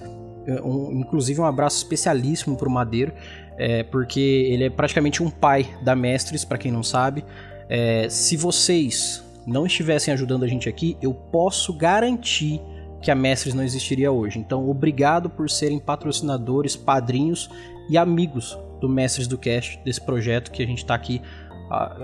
um, 0.63 1.01
inclusive 1.01 1.41
um 1.41 1.45
abraço 1.45 1.79
especialíssimo 1.79 2.57
para 2.57 2.69
o 2.69 2.71
Madeiro, 2.71 3.13
é, 3.59 3.83
porque 3.83 4.21
ele 4.21 4.65
é 4.65 4.71
praticamente 4.71 5.23
um 5.23 5.31
pai 5.31 5.69
da 5.83 5.95
Mestres, 5.95 6.45
para 6.45 6.59
quem 6.59 6.73
não 6.73 6.83
sabe. 6.83 7.25
É, 7.69 8.09
se 8.09 8.37
vocês 8.37 9.23
não 9.47 9.67
estivessem 9.67 10.13
ajudando 10.13 10.45
a 10.45 10.49
gente 10.49 10.69
aqui, 10.69 10.97
eu 11.03 11.13
posso 11.13 11.73
garantir 11.73 12.61
que 13.01 13.11
a 13.11 13.15
Mestres 13.15 13.55
não 13.55 13.63
existiria 13.63 14.11
hoje. 14.11 14.39
Então, 14.39 14.69
obrigado 14.69 15.31
por 15.31 15.49
serem 15.49 15.79
patrocinadores, 15.79 16.77
padrinhos 16.77 17.51
e 17.89 17.97
amigos 17.97 18.59
do 18.81 18.89
Mestres 18.89 19.27
do 19.27 19.39
Cast, 19.39 19.81
desse 19.85 20.01
projeto 20.01 20.51
que 20.51 20.63
a 20.63 20.67
gente 20.67 20.79
está 20.79 20.95
aqui, 20.95 21.21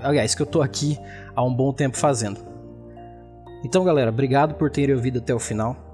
aliás, 0.02 0.34
que 0.34 0.42
eu 0.42 0.46
estou 0.46 0.62
aqui 0.62 0.98
há 1.34 1.42
um 1.42 1.54
bom 1.54 1.72
tempo 1.72 1.96
fazendo. 1.96 2.40
Então, 3.64 3.84
galera, 3.84 4.10
obrigado 4.10 4.54
por 4.54 4.70
terem 4.70 4.94
ouvido 4.94 5.18
até 5.18 5.34
o 5.34 5.38
final. 5.38 5.93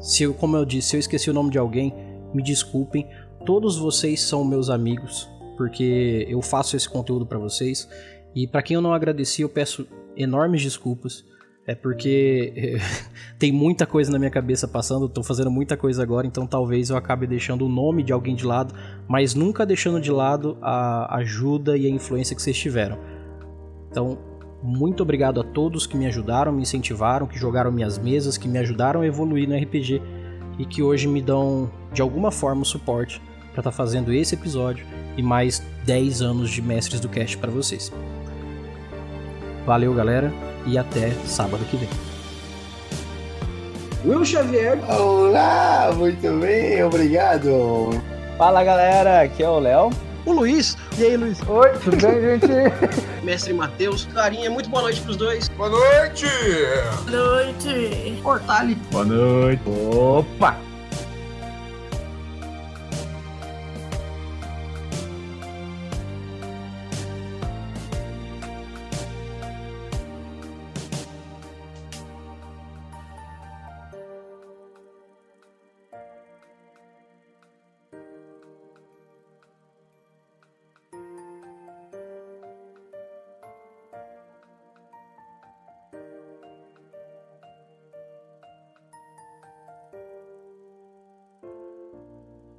Se 0.00 0.22
eu, 0.22 0.32
como 0.32 0.56
eu 0.56 0.64
disse, 0.64 0.88
se 0.88 0.96
eu 0.96 1.00
esqueci 1.00 1.30
o 1.30 1.34
nome 1.34 1.50
de 1.50 1.58
alguém, 1.58 1.92
me 2.34 2.42
desculpem. 2.42 3.08
Todos 3.44 3.78
vocês 3.78 4.20
são 4.20 4.44
meus 4.44 4.70
amigos, 4.70 5.28
porque 5.56 6.26
eu 6.28 6.40
faço 6.40 6.76
esse 6.76 6.88
conteúdo 6.88 7.26
para 7.26 7.38
vocês. 7.38 7.88
E 8.34 8.46
para 8.46 8.62
quem 8.62 8.74
eu 8.74 8.80
não 8.80 8.92
agradeci, 8.92 9.42
eu 9.42 9.48
peço 9.48 9.86
enormes 10.16 10.62
desculpas. 10.62 11.24
É 11.66 11.74
porque 11.74 12.78
tem 13.38 13.52
muita 13.52 13.86
coisa 13.86 14.10
na 14.10 14.18
minha 14.18 14.30
cabeça 14.30 14.66
passando, 14.66 15.08
tô 15.08 15.22
fazendo 15.22 15.50
muita 15.50 15.76
coisa 15.76 16.02
agora, 16.02 16.26
então 16.26 16.46
talvez 16.46 16.88
eu 16.88 16.96
acabe 16.96 17.26
deixando 17.26 17.66
o 17.66 17.68
nome 17.68 18.02
de 18.02 18.10
alguém 18.10 18.34
de 18.34 18.46
lado, 18.46 18.74
mas 19.06 19.34
nunca 19.34 19.66
deixando 19.66 20.00
de 20.00 20.10
lado 20.10 20.56
a 20.62 21.16
ajuda 21.18 21.76
e 21.76 21.86
a 21.86 21.90
influência 21.90 22.34
que 22.34 22.40
vocês 22.40 22.56
tiveram. 22.56 22.98
Então, 23.90 24.18
muito 24.62 25.02
obrigado 25.02 25.40
a 25.40 25.44
todos 25.44 25.86
que 25.86 25.96
me 25.96 26.06
ajudaram, 26.06 26.52
me 26.52 26.62
incentivaram, 26.62 27.26
que 27.26 27.38
jogaram 27.38 27.70
minhas 27.70 27.98
mesas, 27.98 28.36
que 28.36 28.48
me 28.48 28.58
ajudaram 28.58 29.02
a 29.02 29.06
evoluir 29.06 29.48
no 29.48 29.56
RPG 29.56 30.02
e 30.58 30.64
que 30.64 30.82
hoje 30.82 31.06
me 31.06 31.22
dão 31.22 31.70
de 31.92 32.02
alguma 32.02 32.30
forma 32.30 32.62
o 32.62 32.64
suporte 32.64 33.20
para 33.52 33.60
estar 33.60 33.70
tá 33.70 33.72
fazendo 33.72 34.12
esse 34.12 34.34
episódio 34.34 34.84
e 35.16 35.22
mais 35.22 35.62
10 35.84 36.22
anos 36.22 36.50
de 36.50 36.60
mestres 36.60 37.00
do 37.00 37.08
cast 37.08 37.38
para 37.38 37.50
vocês. 37.50 37.92
Valeu, 39.64 39.94
galera 39.94 40.32
e 40.66 40.76
até 40.76 41.10
sábado 41.24 41.64
que 41.66 41.76
vem. 41.76 41.88
Will 44.04 44.24
Xavier. 44.24 44.78
Olá, 44.90 45.92
muito 45.96 46.40
bem, 46.40 46.82
obrigado. 46.82 47.90
Fala 48.36 48.62
galera, 48.64 49.22
aqui 49.22 49.42
é 49.42 49.48
o 49.48 49.58
Léo. 49.58 49.90
O 50.24 50.32
Luiz. 50.32 50.76
E 50.98 51.04
aí, 51.04 51.16
Luiz? 51.16 51.40
Oi, 51.48 51.70
tudo 51.82 51.96
bem, 51.96 52.20
gente? 52.20 52.46
Mestre 53.28 53.52
Matheus, 53.52 54.06
Clarinha, 54.06 54.48
muito 54.48 54.70
boa 54.70 54.80
noite 54.80 55.02
pros 55.02 55.14
dois. 55.14 55.48
Boa 55.50 55.68
noite! 55.68 56.24
Boa 57.10 57.44
noite! 57.44 58.18
Portale. 58.22 58.74
Boa 58.90 59.04
noite. 59.04 59.60
Opa! 59.66 60.67